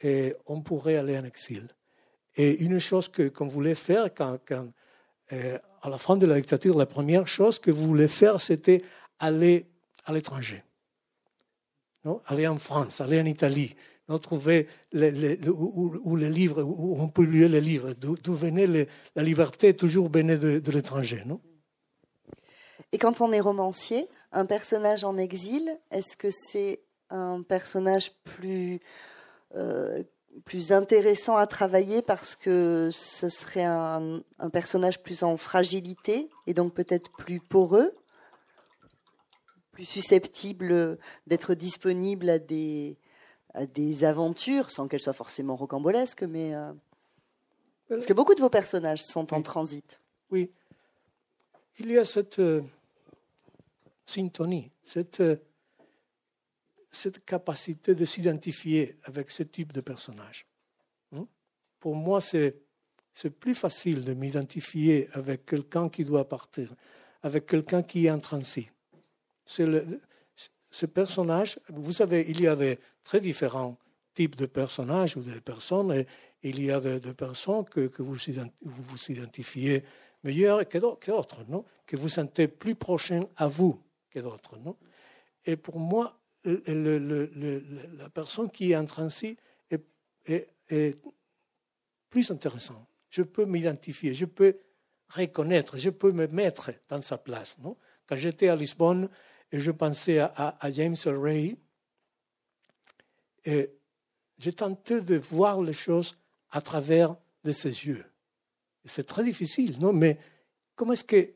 et 0.00 0.34
on 0.46 0.62
pourrait 0.62 0.96
aller 0.96 1.16
en 1.16 1.24
exil. 1.24 1.68
Et 2.34 2.58
une 2.58 2.78
chose 2.78 3.08
qu'on 3.08 3.46
voulait 3.46 3.76
faire 3.76 4.12
quand, 4.12 4.38
quand 4.44 4.68
euh, 5.32 5.58
à 5.82 5.88
la 5.88 5.98
fin 5.98 6.16
de 6.16 6.26
la 6.26 6.36
dictature, 6.36 6.78
la 6.78 6.86
première 6.86 7.26
chose 7.26 7.58
que 7.58 7.70
vous 7.70 7.86
voulez 7.86 8.08
faire, 8.08 8.40
c'était 8.40 8.82
aller 9.18 9.66
à 10.04 10.12
l'étranger. 10.12 10.62
Aller 12.26 12.48
en 12.48 12.56
France, 12.56 13.00
aller 13.00 13.20
en 13.20 13.26
Italie, 13.26 13.76
non 14.08 14.18
trouver 14.18 14.68
où, 14.92 16.16
les 16.16 16.30
livres, 16.30 16.62
où 16.62 17.00
on 17.00 17.08
peut 17.08 17.24
lire 17.24 17.48
les 17.48 17.60
livres, 17.60 17.94
d'où 17.94 18.34
venait 18.34 18.88
la 19.14 19.22
liberté, 19.22 19.74
toujours 19.74 20.10
venait 20.10 20.36
de, 20.36 20.70
l'étranger. 20.72 21.22
Non? 21.26 21.40
Et 22.92 22.98
quand 22.98 23.20
on 23.20 23.32
est 23.32 23.40
romancier, 23.40 24.08
un 24.32 24.46
personnage 24.46 25.04
en 25.04 25.16
exil, 25.16 25.78
est-ce 25.90 26.16
que 26.16 26.28
c'est 26.30 26.80
un 27.10 27.42
personnage 27.42 28.12
plus 28.24 28.80
euh, 29.54 30.02
plus 30.44 30.72
intéressant 30.72 31.36
à 31.36 31.46
travailler 31.46 32.02
parce 32.02 32.36
que 32.36 32.90
ce 32.92 33.28
serait 33.28 33.64
un, 33.64 34.22
personnage 34.52 35.02
plus 35.02 35.22
en 35.22 35.36
fragilité 35.36 36.28
et 36.46 36.54
donc 36.54 36.74
peut-être 36.74 37.10
plus 37.12 37.40
poreux, 37.40 37.94
plus 39.72 39.84
susceptible 39.84 40.98
d'être 41.26 41.54
disponible 41.54 42.28
à 42.28 42.38
des, 42.38 42.96
à 43.54 43.66
des 43.66 44.04
aventures 44.04 44.70
sans 44.70 44.88
qu'elles 44.88 45.00
soient 45.00 45.12
forcément 45.12 45.56
rocambolesques, 45.56 46.22
mais 46.22 46.54
euh, 46.54 46.72
parce 47.88 48.06
que 48.06 48.12
beaucoup 48.12 48.34
de 48.34 48.40
vos 48.40 48.50
personnages 48.50 49.02
sont 49.02 49.32
en 49.34 49.42
transit. 49.42 50.00
Oui, 50.30 50.50
il 51.78 51.92
y 51.92 51.98
a 51.98 52.04
cette 52.04 52.38
euh, 52.38 52.62
syntonie, 54.06 54.70
cette 54.82 55.20
cette 56.92 57.24
capacité 57.24 57.94
de 57.94 58.04
s'identifier 58.04 58.98
avec 59.04 59.30
ce 59.30 59.42
type 59.42 59.72
de 59.72 59.80
personnage. 59.80 60.46
Hmm? 61.10 61.24
Pour 61.80 61.96
moi, 61.96 62.20
c'est, 62.20 62.54
plus 63.40 63.54
facile 63.54 64.04
de 64.04 64.14
m'identifier 64.14 65.08
avec 65.12 65.44
quelqu'un 65.46 65.88
qui 65.88 66.04
doit 66.04 66.28
partir, 66.28 66.74
avec 67.22 67.46
quelqu'un 67.46 67.82
qui 67.82 68.06
est 68.06 68.10
en 68.10 68.20
transit. 68.20 68.70
ce 69.46 70.86
personnage, 70.86 71.58
vous 71.68 71.92
savez, 71.92 72.24
il 72.28 72.40
y 72.40 72.46
a 72.46 72.56
des 72.56 72.78
très 73.04 73.20
différents 73.20 73.78
types 74.14 74.36
de 74.36 74.46
personnages 74.46 75.16
ou 75.16 75.22
de 75.22 75.38
personnes, 75.40 75.92
et 75.92 76.06
il 76.42 76.62
y 76.62 76.70
a 76.70 76.80
des, 76.80 77.14
personnes 77.14 77.64
que, 77.64 77.90
vous, 78.02 78.16
vous 78.62 79.12
identifiez 79.12 79.84
meilleures 80.22 80.68
que 80.68 80.78
d'autres, 80.78 81.44
non? 81.48 81.64
Que 81.86 81.96
vous 81.96 82.08
sentez 82.08 82.48
plus 82.48 82.74
prochaines 82.74 83.26
à 83.36 83.48
vous 83.48 83.80
que 84.10 84.20
d'autres. 84.20 84.56
Non? 84.58 84.76
Et 85.44 85.56
pour 85.56 85.78
moi, 85.78 86.21
la 86.44 88.10
personne 88.10 88.50
qui 88.50 88.72
est 88.72 88.76
en 88.76 88.84
transit 88.84 89.38
est, 89.70 90.48
est, 90.68 90.98
plus 92.10 92.30
intéressante. 92.30 92.86
Je 93.10 93.22
peux 93.22 93.44
m'identifier, 93.44 94.14
je 94.14 94.24
peux 94.24 94.58
reconnaître, 95.08 95.76
je 95.76 95.90
peux 95.90 96.12
me 96.12 96.26
mettre 96.26 96.70
dans 96.88 97.00
sa 97.00 97.18
place. 97.18 97.56
Quand 98.06 98.16
j'étais 98.16 98.48
à 98.48 98.56
Lisbonne 98.56 99.08
et 99.50 99.58
je 99.58 99.70
pensais 99.70 100.18
à, 100.18 100.56
James 100.72 100.96
Ray, 101.06 101.56
j'ai 103.44 104.52
tenté 104.54 105.00
de 105.00 105.16
voir 105.16 105.60
les 105.62 105.72
choses 105.72 106.16
à 106.50 106.60
travers 106.60 107.16
de 107.44 107.52
ses 107.52 107.86
yeux. 107.86 108.04
C'est 108.84 109.06
très 109.06 109.24
difficile, 109.24 109.78
non? 109.78 109.92
Mais 109.92 110.18
comment 110.74 110.92
est-ce 110.92 111.04
que 111.04 111.34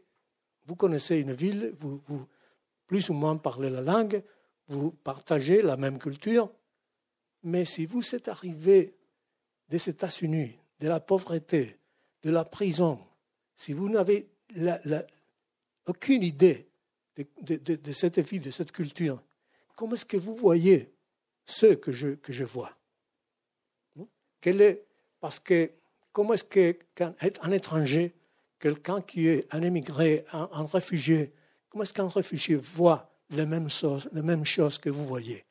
vous 0.66 0.74
connaissez 0.74 1.18
une 1.18 1.32
ville, 1.32 1.74
vous 1.78 2.26
plus 2.86 3.10
ou 3.10 3.14
moins 3.14 3.36
parlez 3.36 3.70
la 3.70 3.80
langue, 3.80 4.22
vous 4.68 4.90
partagez 4.90 5.62
la 5.62 5.76
même 5.76 5.98
culture, 5.98 6.50
mais 7.42 7.64
si 7.64 7.86
vous 7.86 8.02
êtes 8.14 8.28
arrivé 8.28 8.94
des 9.68 9.88
États-Unis, 9.88 10.58
de 10.80 10.88
la 10.88 11.00
pauvreté, 11.00 11.78
de 12.22 12.30
la 12.30 12.44
prison, 12.44 13.00
si 13.54 13.72
vous 13.72 13.88
n'avez 13.88 14.28
aucune 15.86 16.22
idée 16.22 16.68
de, 17.40 17.92
cette 17.92 18.18
vie, 18.18 18.40
de 18.40 18.50
cette 18.50 18.72
culture, 18.72 19.22
comment 19.74 19.94
est-ce 19.94 20.04
que 20.04 20.16
vous 20.16 20.34
voyez 20.34 20.92
ce 21.46 21.74
que 21.74 21.92
je, 21.92 22.44
vois? 22.44 22.76
Est, 24.42 24.84
Parce 25.20 25.38
que 25.38 25.70
comment 26.12 26.34
est-ce 26.34 26.44
qu'un 26.44 27.14
un 27.20 27.52
étranger, 27.52 28.14
quelqu'un 28.58 29.00
qui 29.00 29.28
est 29.28 29.52
un 29.54 29.62
émigré, 29.62 30.24
un 30.32 30.66
réfugié, 30.66 31.32
comment 31.68 31.84
est-ce 31.84 31.94
qu'un 31.94 32.08
réfugié 32.08 32.56
voit 32.56 33.15
les 33.30 33.46
mêmes 33.46 33.68
choses, 33.68 34.08
les 34.12 34.22
mêmes 34.22 34.44
choses 34.44 34.78
que 34.78 34.90
vous 34.90 35.04
voyez. 35.04 35.44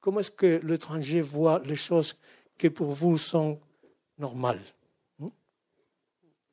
Comment 0.00 0.20
est-ce 0.20 0.30
que 0.30 0.60
l'étranger 0.64 1.20
voit 1.20 1.60
les 1.60 1.76
choses 1.76 2.16
qui 2.56 2.70
pour 2.70 2.92
vous 2.92 3.18
sont 3.18 3.60
normales? 4.16 4.62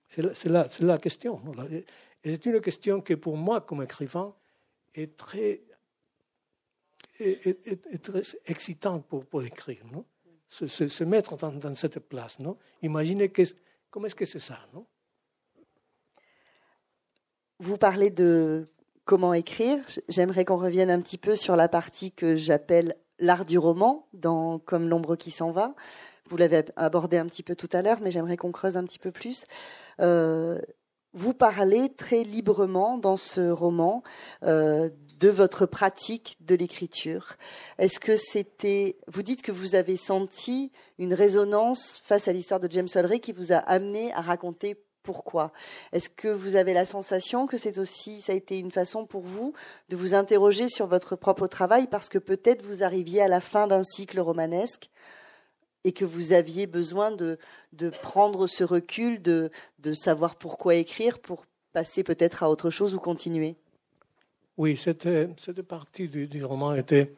C'est 0.09 0.45
la, 0.45 0.67
la, 0.79 0.97
question. 0.97 1.41
Et 2.23 2.31
c'est 2.31 2.45
une 2.45 2.61
question 2.61 3.01
qui 3.01 3.15
pour 3.15 3.37
moi, 3.37 3.61
comme 3.61 3.83
écrivain, 3.83 4.33
est 4.93 5.15
très, 5.15 5.61
excitante 8.45 9.05
pour, 9.05 9.43
écrire. 9.43 9.85
Non? 9.91 10.05
Se, 10.47 10.67
se, 10.67 11.03
mettre 11.03 11.35
dans, 11.37 11.51
dans, 11.51 11.75
cette 11.75 11.99
place. 11.99 12.39
Non? 12.39 12.57
Imaginez 12.81 13.29
que, 13.29 13.43
comment 13.89 14.07
est-ce 14.07 14.15
que 14.15 14.25
c'est 14.25 14.39
ça 14.39 14.59
non? 14.73 14.85
Vous 17.59 17.77
parlez 17.77 18.11
de 18.11 18.67
comment 19.07 19.33
écrire. 19.33 19.79
J'aimerais 20.09 20.45
qu'on 20.45 20.57
revienne 20.57 20.91
un 20.91 20.99
petit 20.99 21.17
peu 21.17 21.35
sur 21.35 21.55
la 21.55 21.67
partie 21.67 22.11
que 22.11 22.35
j'appelle 22.35 22.95
l'art 23.17 23.45
du 23.45 23.57
roman, 23.57 24.05
dans 24.13 24.59
Comme 24.59 24.87
l'ombre 24.87 25.15
qui 25.15 25.31
s'en 25.31 25.49
va. 25.49 25.73
Vous 26.29 26.37
l'avez 26.37 26.65
abordé 26.75 27.17
un 27.17 27.25
petit 27.25 27.41
peu 27.41 27.55
tout 27.55 27.69
à 27.71 27.81
l'heure, 27.81 27.99
mais 28.01 28.11
j'aimerais 28.11 28.37
qu'on 28.37 28.51
creuse 28.51 28.77
un 28.77 28.83
petit 28.83 28.99
peu 28.99 29.11
plus. 29.11 29.45
Euh, 30.01 30.59
vous 31.13 31.33
parlez 31.33 31.89
très 31.95 32.23
librement 32.23 32.97
dans 32.97 33.15
ce 33.15 33.49
roman 33.49 34.03
euh, 34.43 34.89
de 35.19 35.29
votre 35.29 35.65
pratique 35.65 36.37
de 36.41 36.53
l'écriture. 36.53 37.37
Est-ce 37.79 38.01
que 38.01 38.17
c'était, 38.17 38.97
vous 39.07 39.23
dites 39.23 39.41
que 39.41 39.53
vous 39.53 39.73
avez 39.73 39.95
senti 39.95 40.71
une 40.99 41.13
résonance 41.13 42.01
face 42.03 42.27
à 42.27 42.33
l'histoire 42.33 42.59
de 42.59 42.69
James 42.69 42.89
Hollery 42.93 43.21
qui 43.21 43.31
vous 43.31 43.53
a 43.53 43.57
amené 43.57 44.13
à 44.13 44.21
raconter 44.21 44.75
pourquoi 45.07 45.53
Est-ce 45.93 46.09
que 46.09 46.27
vous 46.27 46.57
avez 46.57 46.73
la 46.73 46.85
sensation 46.85 47.47
que 47.47 47.57
c'est 47.57 47.77
aussi, 47.77 48.19
ça 48.19 48.33
a 48.33 48.35
été 48.35 48.59
une 48.59 48.71
façon 48.71 49.05
pour 49.05 49.21
vous 49.21 49.53
de 49.87 49.95
vous 49.95 50.13
interroger 50.13 50.67
sur 50.67 50.85
votre 50.85 51.15
propre 51.15 51.47
travail 51.47 51.87
parce 51.87 52.09
que 52.09 52.17
peut-être 52.17 52.61
vous 52.61 52.83
arriviez 52.83 53.21
à 53.21 53.29
la 53.29 53.39
fin 53.39 53.67
d'un 53.67 53.85
cycle 53.85 54.19
romanesque 54.19 54.89
et 55.85 55.93
que 55.93 56.03
vous 56.03 56.33
aviez 56.33 56.67
besoin 56.67 57.11
de, 57.11 57.39
de 57.71 57.89
prendre 57.89 58.47
ce 58.47 58.65
recul, 58.65 59.21
de, 59.21 59.49
de 59.79 59.93
savoir 59.93 60.35
pourquoi 60.35 60.75
écrire 60.75 61.19
pour 61.19 61.45
passer 61.71 62.03
peut-être 62.03 62.43
à 62.43 62.49
autre 62.49 62.69
chose 62.69 62.93
ou 62.93 62.99
continuer? 62.99 63.55
Oui, 64.57 64.75
cette, 64.75 65.07
cette 65.37 65.61
partie 65.61 66.09
du, 66.09 66.27
du, 66.27 66.43
roman 66.43 66.73
était, 66.73 67.13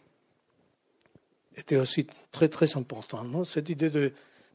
était 1.55 1.77
aussi 1.77 2.05
très 2.31 2.49
très 2.49 2.77
importante. 2.77 3.47
Cette 3.47 3.69
idée 3.69 3.89
de, 3.89 4.13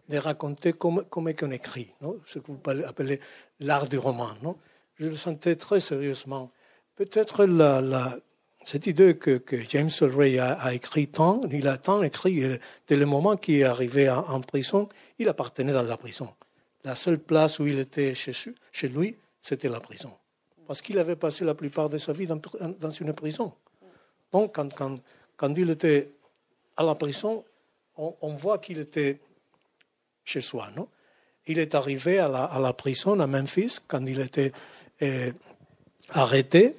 de 0.08 0.18
raconter 0.18 0.72
comment, 0.72 1.02
comment 1.08 1.30
on 1.42 1.50
écrit, 1.50 1.90
non 2.00 2.20
ce 2.26 2.38
que 2.38 2.52
vous 2.52 2.60
appelez 2.86 3.20
l'art 3.60 3.88
du 3.88 3.98
roman. 3.98 4.30
Non 4.42 4.56
Je 4.96 5.06
le 5.06 5.16
sentais 5.16 5.56
très 5.56 5.80
sérieusement. 5.80 6.50
Peut-être 6.96 7.44
la, 7.44 8.18
cette 8.64 8.86
idée 8.86 9.16
que, 9.16 9.38
que 9.38 9.56
James 9.68 9.90
Ray 10.00 10.38
a, 10.38 10.72
écrit 10.72 11.08
tant, 11.08 11.40
il 11.50 11.68
a 11.68 11.76
tant 11.76 12.02
écrit, 12.02 12.58
dès 12.86 12.96
le 12.96 13.06
moment 13.06 13.36
qu'il 13.36 13.56
est 13.56 13.64
arrivé 13.64 14.08
en, 14.10 14.40
prison, 14.40 14.88
il 15.18 15.28
appartenait 15.28 15.72
dans 15.72 15.82
la 15.82 15.96
prison. 15.96 16.28
La 16.84 16.94
seule 16.94 17.18
place 17.18 17.58
où 17.58 17.66
il 17.66 17.78
était 17.78 18.14
chez, 18.14 18.32
chez 18.72 18.88
lui, 18.88 19.16
c'était 19.40 19.68
la 19.68 19.80
prison. 19.80 20.12
Parce 20.66 20.80
qu'il 20.80 20.98
avait 20.98 21.16
passé 21.16 21.44
la 21.44 21.54
plupart 21.54 21.88
de 21.88 21.98
sa 21.98 22.12
vie 22.12 22.26
dans, 22.26 22.90
une 22.90 23.12
prison. 23.12 23.52
Donc, 24.32 24.54
quand, 24.54 24.72
quand, 24.74 24.96
quand, 25.36 25.54
il 25.56 25.70
était 25.70 26.08
à 26.76 26.82
la 26.82 26.94
prison, 26.94 27.44
on, 27.96 28.14
on 28.22 28.34
voit 28.34 28.58
qu'il 28.58 28.78
était 28.78 29.20
chez 30.24 30.40
soi. 30.40 30.70
Non 30.76 30.88
il 31.46 31.58
est 31.58 31.74
arrivé 31.74 32.18
à 32.18 32.28
la, 32.28 32.72
prison 32.72 33.18
à 33.20 33.26
Memphis 33.26 33.78
quand 33.86 34.04
il 34.06 34.20
était 34.20 34.52
euh, 35.02 35.32
arrêté. 36.10 36.76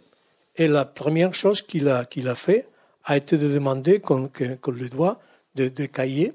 Et 0.56 0.68
la 0.68 0.86
première 0.86 1.34
chose 1.34 1.62
qu'il 1.62 1.90
a, 1.90 2.06
qu'il 2.06 2.28
a 2.28 2.36
fait 2.36 2.68
a 3.04 3.18
été 3.18 3.38
de 3.38 3.48
demander 3.48 4.00
qu'on 4.00 4.28
qu 4.28 4.58
lui 4.72 4.90
doit 4.90 5.20
de, 5.56 5.68
de 5.68 5.86
cahiers 5.86 6.34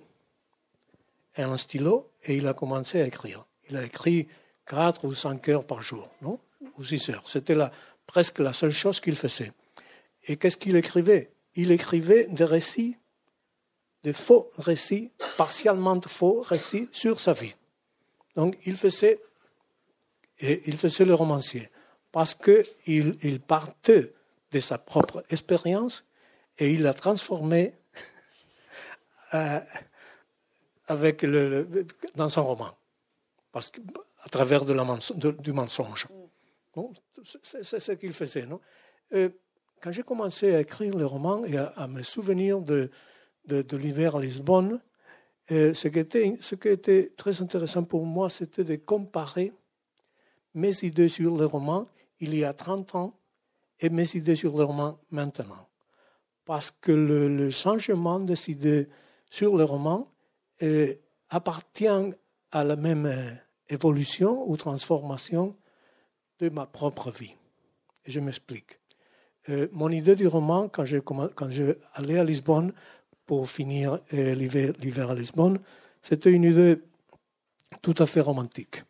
et 1.37 1.43
un 1.43 1.57
stylo 1.57 2.11
et 2.25 2.37
il 2.37 2.47
a 2.47 2.55
commencé 2.55 3.01
à 3.01 3.07
écrire. 3.07 3.45
Il 3.69 3.77
a 3.77 3.85
écrit 3.85 4.29
quatre 4.67 5.05
ou 5.05 5.15
cinq 5.15 5.49
heures 5.49 5.65
par 5.65 5.81
jour, 5.81 6.11
non 6.23 6.39
Ou 6.79 6.85
six 6.85 7.09
heures. 7.11 7.25
C'était 7.27 7.57
presque 8.07 8.39
la 8.39 8.53
seule 8.53 8.73
chose 8.73 9.01
qu'il 9.01 9.17
faisait. 9.17 9.53
Et 10.27 10.37
qu'est-ce 10.37 10.57
qu'il 10.57 10.77
écrivait? 10.77 11.31
Il 11.57 11.73
écrivait 11.73 12.27
des 12.29 12.45
récits, 12.45 12.97
des 14.03 14.13
faux 14.13 14.51
récits, 14.59 15.11
partiellement 15.37 16.01
faux 16.07 16.41
récits 16.41 16.89
sur 16.93 17.21
sa 17.21 17.33
vie. 17.33 17.55
Donc 18.37 18.57
il 18.65 18.77
faisait, 18.77 19.21
et 20.39 20.63
il 20.67 20.79
faisait 20.79 21.05
le 21.05 21.15
romancier 21.15 21.71
parce 22.13 22.35
qu'il 22.35 23.17
il 23.23 23.41
partait 23.41 24.13
de 24.53 24.61
sa 24.61 24.79
propre 24.79 25.23
expérience 25.31 26.05
et 26.59 26.71
il 26.71 26.83
l'a 26.83 26.95
transformée 26.95 27.75
euh, 29.35 29.61
avec 30.89 31.23
le, 31.23 31.87
dans 32.17 32.29
son 32.29 32.45
roman, 32.45 32.77
parce 33.53 33.71
que, 33.71 33.81
à 34.23 34.29
travers 34.29 34.65
de 34.65 34.73
la 34.73 34.85
de, 35.15 35.31
du 35.31 35.53
mensonge. 35.53 36.09
C'est 37.43 37.81
ce 37.81 37.93
qu'il 37.93 38.13
faisait. 38.13 38.47
Non? 38.47 38.61
Euh, 39.13 39.31
quand 39.81 39.93
j'ai 39.93 40.03
commencé 40.03 40.55
à 40.55 40.61
écrire 40.61 40.97
le 40.97 41.07
roman 41.07 41.45
et 41.45 41.57
à 41.57 41.87
me 41.87 42.03
souvenir 42.03 42.61
de, 42.61 42.91
de, 43.47 43.77
l'hiver 43.77 44.17
à 44.17 44.21
Lisbonne, 44.21 44.81
ce, 45.49 45.89
qui 45.89 45.99
était, 45.99 46.37
ce 46.41 46.55
qui 46.55 46.69
était 46.69 47.13
très 47.17 47.43
intéressant 47.43 47.83
pour 47.83 48.07
moi, 48.07 48.29
c'était 48.31 48.63
de 48.63 48.77
comparer 48.77 49.53
mes 50.55 50.85
idées 50.85 51.09
sur 51.09 51.37
le 51.37 51.47
roman 51.47 51.89
il 52.21 52.35
y 52.35 52.45
a 52.45 52.53
30 52.53 52.95
ans 52.95 53.15
et 53.81 53.89
mes 53.89 54.15
idées 54.15 54.37
sur 54.37 54.57
le 54.57 54.65
roman 54.65 54.99
maintenant. 55.11 55.69
Parce 56.45 56.71
que 56.71 56.93
le, 56.93 57.29
le 57.29 57.51
changement 57.51 58.21
des 58.21 58.51
idées 58.51 58.89
sur 59.31 59.57
le 59.57 59.65
roman 59.65 60.13
euh, 60.63 60.95
appartient 61.31 61.87
à 62.53 62.65
la 62.65 62.77
même 62.77 63.07
euh, 63.07 63.31
évolution 63.69 64.49
ou 64.49 64.57
transformation 64.57 65.57
de 66.41 66.49
ma 66.49 66.67
propre 66.67 67.11
vie. 67.11 67.35
Et 68.05 68.11
je 68.11 68.21
m'explique. 68.21 68.81
Euh, 69.49 69.69
mon 69.73 69.89
idée 69.91 70.17
du 70.17 70.27
roman, 70.27 70.69
quand 70.69 70.85
je, 70.85 70.99
quand 70.99 71.51
je 71.51 71.77
allais 71.95 72.19
à 72.19 72.25
Lisbonne 72.25 72.73
pour 73.31 73.49
finir 73.49 74.01
euh, 74.13 74.35
l'hiver 74.35 75.11
à 75.11 75.15
Lisbonne, 75.15 75.61
c'était 76.03 76.33
une 76.33 76.43
idée 76.43 76.81
tout 77.81 77.95
à 77.99 78.07
fait 78.07 78.21
romantique. 78.21 78.83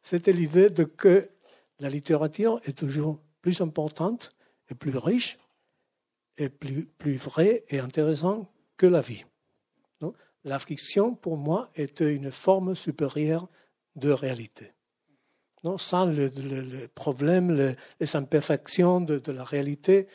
C'était 0.00 0.32
l'idée 0.32 0.68
que 0.96 1.28
la 1.80 1.90
littérature 1.90 2.60
est 2.66 2.78
toujours 2.78 3.18
plus 3.42 3.60
importante 3.62 4.32
et 4.70 4.76
plus 4.76 4.96
riche 4.96 5.40
et 6.38 6.48
plus, 6.48 6.84
plus 6.86 7.16
vraie 7.16 7.64
et 7.68 7.80
intéressante 7.80 8.48
que 8.76 8.86
la 8.86 9.00
vie. 9.00 9.24
Non 10.00 10.14
la 10.44 10.60
fiction, 10.60 11.16
pour 11.16 11.36
moi, 11.36 11.68
était 11.74 12.14
une 12.14 12.30
forme 12.30 12.76
supérieure 12.76 13.48
de 13.96 14.12
réalité. 14.12 14.72
Non 15.64 15.78
sans 15.78 16.06
le, 16.06 16.30
le, 16.36 16.86
problème, 16.86 17.56
le, 17.56 17.74
les 17.98 18.14
imperfections 18.14 19.00
de, 19.00 19.32
la 19.32 19.42
réalité. 19.42 20.06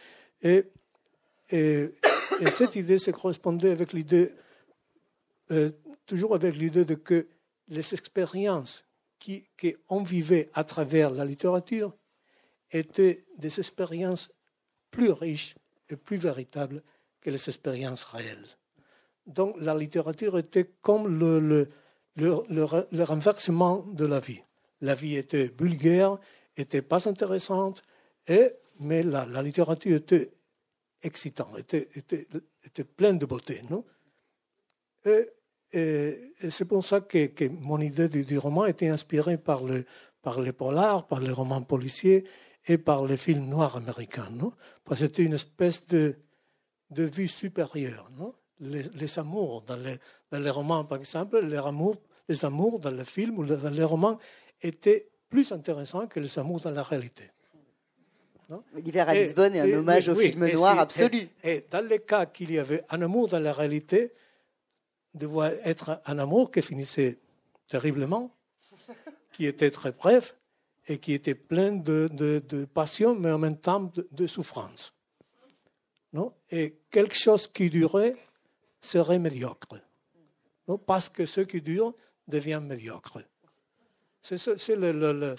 Et, 0.41 0.63
et, 2.41 2.49
cette 2.49 2.75
idée 2.75 2.97
se 2.97 3.11
correspondait 3.11 3.71
avec 3.71 3.93
l'idée, 3.93 4.31
euh, 5.51 5.71
toujours 6.05 6.35
avec 6.35 6.55
l'idée 6.55 6.85
de 6.85 6.95
que 6.95 7.27
les 7.67 7.93
expériences 7.93 8.83
qu'on 9.59 10.03
vivait 10.03 10.49
à 10.53 10.63
travers 10.63 11.09
la 11.11 11.25
littérature 11.25 11.95
étaient 12.71 13.25
des 13.37 13.59
expériences 13.59 14.31
plus 14.91 15.11
riches 15.11 15.55
et 15.89 15.95
plus 15.95 16.17
véritables 16.17 16.83
que 17.21 17.29
les 17.29 17.49
expériences 17.49 18.03
réelles. 18.03 18.45
Donc 19.25 19.55
la 19.59 19.73
littérature 19.73 20.37
était 20.37 20.69
comme 20.81 21.19
le, 21.19 21.39
le, 21.39 21.69
le, 22.15 22.43
le, 22.91 23.03
renversement 23.03 23.85
de 23.87 24.05
la 24.05 24.19
vie. 24.19 24.41
La 24.81 24.93
vie 24.93 25.15
était 25.15 25.51
vulgaire, 25.59 26.17
était 26.55 26.83
pas 26.83 27.09
intéressante, 27.09 27.81
et, 28.27 28.51
mais 28.79 29.01
la, 29.01 29.25
la 29.25 29.41
littérature 29.41 29.95
était 29.95 30.31
excitante, 31.01 31.57
était, 31.59 31.89
était, 31.95 32.27
était 32.63 32.83
pleine 32.83 33.17
de 33.17 33.25
beauté. 33.25 33.61
Non? 33.69 33.83
Et, 35.05 36.31
c'est 36.49 36.65
pour 36.65 36.85
ça 36.85 37.01
que, 37.01 37.25
que 37.27 37.45
mon 37.45 37.81
idée 37.81 38.07
du, 38.07 38.23
du, 38.23 38.37
roman 38.37 38.65
était 38.65 38.87
inspirée 38.87 39.37
par, 39.37 39.63
le, 39.63 39.85
par 40.21 40.39
les 40.39 40.53
polars, 40.53 41.05
par 41.05 41.19
les 41.19 41.31
romans 41.31 41.61
policiers 41.61 42.23
et 42.65 42.77
par 42.77 43.05
les 43.05 43.17
films 43.17 43.47
noirs 43.47 43.75
américains. 43.75 44.29
Non? 44.31 44.53
Parce 44.83 45.01
que 45.01 45.07
c'était 45.07 45.23
une 45.23 45.33
espèce 45.33 45.85
de, 45.87 46.15
de 46.91 47.03
vue 47.03 47.27
supérieure. 47.27 48.09
Non? 48.17 48.33
Les, 48.61 48.83
les, 48.83 49.19
amours 49.19 49.63
dans 49.63 49.75
les, 49.75 49.97
dans 50.31 50.39
les, 50.39 50.49
romans, 50.49 50.85
par 50.85 50.97
exemple, 50.97 51.39
les 51.39 51.57
amours, 51.57 51.97
les 52.29 52.45
amours 52.45 52.79
dans 52.79 52.91
les 52.91 53.03
films 53.03 53.39
ou 53.39 53.45
dans 53.45 53.69
les 53.69 53.83
romans 53.83 54.17
étaient 54.61 55.09
plus 55.29 55.51
intéressants 55.51 56.07
que 56.07 56.21
les 56.21 56.39
amours 56.39 56.61
dans 56.61 56.71
la 56.71 56.83
réalité. 56.83 57.31
L'hiver 58.75 59.09
à 59.09 59.13
Lisbonne 59.13 59.55
est 59.55 59.59
un 59.59 59.65
et, 59.65 59.75
hommage 59.75 60.07
et, 60.07 60.11
au 60.11 60.15
oui, 60.15 60.29
film 60.29 60.51
noir 60.51 60.79
absolu. 60.79 61.27
Et, 61.43 61.65
dans 61.69 61.85
les 61.85 61.99
cas 61.99 62.25
qu'il 62.25 62.51
y 62.51 62.59
avait 62.59 62.83
un 62.89 63.01
amour 63.01 63.27
dans 63.27 63.39
la 63.39 63.53
réalité, 63.53 64.13
devait 65.13 65.59
être 65.63 66.01
un 66.05 66.19
amour 66.19 66.51
qui 66.51 66.61
finissait 66.61 67.17
terriblement, 67.67 68.31
qui 69.31 69.45
était 69.45 69.71
très 69.71 69.91
bref 69.91 70.35
et 70.87 70.99
qui 70.99 71.13
était 71.13 71.35
plein 71.35 71.71
de, 71.71 72.09
de, 72.11 72.43
de 72.47 72.65
passion, 72.65 73.15
mais 73.15 73.31
en 73.31 73.39
même 73.39 73.57
temps 73.57 73.91
de, 73.93 74.07
de 74.11 74.27
souffrance. 74.27 74.93
Non 76.13 76.33
et 76.51 76.77
quelque 76.91 77.15
chose 77.15 77.47
qui 77.47 77.69
durait 77.69 78.15
serait 78.79 79.19
médiocre. 79.19 79.75
Non 80.67 80.77
Parce 80.77 81.09
que 81.09 81.25
ce 81.25 81.41
qui 81.41 81.61
dure 81.61 81.93
devient 82.27 82.61
médiocre. 82.61 83.21
C'est 84.21 84.75
le, 84.75 84.91
le, 84.91 85.13
le, 85.13 85.35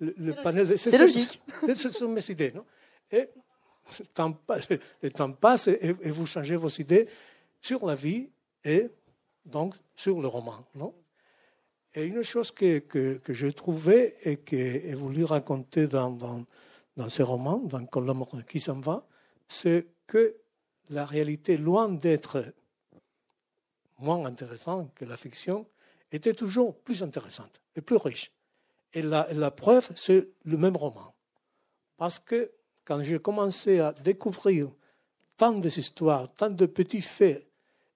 le 0.00 0.32
panel 0.32 0.66
de... 0.68 0.76
C'est 0.76 0.96
logique. 0.96 1.42
Ce 1.74 1.90
sont 1.90 2.08
mes 2.08 2.28
idées. 2.30 2.52
Non? 2.52 2.64
Et 3.10 3.28
le 3.98 4.06
temps, 4.06 4.36
le 5.02 5.10
temps 5.10 5.32
passe 5.32 5.68
et, 5.68 5.96
et, 6.00 6.10
vous 6.10 6.26
changez 6.26 6.56
vos 6.56 6.68
idées 6.68 7.08
sur 7.60 7.86
la 7.86 7.94
vie 7.94 8.28
et 8.64 8.88
donc 9.44 9.74
sur 9.94 10.20
le 10.20 10.28
roman. 10.28 10.64
Non? 10.74 10.94
Et 11.94 12.04
une 12.04 12.22
chose 12.22 12.52
que, 12.52 12.78
que, 12.78 13.14
que 13.16 13.32
j'ai 13.32 13.52
trouvée 13.52 14.16
et 14.22 14.36
que 14.36 14.56
j'ai 14.56 14.94
voulu 14.94 15.24
raconter 15.24 15.88
dans, 15.88 16.10
dans, 16.10 16.44
dans 16.96 17.08
ce 17.08 17.22
roman, 17.22 17.58
dans 17.58 17.84
Colombo 17.86 18.28
qui 18.48 18.60
s'en 18.60 18.78
va, 18.78 19.06
c'est 19.48 19.86
que 20.06 20.36
la 20.90 21.04
réalité, 21.04 21.56
loin 21.56 21.88
d'être 21.88 22.44
moins 23.98 24.24
intéressante 24.24 24.92
que 24.94 25.04
la 25.04 25.16
fiction, 25.16 25.66
était 26.12 26.34
toujours 26.34 26.76
plus 26.78 27.02
intéressante 27.02 27.60
et 27.76 27.80
plus 27.80 27.96
riche. 27.96 28.32
Et 28.92 29.02
la, 29.02 29.50
preuve, 29.50 29.90
c'est 29.94 30.28
le 30.44 30.56
même 30.56 30.76
roman. 30.76 31.14
Parce 31.96 32.18
que 32.18 32.52
quand 32.84 33.02
j'ai 33.02 33.20
commencé 33.20 33.78
à 33.78 33.92
découvrir 33.92 34.70
tant 35.36 35.52
d'histoires, 35.52 36.32
tant 36.34 36.50
de 36.50 36.66
petits 36.66 37.02
faits, 37.02 37.46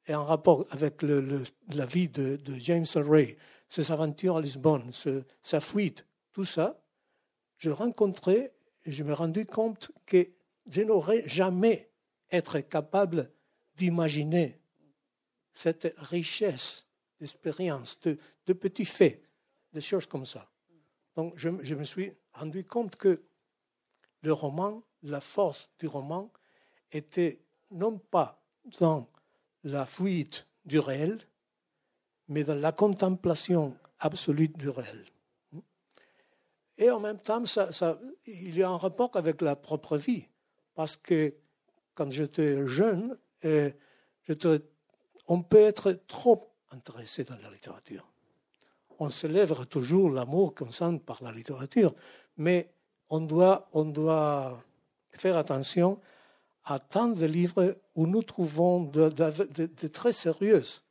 et 0.07 0.15
en 0.15 0.25
rapport 0.25 0.67
avec 0.71 1.03
la 1.03 1.87
vie 1.87 2.09
de, 2.09 2.37
de 2.37 2.55
James 2.55 2.87
Ray, 2.95 3.37
ses 3.69 3.91
aventures 3.91 4.37
à 4.37 4.41
Lisbonne, 4.41 4.91
sa 5.43 5.61
fuite, 5.61 6.07
tout 6.33 6.45
ça, 6.45 6.81
je 7.59 7.71
rencontrais 7.71 8.53
et 8.85 8.93
je 8.93 9.03
me 9.03 9.15
rendu 9.15 9.47
compte 9.47 9.91
que 10.07 10.29
je 10.67 10.83
n'aurais 10.83 11.27
jamais 11.27 11.91
être 12.31 12.61
capable 12.61 13.31
d'imaginer 13.77 14.61
cette 15.53 15.95
richesse 15.97 16.87
d'expérience, 17.21 17.99
de, 18.01 18.19
de, 18.47 18.53
petits 18.53 18.85
faits, 18.85 19.23
des 19.73 19.81
choses 19.81 20.07
comme 20.07 20.27
ça. 20.27 20.47
Donc 21.17 21.35
je, 21.37 21.49
me 21.49 21.85
suis 21.85 22.13
rendu 22.33 22.65
compte 22.65 22.97
que 22.97 23.23
le 24.23 24.33
roman, 24.33 24.83
la 25.03 25.21
force 25.21 25.71
du 25.79 25.87
roman, 25.87 26.31
était 26.93 27.41
non 27.71 27.99
pas 27.99 28.43
dans 28.81 29.09
la 29.65 29.87
fuite 29.87 30.47
du 30.65 30.79
réel, 30.79 31.19
mais 32.29 32.45
dans 32.45 32.55
la 32.55 32.73
contemplation 32.73 33.77
absolue 33.99 34.49
du 34.49 34.69
réel. 34.69 35.05
Et 36.77 36.91
en 36.91 36.99
même 36.99 37.19
temps, 37.19 37.43
il 38.27 38.57
y 38.57 38.63
a 38.63 38.69
un 38.69 38.77
rapport 38.77 39.11
avec 39.15 39.41
la 39.41 39.55
propre 39.55 39.97
vie, 39.97 40.27
parce 40.75 40.97
que 40.97 41.35
quand 41.95 42.11
j'étais 42.11 42.67
jeune, 42.67 43.17
euh, 43.45 43.71
on 45.29 45.43
peut 45.43 45.59
être 45.59 45.93
trop 46.09 46.51
intéressé 46.73 47.25
dans 47.25 47.37
la 47.37 47.51
littérature. 47.51 48.14
On 48.99 49.11
célèbre 49.11 49.65
toujours 49.65 50.11
l'amour 50.11 50.55
qu'on 50.55 50.71
sent 50.71 51.01
par 51.05 51.23
la 51.23 51.33
littérature, 51.33 51.95
mais 52.37 52.69
on 53.11 53.21
doit, 53.21 53.69
on 53.73 53.85
doit 53.85 54.63
faire 55.13 55.37
attention 55.37 56.01
à 56.65 56.79
tant 56.79 57.09
de 57.09 57.27
livres 57.27 57.77
où 57.95 58.07
nous 58.07 58.23
trouvons 58.23 58.85
de, 58.85 59.09
de, 59.11 59.87
très 59.89 60.13
sérieuses 60.13 60.83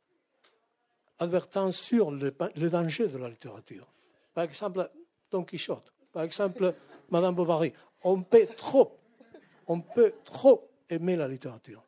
advertences 1.18 1.76
sur 1.76 2.10
le, 2.10 2.34
le, 2.56 2.70
danger 2.70 3.08
de 3.08 3.18
la 3.18 3.28
littérature. 3.28 3.86
Par 4.32 4.44
exemple, 4.44 4.88
Don 5.30 5.44
Quichotte, 5.44 5.92
par 6.12 6.22
exemple, 6.22 6.74
Madame 7.10 7.34
Bovary. 7.34 7.72
On 8.02 8.22
peut 8.22 8.46
trop, 8.56 8.96
on 9.66 9.80
peut 9.80 10.14
trop 10.24 10.68
aimer 10.88 11.16
la 11.16 11.28
littérature. 11.28 11.82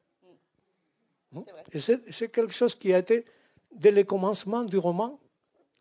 Hmm? 1.32 1.42
Et 1.72 1.78
c'est 1.78 2.28
quelque 2.28 2.52
chose 2.52 2.74
qui 2.74 2.92
a 2.92 2.98
été, 2.98 3.24
dès 3.72 3.90
le 3.90 4.04
commencement 4.04 4.64
du 4.64 4.78
roman, 4.78 5.18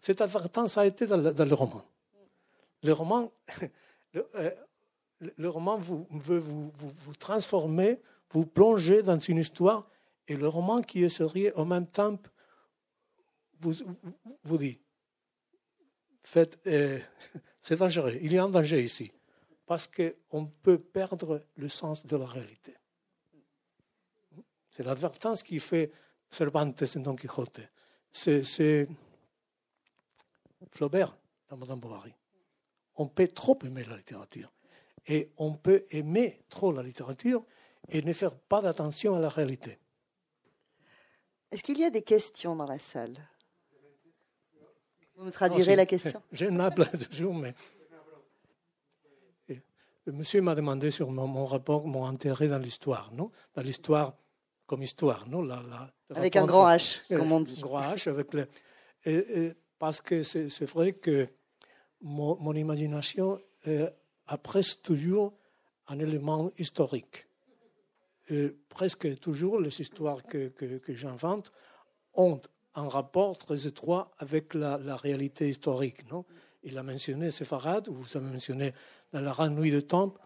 cette 0.06 0.22
advertence 0.22 0.78
a 0.78 0.86
été 0.86 1.08
dans 1.08 1.18
le, 1.18 1.53
roman. 1.56 1.84
Le 2.84 2.91
roman, 2.91 3.32
euh, 4.16 4.51
le 5.20 5.49
roman 5.49 5.80
vous, 5.80 6.06
veut 6.12 6.38
vous, 6.38 7.16
transformer, 7.18 7.99
vous 8.30 8.45
plonger 8.45 9.01
dans 9.01 9.18
une 9.18 9.39
histoire, 9.39 9.89
et 10.28 10.38
le 10.38 10.47
roman 10.47 10.82
qui 10.82 11.03
est 11.03 11.10
sérieux 11.10 11.51
en 11.56 11.66
même 11.66 11.88
temps 11.88 12.20
vous, 13.62 14.58
dit 14.60 14.80
faites, 16.22 16.60
euh, 16.68 16.99
c'est 17.64 17.78
dangereux, 17.78 18.14
il 18.22 18.32
y 18.32 18.38
a 18.38 18.43
un 18.43 18.49
danger 18.49 18.84
ici, 18.84 19.12
parce 19.66 19.89
qu'on 19.89 20.45
peut 20.45 20.78
perdre 20.78 21.41
le 21.56 21.68
sens 21.68 22.06
de 22.06 22.16
la 22.16 22.28
réalité. 22.28 22.76
C'est 24.70 24.84
l'advertence 24.84 25.41
qui 25.41 25.60
fait 25.60 25.91
Cervantes 26.30 26.80
et 26.84 26.99
Don 26.99 27.16
Quixote. 27.16 27.62
C'est 28.12 28.88
Flaubert 30.72 31.18
dans 31.49 31.57
Madame 31.57 31.80
Bovary. 31.80 32.13
On 32.95 33.07
peut 33.07 33.28
trop 33.28 33.57
aimer 33.63 33.84
la 33.84 33.97
littérature. 33.97 34.51
Et 35.07 35.32
on 35.38 35.53
peut 35.53 35.86
aimer 35.91 36.41
trop 36.49 36.72
la 36.72 36.82
littérature 36.82 37.43
et 37.89 38.01
ne 38.01 38.13
faire 38.13 38.36
pas 38.36 38.61
d'attention 38.61 39.16
à 39.16 39.20
la 39.20 39.30
réalité. 39.30 39.78
Est-ce 41.51 41.63
qu'il 41.63 41.80
y 41.80 41.86
a 41.86 41.89
des 41.89 42.01
questions 42.01 42.55
dans 42.55 42.66
la 42.66 42.80
salle? 42.80 43.16
Vous 45.16 45.26
me 45.26 45.32
traduirez 45.32 45.76
la 45.76 45.86
question 45.86 46.22
J'ai 46.32 46.47
une 46.47 46.70
plein 46.72 46.86
toujours, 46.86 47.34
mais. 47.34 47.53
le 49.47 50.11
monsieur 50.11 50.41
m'a 50.41 50.55
demandé 50.55 50.91
sur 50.91 51.09
mon, 51.11 51.45
rapport, 51.45 51.88
mon 51.88 52.05
intérêt 52.05 52.47
dans 52.47 52.57
l'histoire, 52.57 53.11
non? 53.13 53.32
Dans 53.53 53.61
l'histoire 53.61 54.16
comme 54.66 54.82
histoire, 54.82 55.28
non? 55.30 55.43
La, 55.43 55.61
Avec 56.13 56.36
un 56.36 56.45
grand 56.45 56.68
H, 56.68 57.01
comme 57.07 57.32
on 57.32 57.41
dit. 57.41 57.59
Un 57.59 57.61
grand 57.61 57.82
H, 57.82 58.09
avec 58.09 58.34
le, 58.34 58.47
parce 59.80 60.02
que 60.02 60.24
c'est 60.24 60.66
vrai 60.66 60.94
que 60.94 61.28
mon, 62.02 62.54
imagination 62.54 63.40
a 64.28 64.38
presque 64.38 64.82
toujours 64.82 65.34
un 65.88 66.00
élément 66.00 66.50
historique. 66.58 67.28
presque 68.70 69.20
toujours, 69.20 69.60
les 69.60 69.82
histoires 69.82 70.24
que, 70.24 70.52
j'invente 70.90 71.52
ont 72.14 72.42
un 72.76 72.90
rapport 72.90 73.38
très 73.38 73.68
étroit 73.68 74.12
avec 74.18 74.54
la, 74.54 74.96
réalité 74.96 75.50
historique. 75.50 76.10
Non? 76.12 76.26
Il 76.64 76.78
a 76.78 76.84
mentionné 76.84 77.32
Sepharad, 77.32 77.88
vous 77.88 78.18
avez 78.18 78.28
mentionné 78.28 78.74
la 79.14 79.22
grande 79.22 79.58
nuit 79.58 79.72
de 79.72 79.82
Temple. 79.82 80.20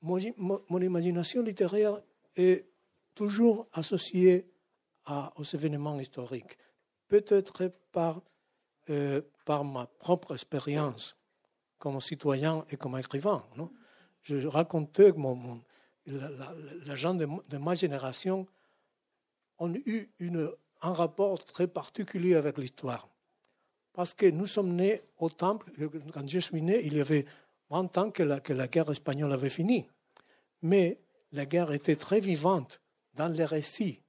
Mon, 0.00 0.80
imagination 0.80 1.42
littéraire 1.42 2.00
est 2.36 2.66
toujours 3.14 3.66
associée 3.72 4.46
aux 5.36 5.44
événements 5.44 5.98
historiques. 5.98 6.56
Peut-être 7.08 7.72
par, 7.90 8.22
euh, 8.90 9.22
par 9.44 9.64
ma 9.64 9.86
propre 9.86 10.34
expérience 10.34 11.16
comme 11.78 12.00
citoyen 12.00 12.64
et 12.70 12.76
comme 12.76 12.98
écrivain. 12.98 13.44
Non? 13.56 13.70
Je 14.22 14.46
racontais 14.46 15.12
que 15.12 15.16
mon, 15.18 15.60
la, 16.06 16.96
gens 16.96 17.14
de, 17.14 17.26
ma 17.58 17.74
génération 17.74 18.46
ont 19.58 19.74
eu 19.74 20.08
une, 20.18 20.50
un 20.80 20.92
rapport 20.92 21.42
très 21.44 21.66
particulier 21.66 22.34
avec 22.34 22.58
l'histoire. 22.58 23.08
Parce 23.92 24.14
que 24.14 24.26
nous 24.26 24.46
sommes 24.46 24.74
nés 24.74 25.02
au 25.18 25.28
Temple, 25.28 25.70
quand 26.12 26.28
je 26.28 26.38
suis 26.38 26.62
né, 26.62 26.80
il 26.84 26.94
y 26.96 27.00
avait 27.00 27.26
20 27.70 27.98
ans 27.98 28.10
que 28.10 28.22
la, 28.22 28.40
que 28.40 28.52
la 28.52 28.68
guerre 28.68 28.90
espagnole 28.90 29.32
avait 29.32 29.50
fini. 29.50 29.86
Mais 30.62 30.98
la 31.32 31.46
guerre 31.46 31.72
était 31.72 31.96
très 31.96 32.20
vivante 32.20 32.80
dans 33.14 33.28
les 33.28 33.44
récits 33.44 34.00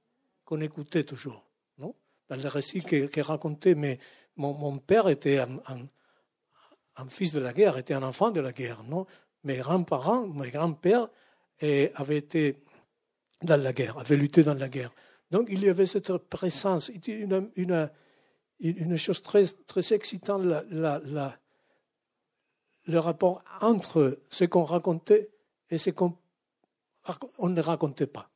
qu'on 0.44 0.60
écoutait 0.60 1.04
toujours. 1.04 1.44
Non? 1.78 1.94
Dans 2.28 2.36
les 2.36 2.48
récits 2.48 2.82
que 2.82 3.20
racontait, 3.20 3.74
mais 3.74 3.98
mon, 4.36 4.78
père 4.78 5.08
était 5.08 5.38
un, 5.38 7.08
fils 7.08 7.32
de 7.32 7.40
la 7.40 7.52
guerre, 7.52 7.76
était 7.78 7.94
un 7.94 8.02
enfant 8.02 8.30
de 8.30 8.40
la 8.40 8.52
guerre. 8.52 8.82
Non? 8.84 9.06
Mes 9.44 9.58
grands-parents, 9.58 10.26
mes 10.26 10.50
grands-pères 10.50 11.08
avaient 11.60 12.18
été 12.18 12.62
dans 13.42 13.60
la 13.60 13.72
guerre, 13.72 13.98
avaient 13.98 14.16
lutté 14.16 14.42
dans 14.42 14.54
la 14.54 14.68
guerre. 14.68 14.92
Donc 15.30 15.48
il 15.50 15.62
y 15.62 15.68
avait 15.68 15.86
cette 15.86 16.16
présence, 16.16 16.90
une, 17.06 17.90
une, 18.60 18.96
chose 18.96 19.22
très, 19.22 19.44
très 19.66 19.92
excitante, 19.92 20.42
le 22.86 22.98
rapport 22.98 23.42
entre 23.60 24.20
ce 24.30 24.44
qu'on 24.44 24.64
racontait 24.64 25.30
et 25.70 25.78
ce 25.78 25.90
qu'on 25.90 26.16
on 27.38 27.48
ne 27.48 27.60
racontait 27.60 28.06
pas. 28.06 28.30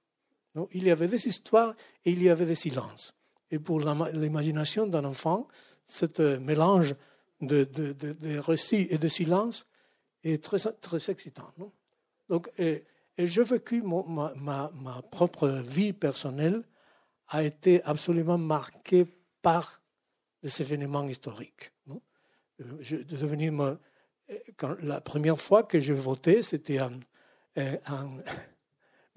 Il 0.73 0.85
y 0.85 0.91
avait 0.91 1.07
des 1.07 1.29
histoires 1.29 1.75
et 2.05 2.11
il 2.11 2.23
y 2.23 2.29
avait 2.29 2.47
des 2.47 2.55
silences. 2.55 3.15
Et 3.51 3.59
pour 3.59 3.81
l'imagination 3.81 4.87
d'un 4.87 5.05
enfant, 5.05 5.49
ce 5.89 6.39
mélange 6.39 6.95
de, 7.41 7.65
de, 7.65 8.39
récits 8.39 8.87
et 8.91 8.99
de 8.99 9.09
silences 9.09 9.67
est 10.23 10.41
très, 10.43 10.59
très 10.81 11.11
excitant. 11.11 11.53
Donc, 12.29 12.51
et, 12.59 12.85
et 13.17 13.27
j'ai 13.27 13.43
vécu 13.43 13.83
ma, 13.83 14.33
ma, 14.37 14.71
ma, 14.75 15.03
propre 15.03 15.49
vie 15.49 15.93
personnelle 15.93 16.63
a 17.29 17.43
été 17.43 17.83
absolument 17.85 18.39
marquée 18.39 19.07
par 19.43 19.83
les 20.43 20.61
événements 20.61 21.09
historiques. 21.09 21.73
Non? 21.87 22.01
Euh, 22.61 22.77
je, 22.81 22.97
devenu, 22.97 23.53
quand, 24.57 24.77
la 24.83 25.01
première 25.01 25.41
fois 25.41 25.63
que 25.63 25.81
j'ai 25.81 25.95
voté, 25.95 26.43
c'était 26.43 26.81
en, 26.81 26.91
euh, 27.59 27.77
en 27.89 28.19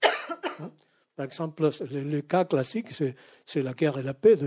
Par 1.20 1.26
exemple, 1.26 1.68
le, 1.90 2.20
cas 2.22 2.46
classique, 2.46 2.94
c'est 2.94 3.62
la 3.62 3.74
guerre 3.74 3.98
et 3.98 4.02
la 4.02 4.14
paix. 4.14 4.38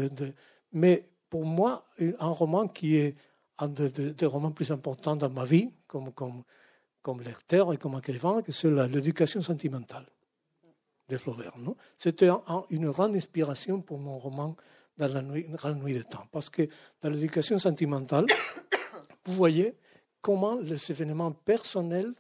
mais 0.72 1.08
pour 1.30 1.46
moi, 1.46 1.86
un 2.00 2.30
roman 2.30 2.68
qui 2.68 2.96
est 2.96 3.16
un 3.60 3.68
des 3.68 4.26
romans 4.26 4.50
plus 4.50 4.72
importants 4.72 5.16
dans 5.16 5.30
ma 5.30 5.46
vie, 5.46 5.70
comme, 5.86 6.12
comme, 6.14 6.42
comme 7.04 7.22
lecteur 7.22 7.72
et 7.74 7.78
comme 7.78 7.96
écrivain, 8.00 8.42
c'est 8.50 8.72
l'éducation 8.88 9.40
sentimentale 9.40 10.08
de 11.10 11.18
Flaubert. 11.18 11.54
C'était 11.96 12.32
une 12.72 12.90
grande 12.90 13.16
inspiration 13.16 13.80
pour 13.80 14.00
mon 14.00 14.18
roman 14.18 14.56
dans 14.98 15.14
la 15.14 15.22
nuit, 15.22 15.48
dans 15.48 15.70
la 15.70 15.76
nuit 15.76 15.94
de 15.94 16.02
temps. 16.02 16.26
Parce 16.32 16.50
que 16.50 16.68
dans 17.04 17.12
l'éducation 17.12 17.60
sentimentale, 17.60 18.26
vous 19.26 19.34
voyez 19.34 19.76
comment 20.22 20.56
les 20.56 20.90
événements 20.90 21.34
personnels 21.34 22.16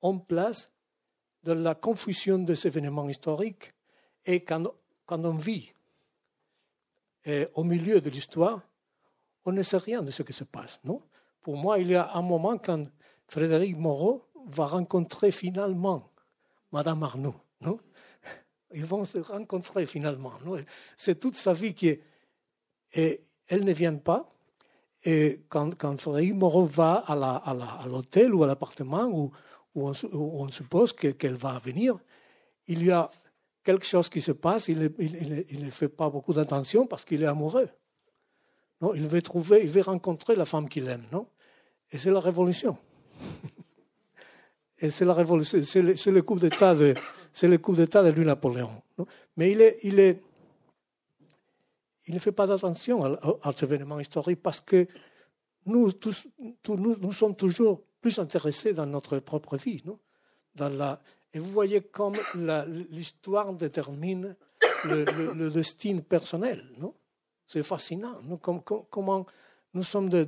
ont 0.00 0.18
place 0.20 0.72
dans 1.42 1.54
la 1.54 1.74
confusion 1.74 2.38
des 2.38 2.66
événements 2.66 3.08
historiques. 3.08 3.72
Et 4.24 4.40
quand, 4.40 4.64
on 5.08 5.30
vit 5.32 5.72
au 7.54 7.64
milieu 7.64 8.00
de 8.00 8.10
l'histoire, 8.10 8.60
on 9.44 9.52
ne 9.52 9.62
sait 9.62 9.78
rien 9.78 10.02
de 10.02 10.10
ce 10.10 10.22
qui 10.22 10.32
se 10.32 10.44
passe. 10.44 10.80
Non? 10.84 11.00
Pour 11.40 11.56
moi, 11.56 11.78
il 11.78 11.88
y 11.88 11.94
a 11.94 12.14
un 12.14 12.22
moment 12.22 12.58
quand 12.58 12.86
Frédéric 13.28 13.76
Moreau 13.76 14.26
va 14.46 14.66
rencontrer 14.66 15.30
finalement 15.30 16.10
Madame 16.72 17.02
Arnaud. 17.02 17.34
Non? 17.60 17.78
Ils 18.74 18.84
vont 18.84 19.04
se 19.04 19.18
rencontrer 19.18 19.86
finalement. 19.86 20.32
C'est 20.96 21.18
toute 21.18 21.36
sa 21.36 21.54
vie 21.54 21.74
qui 21.74 21.88
est. 21.88 22.02
Et 22.92 23.22
elle 23.46 23.64
ne 23.64 23.72
vient 23.72 23.96
pas. 23.96 24.28
Et 25.04 25.42
quand, 25.48 25.74
quand 25.76 25.98
Frédéric 26.00 26.34
Moreau 26.34 26.64
va 26.64 27.04
à 27.06 27.86
l'hôtel 27.86 28.34
ou 28.34 28.44
à 28.44 28.46
l'appartement 28.46 29.30
où, 29.78 29.92
on, 30.12 30.48
suppose 30.50 30.92
qu'elle 30.92 31.36
va 31.36 31.58
venir, 31.58 31.98
il 32.66 32.84
y 32.84 32.90
a 32.90 33.10
quelque 33.64 33.86
chose 33.86 34.08
qui 34.08 34.20
se 34.20 34.32
passe, 34.32 34.68
il 34.68 34.78
ne 34.78 35.70
fait 35.70 35.88
pas 35.88 36.10
beaucoup 36.10 36.32
d'attention 36.32 36.86
parce 36.86 37.04
qu'il 37.04 37.22
est 37.22 37.26
amoureux. 37.26 37.68
Non, 38.80 38.94
il 38.94 39.06
veut 39.08 39.22
trouver, 39.22 39.62
il 39.64 39.70
veut 39.70 39.82
rencontrer 39.82 40.36
la 40.36 40.44
femme 40.44 40.68
qu'il 40.68 40.88
aime, 40.88 41.04
non? 41.10 41.26
Et 41.90 41.98
c'est 41.98 42.10
la 42.10 42.20
révolution. 42.20 42.76
Et 44.80 44.90
c'est 44.90 45.04
la 45.04 45.14
révolution, 45.14 45.60
c'est 45.60 45.82
le, 45.82 46.22
coup 46.22 46.38
d'État 46.38 46.72
de, 46.72 46.94
c'est 47.32 47.48
le 47.48 47.58
coup 47.58 47.74
d'État 47.74 48.00
de 48.04 48.10
Louis-Napoléon. 48.10 48.70
Mais 49.36 49.50
il 49.50 49.60
est, 49.60 49.78
il 49.82 49.98
est, 49.98 50.22
il 52.06 52.14
ne 52.14 52.20
fait 52.20 52.30
pas 52.30 52.46
d'attention 52.46 53.04
à, 53.04 53.18
à, 53.42 53.50
cet 53.50 53.64
événement 53.64 53.98
historique 53.98 54.40
parce 54.40 54.60
que 54.60 54.86
nous, 55.66 55.90
tous, 55.90 56.28
nous, 56.68 56.96
nous, 56.96 57.12
sommes 57.12 57.34
toujours 57.34 57.82
plus 58.00 58.18
intéressés 58.18 58.72
dans 58.72 58.86
notre 58.86 59.18
propre 59.18 59.56
vie, 59.56 59.82
non? 59.84 59.98
Dans 60.54 60.68
la, 60.68 61.00
Et 61.34 61.38
vous 61.38 61.50
voyez 61.50 61.82
comme 61.82 62.16
l'histoire 62.90 63.52
détermine 63.52 64.34
le, 64.84 65.48
destin 65.50 65.98
personnel, 65.98 66.64
non? 66.78 66.94
C'est 67.46 67.62
fascinant. 67.62 68.20
comment 68.90 69.26
nous 69.74 69.82
sommes 69.82 70.08
dans, 70.08 70.24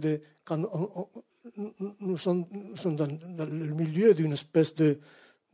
le 3.46 3.74
milieu 3.74 4.14
d'une 4.14 4.32
espèce 4.32 4.74
de, 4.74 4.98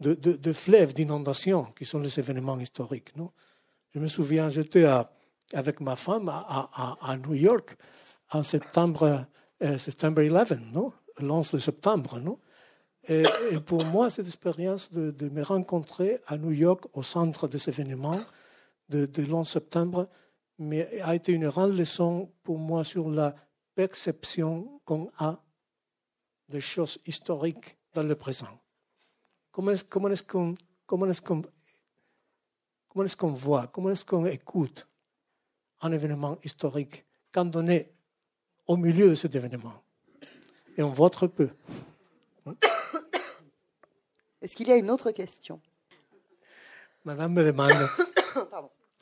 de, 0.00 0.14
de, 0.14 0.52
fleuve 0.52 0.92
d'inondation 0.92 1.64
qui 1.76 1.84
sont 1.84 1.98
les 1.98 2.18
événements 2.18 2.58
historiques. 2.58 3.16
Non? 3.16 3.30
Je 3.94 3.98
me 3.98 4.08
souviens, 4.08 4.50
j'étais 4.50 4.84
avec 5.52 5.80
ma 5.80 5.96
femme 5.96 6.28
à, 6.28 7.16
New 7.16 7.34
York 7.34 7.76
en 8.32 8.42
septembre, 8.42 9.26
euh, 9.62 9.78
septembre 9.78 10.22
11, 10.22 10.60
non? 10.72 10.92
Le 11.18 11.30
11 11.30 11.58
septembre. 11.58 12.18
Non? 12.20 12.38
Et, 13.08 13.24
pour 13.64 13.84
moi, 13.84 14.10
cette 14.10 14.26
expérience 14.26 14.90
de, 14.90 15.10
de, 15.10 15.28
me 15.28 15.42
rencontrer 15.42 16.20
à 16.26 16.36
New 16.36 16.50
York 16.50 16.84
au 16.92 17.02
centre 17.02 17.46
de 17.46 17.58
ces 17.58 17.70
événements 17.70 18.20
de, 18.88 19.06
de 19.06 19.32
11 19.32 19.48
septembre 19.48 20.08
mais 20.58 21.00
a 21.00 21.14
été 21.14 21.32
une 21.32 21.48
grande 21.48 21.76
leçon 21.76 22.32
pour 22.42 22.58
moi 22.58 22.84
sur 22.84 23.10
la 23.10 23.34
perception 23.74 24.80
qu'on 24.84 25.10
a 25.18 25.42
des 26.48 26.60
choses 26.60 26.98
historiques 27.06 27.76
dans 27.92 28.02
le 28.02 28.14
présent. 28.14 28.48
Comment 29.50 29.72
est-ce 29.72 29.84
qu'on 33.16 33.32
voit, 33.32 33.66
comment 33.66 33.90
est-ce 33.90 34.04
qu'on 34.04 34.26
écoute 34.26 34.86
un 35.82 35.92
événement 35.92 36.38
historique 36.42 37.04
quand 37.32 37.54
on 37.56 37.68
est 37.68 37.92
au 38.66 38.76
milieu 38.76 39.10
de 39.10 39.14
cet 39.14 39.34
événement? 39.34 39.82
Et 40.76 40.82
on 40.82 41.08
très 41.08 41.28
peu. 41.28 41.48
Est-ce 44.42 44.54
qu'il 44.54 44.68
y 44.68 44.72
a 44.72 44.76
une 44.76 44.90
autre 44.90 45.10
question? 45.10 45.60
Madame 47.04 47.32
me 47.32 47.44
demande 47.44 47.72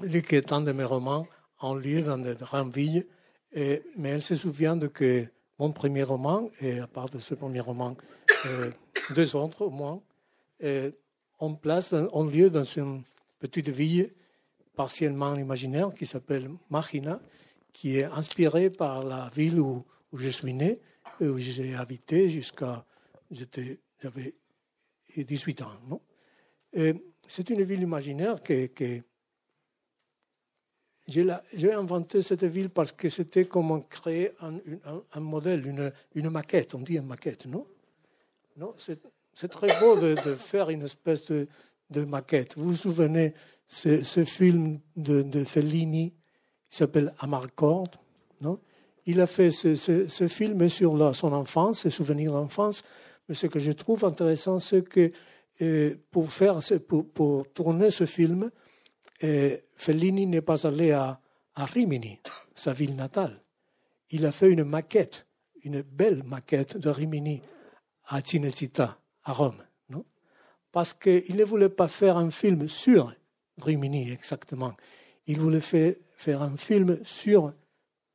que 0.23 0.41
tant 0.41 0.61
de 0.61 0.73
mes 0.73 0.85
romans 0.85 1.27
ont 1.61 1.75
lieu 1.75 2.03
dans 2.03 2.19
de 2.19 2.35
grandes 2.35 2.75
villes, 2.75 3.07
et, 3.53 3.83
mais 3.97 4.11
elle 4.11 4.23
se 4.23 4.37
souvient 4.37 4.77
de 4.77 4.87
que 4.87 5.27
mon 5.59 5.73
premier 5.73 6.03
roman, 6.03 6.51
et 6.61 6.79
à 6.79 6.87
part 6.87 7.09
de 7.09 7.19
ce 7.19 7.35
premier 7.35 7.61
roman, 7.61 7.97
euh, 8.47 8.71
deux 9.15 9.35
autres 9.37 9.63
au 9.63 9.71
moins, 9.71 10.01
euh, 10.63 10.91
on 11.41 11.55
place, 11.55 11.95
on 12.13 12.25
lieu 12.25 12.51
dans 12.51 12.65
une 12.65 13.03
petite 13.39 13.69
ville 13.69 14.13
partiellement 14.77 15.35
imaginaire 15.35 15.93
qui 15.95 16.07
s'appelle 16.07 16.51
Machina, 16.71 17.21
qui 17.73 17.99
est 17.99 18.05
inspirée 18.05 18.71
par 18.71 19.03
la 19.03 19.31
ville 19.35 19.61
où, 19.61 19.85
où 20.13 20.19
je 20.19 20.29
suis 20.29 20.55
né, 20.55 20.81
où 21.21 21.39
j'ai 21.39 21.75
habité 21.75 22.29
jusqu'à, 22.29 22.85
j'avais 23.31 24.35
18 25.17 25.63
ans. 25.63 26.01
C'est 27.29 27.51
une 27.51 27.63
ville 27.63 27.83
imaginaire 27.83 28.43
que, 28.43 28.69
j'ai 31.07 31.73
inventé 31.73 32.23
cette 32.23 32.45
ville 32.45 32.71
parce 32.71 32.93
que 32.93 33.09
c'était 33.09 33.45
comme 33.45 33.87
créer 33.89 34.33
un, 34.41 35.21
modèle, 35.21 35.67
une, 36.15 36.31
maquette. 36.31 36.75
On 36.75 36.81
dit 36.81 36.95
une 36.97 37.07
maquette, 37.07 37.47
non, 37.47 37.67
non 38.57 38.75
C'est 38.79 39.49
très 39.49 39.79
beau 39.81 39.97
de, 39.97 40.17
faire 40.35 40.71
une 40.71 40.83
espèce 40.83 41.25
de, 41.27 41.47
de, 41.91 42.05
maquette. 42.05 42.57
Vous 42.57 42.71
vous 42.71 42.77
souvenez 42.77 43.35
ce, 43.67 44.03
ce 44.03 44.25
film 44.25 44.81
de, 44.97 45.23
de, 45.23 45.45
Fellini 45.45 46.15
qui 46.71 46.77
s'appelle 46.77 47.15
Amarcord 47.19 47.89
non? 48.41 48.59
Il 49.07 49.21
a 49.21 49.27
fait 49.27 49.51
ce, 49.51 50.29
film 50.29 50.69
sur 50.69 51.15
son 51.15 51.33
enfance, 51.33 51.81
ses 51.81 51.91
souvenirs 51.91 52.33
d'enfance. 52.33 52.83
Mais 53.29 53.35
ce 53.35 53.47
que 53.47 53.59
je 53.59 53.73
trouve 53.73 54.05
intéressant, 54.05 54.59
c'est 54.59 54.87
que 54.89 55.13
euh, 55.63 55.95
pour, 56.11 57.47
tourner 57.53 57.91
ce 57.91 58.07
film, 58.07 58.51
et 59.21 59.65
Fellini 59.77 60.27
n'est 60.27 60.41
pas 60.41 60.67
allé 60.67 60.93
à, 60.93 61.21
Rimini, 61.57 62.21
sa 62.55 62.73
ville 62.73 62.97
natale. 62.97 63.41
Il 64.11 64.27
a 64.27 64.33
fait 64.33 64.51
une 64.51 64.65
maquette, 64.65 65.27
une 65.63 65.83
belle 65.83 66.25
maquette 66.25 66.77
de 66.77 66.89
Rimini 66.89 67.43
à 68.07 68.21
Cinecittà, 68.21 68.99
à 69.23 69.33
Rome. 69.33 69.63
Non? 69.89 70.05
Parce 70.73 70.93
qu'il 70.93 71.37
ne 71.37 71.45
voulait 71.45 71.69
pas 71.69 71.89
faire 71.89 72.17
un 72.17 72.31
film 72.31 72.69
sur 72.69 73.15
Rimini 73.63 74.11
exactement. 74.11 74.75
Il 75.27 75.41
voulait 75.41 75.61
faire, 75.61 76.43
un 76.43 76.57
film 76.57 76.99
sur 77.05 77.53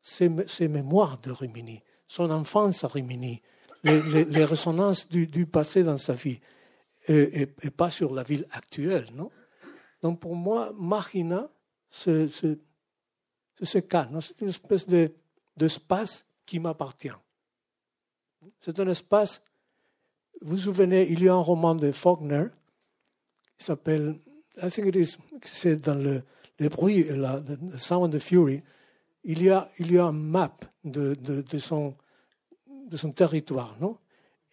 ses, 0.01 0.67
mémoires 0.67 1.17
de 1.19 1.31
Rimini, 1.31 1.81
son 2.07 2.29
enfance 2.31 2.83
à 2.83 2.87
Rimini, 2.87 3.41
les, 3.83 4.45
résonances 4.45 5.07
du, 5.07 5.45
passé 5.45 5.83
dans 5.83 5.97
sa 5.97 6.13
vie, 6.13 6.39
et, 7.07 7.47
pas 7.75 7.91
sur 7.91 8.13
la 8.13 8.23
ville 8.23 8.45
actuelle. 8.51 9.07
Non? 9.13 9.31
Donc 10.01 10.19
pour 10.19 10.35
moi, 10.35 10.71
Marina, 10.77 11.49
c'est 11.89 12.27
ce 12.29 13.77
cas, 13.79 14.09
c'est 14.21 14.41
une 14.41 14.49
espèce 14.49 14.87
d'espace 15.57 16.25
qui 16.45 16.59
m'appartient. 16.59 17.09
C'est 18.61 18.79
un 18.79 18.87
espace, 18.87 19.43
vous 20.41 20.51
vous 20.51 20.57
souvenez, 20.57 21.09
il 21.11 21.23
y 21.23 21.29
a 21.29 21.33
un 21.33 21.41
roman 21.41 21.75
de 21.75 21.91
Faulkner, 21.91 22.45
qui 23.57 23.65
s'appelle, 23.65 24.19
I 24.61 24.69
think 24.69 24.95
it 24.95 25.19
c'est 25.43 25.75
dans 25.75 25.95
le, 25.95 26.23
les 26.59 26.69
bruits, 26.69 27.03
la, 27.03 27.41
the 27.41 27.77
Sound 27.77 28.13
the 28.13 28.19
Fury, 28.19 28.63
il 29.29 29.43
y 29.43 29.51
a, 29.51 29.69
il 29.77 29.91
y 29.91 29.99
a 29.99 30.05
un 30.05 30.11
map 30.11 30.57
de, 30.83 31.13
de, 31.13 31.59
son, 31.59 31.95
de 32.65 32.97
son 32.97 33.11
territoire, 33.11 33.77
non? 33.79 33.99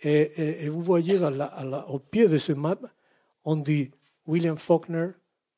Et, 0.03 0.69
vous 0.69 0.83
voyez 0.83 1.19
au 1.19 1.99
pied 1.99 2.29
de 2.29 2.37
ce 2.37 2.53
map, 2.53 2.77
on 3.45 3.57
dit 3.57 3.91
William 4.27 4.59
Faulkner, 4.59 5.13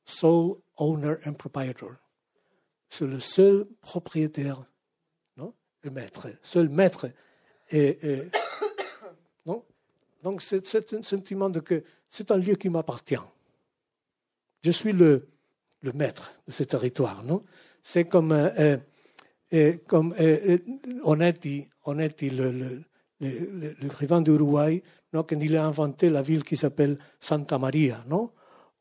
sole 0.04 0.58
owner 0.76 1.16
and 1.26 1.32
proprietor. 1.32 1.96
C'est 2.88 3.06
le 3.06 3.18
seul 3.18 3.66
propriétaire, 3.80 4.64
non? 5.36 5.52
Le 5.82 5.90
maître, 5.90 6.28
seul 6.40 6.68
maître. 6.68 7.10
Et, 7.72 7.98
non? 9.46 9.64
Donc 10.22 10.42
c'est 10.42 10.94
un 10.94 11.02
sentiment 11.02 11.50
de 11.50 11.58
que 11.58 11.82
c'est 12.08 12.30
un 12.30 12.36
lieu 12.36 12.54
qui 12.54 12.68
m'appartient. 12.68 13.16
Je 14.62 14.70
suis 14.70 14.92
le, 14.92 15.26
le 15.80 15.92
maître 15.92 16.32
de 16.46 16.52
ce 16.52 16.62
territoire, 16.62 17.24
C'est 17.82 18.04
comme, 18.04 18.30
euh, 18.30 18.76
euh, 19.52 19.76
comme 19.86 20.14
euh, 20.20 20.58
Onetti, 21.04 21.66
Onetti 21.84 22.30
le, 22.30 22.50
le, 22.52 23.74
l'écrivain 23.80 24.20
d'Uruguay, 24.20 24.82
non, 25.12 25.22
quand 25.22 25.40
il 25.40 25.56
a 25.56 25.64
inventé 25.64 26.10
la 26.10 26.22
ville 26.22 26.44
qui 26.44 26.56
s'appelle 26.56 26.98
Santa 27.18 27.58
Maria, 27.58 28.04
non 28.08 28.30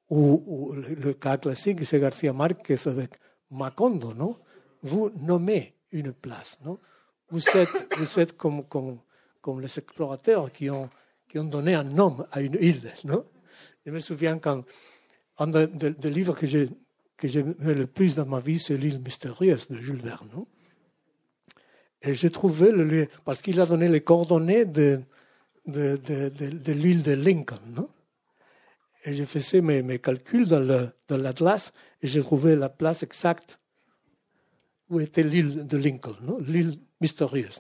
ou, 0.10 0.74
le, 0.74 1.14
cas 1.14 1.38
classique, 1.38 1.86
c'est 1.86 2.00
Garcia 2.00 2.32
Marquez 2.32 2.78
avec 2.86 3.12
Macondo, 3.52 4.14
non 4.14 4.38
Vous 4.84 5.10
nommez 5.22 5.76
une 5.92 6.14
place, 6.14 6.60
non 6.64 6.80
Vous 7.30 7.44
êtes, 7.56 7.96
vous 7.98 8.20
êtes 8.20 8.38
comme, 8.38 8.64
comme, 8.66 9.60
les 9.60 9.80
explorateurs 9.80 10.52
qui 10.52 10.70
ont, 10.70 10.90
qui 11.28 11.40
ont 11.40 11.46
donné 11.46 11.76
un 11.76 11.84
nom 11.84 12.26
à 12.32 12.42
une 12.42 12.58
île, 12.60 12.94
non 13.04 13.26
Je 13.86 13.92
me 13.92 14.00
souviens 14.00 14.38
quand 14.38 14.64
un 15.40 15.48
des 15.48 16.10
livres 16.10 16.36
que 16.36 16.48
j'ai 16.48 16.70
que 17.18 17.28
j'aime 17.28 17.56
le 17.60 17.88
plus 17.88 18.16
dans 18.16 18.26
ma 18.26 18.40
vie, 18.40 18.60
c'est 18.60 18.78
l'île 18.78 19.02
mystérieuse 19.02 19.68
de 19.68 19.78
Jules 19.78 20.02
Verne. 20.02 20.30
Et 22.08 22.14
j'ai 22.14 22.30
trouvé 22.30 22.72
le 22.72 22.86
lieu, 22.86 23.08
parce 23.26 23.42
qu'il 23.42 23.60
a 23.60 23.66
donné 23.66 23.90
les 23.90 24.00
coordonnées 24.00 24.64
de, 24.64 25.02
de, 25.66 26.72
l'île 26.72 27.04
de 27.04 27.12
Lincoln. 27.12 27.90
Et 29.04 29.14
j'ai 29.14 29.26
fait 29.26 29.62
mes, 29.62 29.84
mes 29.84 30.00
calculs 30.00 30.48
dans 30.48 30.92
l'Atlas 31.10 31.74
et 32.02 32.08
j'ai 32.08 32.22
trouvé 32.22 32.56
la 32.56 32.70
place 32.70 33.04
exacte 33.04 33.60
où 34.90 35.02
était 35.02 35.24
l'île 35.24 35.68
de 35.68 35.78
Lincoln, 35.78 36.38
l'île 36.40 36.80
mystérieuse. 37.02 37.60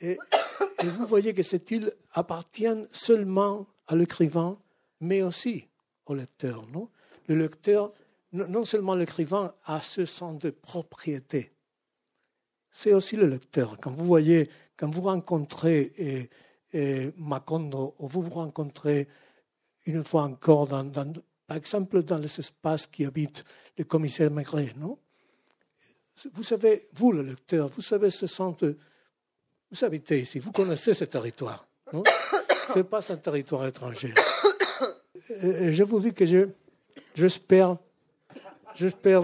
Et, 0.00 0.18
et, 0.82 0.86
vous 0.86 1.06
voyez 1.06 1.32
que 1.34 1.44
cette 1.44 1.70
île 1.70 1.92
appartient 2.12 2.82
seulement 2.92 3.66
à 3.86 3.94
l'écrivain, 3.94 4.58
mais 5.00 5.22
aussi 5.22 5.68
au 6.06 6.14
lecteur. 6.14 6.66
Non? 6.72 6.88
Le 7.28 7.36
lecteur, 7.36 7.92
non 8.32 8.64
seulement 8.64 8.96
l'écrivain 8.96 9.54
a 9.66 9.80
ce 9.82 10.04
sens 10.04 10.38
de 10.40 10.50
propriété, 10.50 11.52
c'est 12.70 12.92
aussi 12.92 13.16
le 13.16 13.26
lecteur. 13.26 13.76
Quand 13.80 13.90
vous 13.90 14.04
voyez, 14.04 14.48
quand 14.76 14.90
vous 14.90 15.02
rencontrez 15.02 16.28
et, 16.72 17.10
Macondo, 17.16 17.94
ou 17.98 18.08
vous 18.08 18.22
vous 18.22 18.30
rencontrez 18.30 19.08
une 19.86 20.04
fois 20.04 20.24
encore, 20.24 20.66
dans, 20.66 20.90
par 21.46 21.56
exemple, 21.56 22.02
dans 22.02 22.18
les 22.18 22.38
espaces 22.38 22.86
qui 22.86 23.06
habitent 23.06 23.44
le 23.76 23.84
commissaire 23.84 24.30
Maigret, 24.30 24.74
non? 24.76 24.98
Vous 26.34 26.42
savez, 26.42 26.88
vous, 26.94 27.12
le 27.12 27.22
lecteur, 27.22 27.68
vous 27.68 27.80
savez 27.80 28.10
ce 28.10 28.26
sens 28.26 28.56
de, 28.58 28.76
Vous 29.70 29.84
habitez 29.84 30.20
ici, 30.20 30.38
vous 30.38 30.52
connaissez 30.52 30.94
ce 30.94 31.04
territoire, 31.04 31.66
Ce 32.72 32.78
n'est 32.78 32.84
pas 32.84 33.12
un 33.12 33.16
territoire 33.16 33.66
étranger. 33.66 34.12
Et 35.42 35.72
je 35.72 35.82
vous 35.84 36.00
dis 36.00 36.12
que 36.12 36.26
je, 36.26 36.48
j'espère, 37.14 37.76
j'espère 38.74 39.22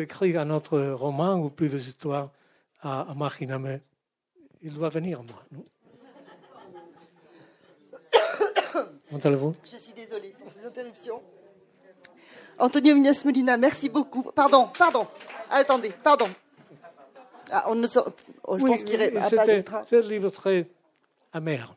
d'écrire 0.00 0.40
un 0.40 0.50
autre 0.50 0.78
roman 0.78 1.36
ou 1.36 1.48
plus 1.50 1.70
d'histoires 1.70 2.30
à, 2.82 3.00
à 3.00 3.58
mais 3.58 3.80
Il 4.62 4.74
doit 4.74 4.88
venir, 4.90 5.22
moi. 5.22 5.42
Non? 5.52 5.64
Comment 9.08 9.20
allez-vous 9.24 9.54
Je 9.64 9.76
suis 9.76 9.92
désolée 9.92 10.34
pour 10.38 10.52
ces 10.52 10.64
interruptions. 10.66 11.22
Antonio 12.58 12.94
Munoz 12.94 13.24
Molina, 13.24 13.56
merci 13.56 13.88
beaucoup. 13.88 14.22
Pardon, 14.22 14.68
pardon. 14.78 15.06
Attendez, 15.50 15.92
pardon. 16.02 16.28
Ah, 17.50 17.66
on 17.68 17.74
ne 17.74 17.86
sort... 17.86 18.10
oh, 18.44 18.58
je 18.58 18.64
pense 18.64 18.82
qu'il 18.84 19.00
C'était 19.00 19.64
un 19.96 20.00
livre 20.00 20.30
très 20.30 20.68
amer. 21.32 21.76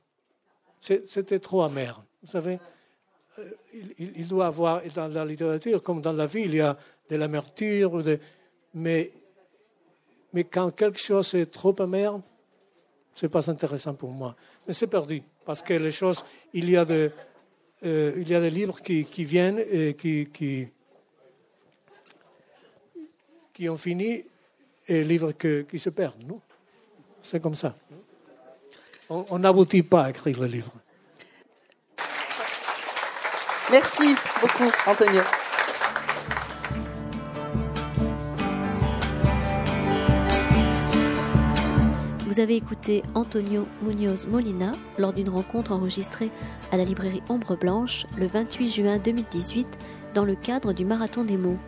C'était 0.79 1.39
trop 1.39 1.61
amer. 1.63 2.01
Vous 2.23 2.29
savez, 2.29 2.59
euh, 3.39 3.81
il, 3.97 4.27
doit 4.27 4.47
avoir, 4.47 4.81
dans 4.95 5.07
la 5.07 5.25
littérature 5.25 5.81
comme 5.81 6.01
dans 6.01 6.13
la 6.13 6.27
vie, 6.27 6.43
il 6.43 6.55
y 6.55 6.61
a 6.61 6.77
de 7.09 7.15
l'amertume, 7.15 8.01
de, 8.01 8.19
mais, 8.73 9.11
mais 10.33 10.43
quand 10.43 10.71
quelque 10.71 10.99
chose 10.99 11.33
est 11.35 11.51
trop 11.51 11.75
amer, 11.81 12.19
ce 13.15 13.25
n'est 13.25 13.29
pas 13.29 13.49
intéressant 13.49 13.93
pour 13.93 14.11
moi. 14.11 14.35
Mais 14.67 14.73
c'est 14.73 14.87
perdu, 14.87 15.21
parce 15.45 15.61
que 15.61 15.73
les 15.73 15.91
choses, 15.91 16.23
il 16.53 16.69
y 16.69 16.77
a, 16.77 16.85
de, 16.85 17.11
euh, 17.85 18.13
il 18.17 18.29
y 18.29 18.35
a 18.35 18.41
des 18.41 18.49
livres 18.49 18.81
qui, 18.81 19.05
qui 19.05 19.25
viennent 19.25 19.63
et 19.71 19.93
qui, 19.95 20.27
qui, 20.27 20.67
qui 23.53 23.69
ont 23.69 23.77
fini 23.77 24.23
et 24.87 25.03
livres 25.03 25.31
qui 25.31 25.79
se 25.79 25.89
perdent. 25.89 26.39
C'est 27.21 27.41
comme 27.41 27.55
ça. 27.55 27.75
On 29.09 29.39
n'aboutit 29.39 29.83
pas 29.83 30.05
à 30.05 30.09
écrire 30.11 30.39
le 30.39 30.47
livre. 30.47 30.71
Merci 33.71 34.15
beaucoup, 34.41 34.71
Antonio. 34.87 35.21
Vous 42.25 42.39
avez 42.39 42.55
écouté 42.55 43.03
Antonio 43.13 43.67
Munoz 43.83 44.25
Molina 44.25 44.71
lors 44.97 45.13
d'une 45.13 45.29
rencontre 45.29 45.71
enregistrée 45.71 46.31
à 46.71 46.77
la 46.77 46.83
librairie 46.83 47.21
Ombre 47.29 47.55
Blanche 47.57 48.07
le 48.17 48.25
28 48.25 48.69
juin 48.69 48.97
2018 48.97 49.67
dans 50.15 50.25
le 50.25 50.33
cadre 50.33 50.73
du 50.73 50.83
Marathon 50.83 51.23
des 51.23 51.37
mots. 51.37 51.59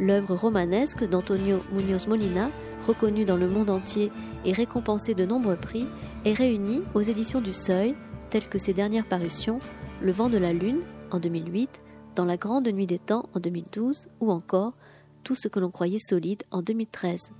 L'œuvre 0.00 0.34
romanesque 0.34 1.04
d'Antonio 1.08 1.62
Munoz 1.70 2.08
Molina, 2.08 2.50
reconnue 2.88 3.24
dans 3.24 3.36
le 3.36 3.46
monde 3.46 3.70
entier 3.70 4.10
et 4.44 4.52
récompensée 4.52 5.14
de 5.14 5.24
nombreux 5.24 5.56
prix, 5.56 5.86
est 6.24 6.32
réunie 6.32 6.82
aux 6.94 7.02
éditions 7.02 7.40
du 7.40 7.52
Seuil, 7.52 7.94
telles 8.30 8.48
que 8.48 8.58
ses 8.58 8.72
dernières 8.72 9.06
parutions 9.06 9.60
Le 10.02 10.10
vent 10.10 10.28
de 10.28 10.38
la 10.38 10.52
lune, 10.52 10.80
en 11.10 11.20
2008, 11.20 11.82
Dans 12.14 12.24
la 12.24 12.36
grande 12.36 12.68
nuit 12.68 12.86
des 12.86 12.98
temps 12.98 13.28
en 13.34 13.40
2012 13.40 14.08
ou 14.20 14.30
encore 14.30 14.74
Tout 15.24 15.34
ce 15.34 15.48
que 15.48 15.60
l'on 15.60 15.70
croyait 15.70 15.98
solide 15.98 16.42
en 16.50 16.62
2013. 16.62 17.32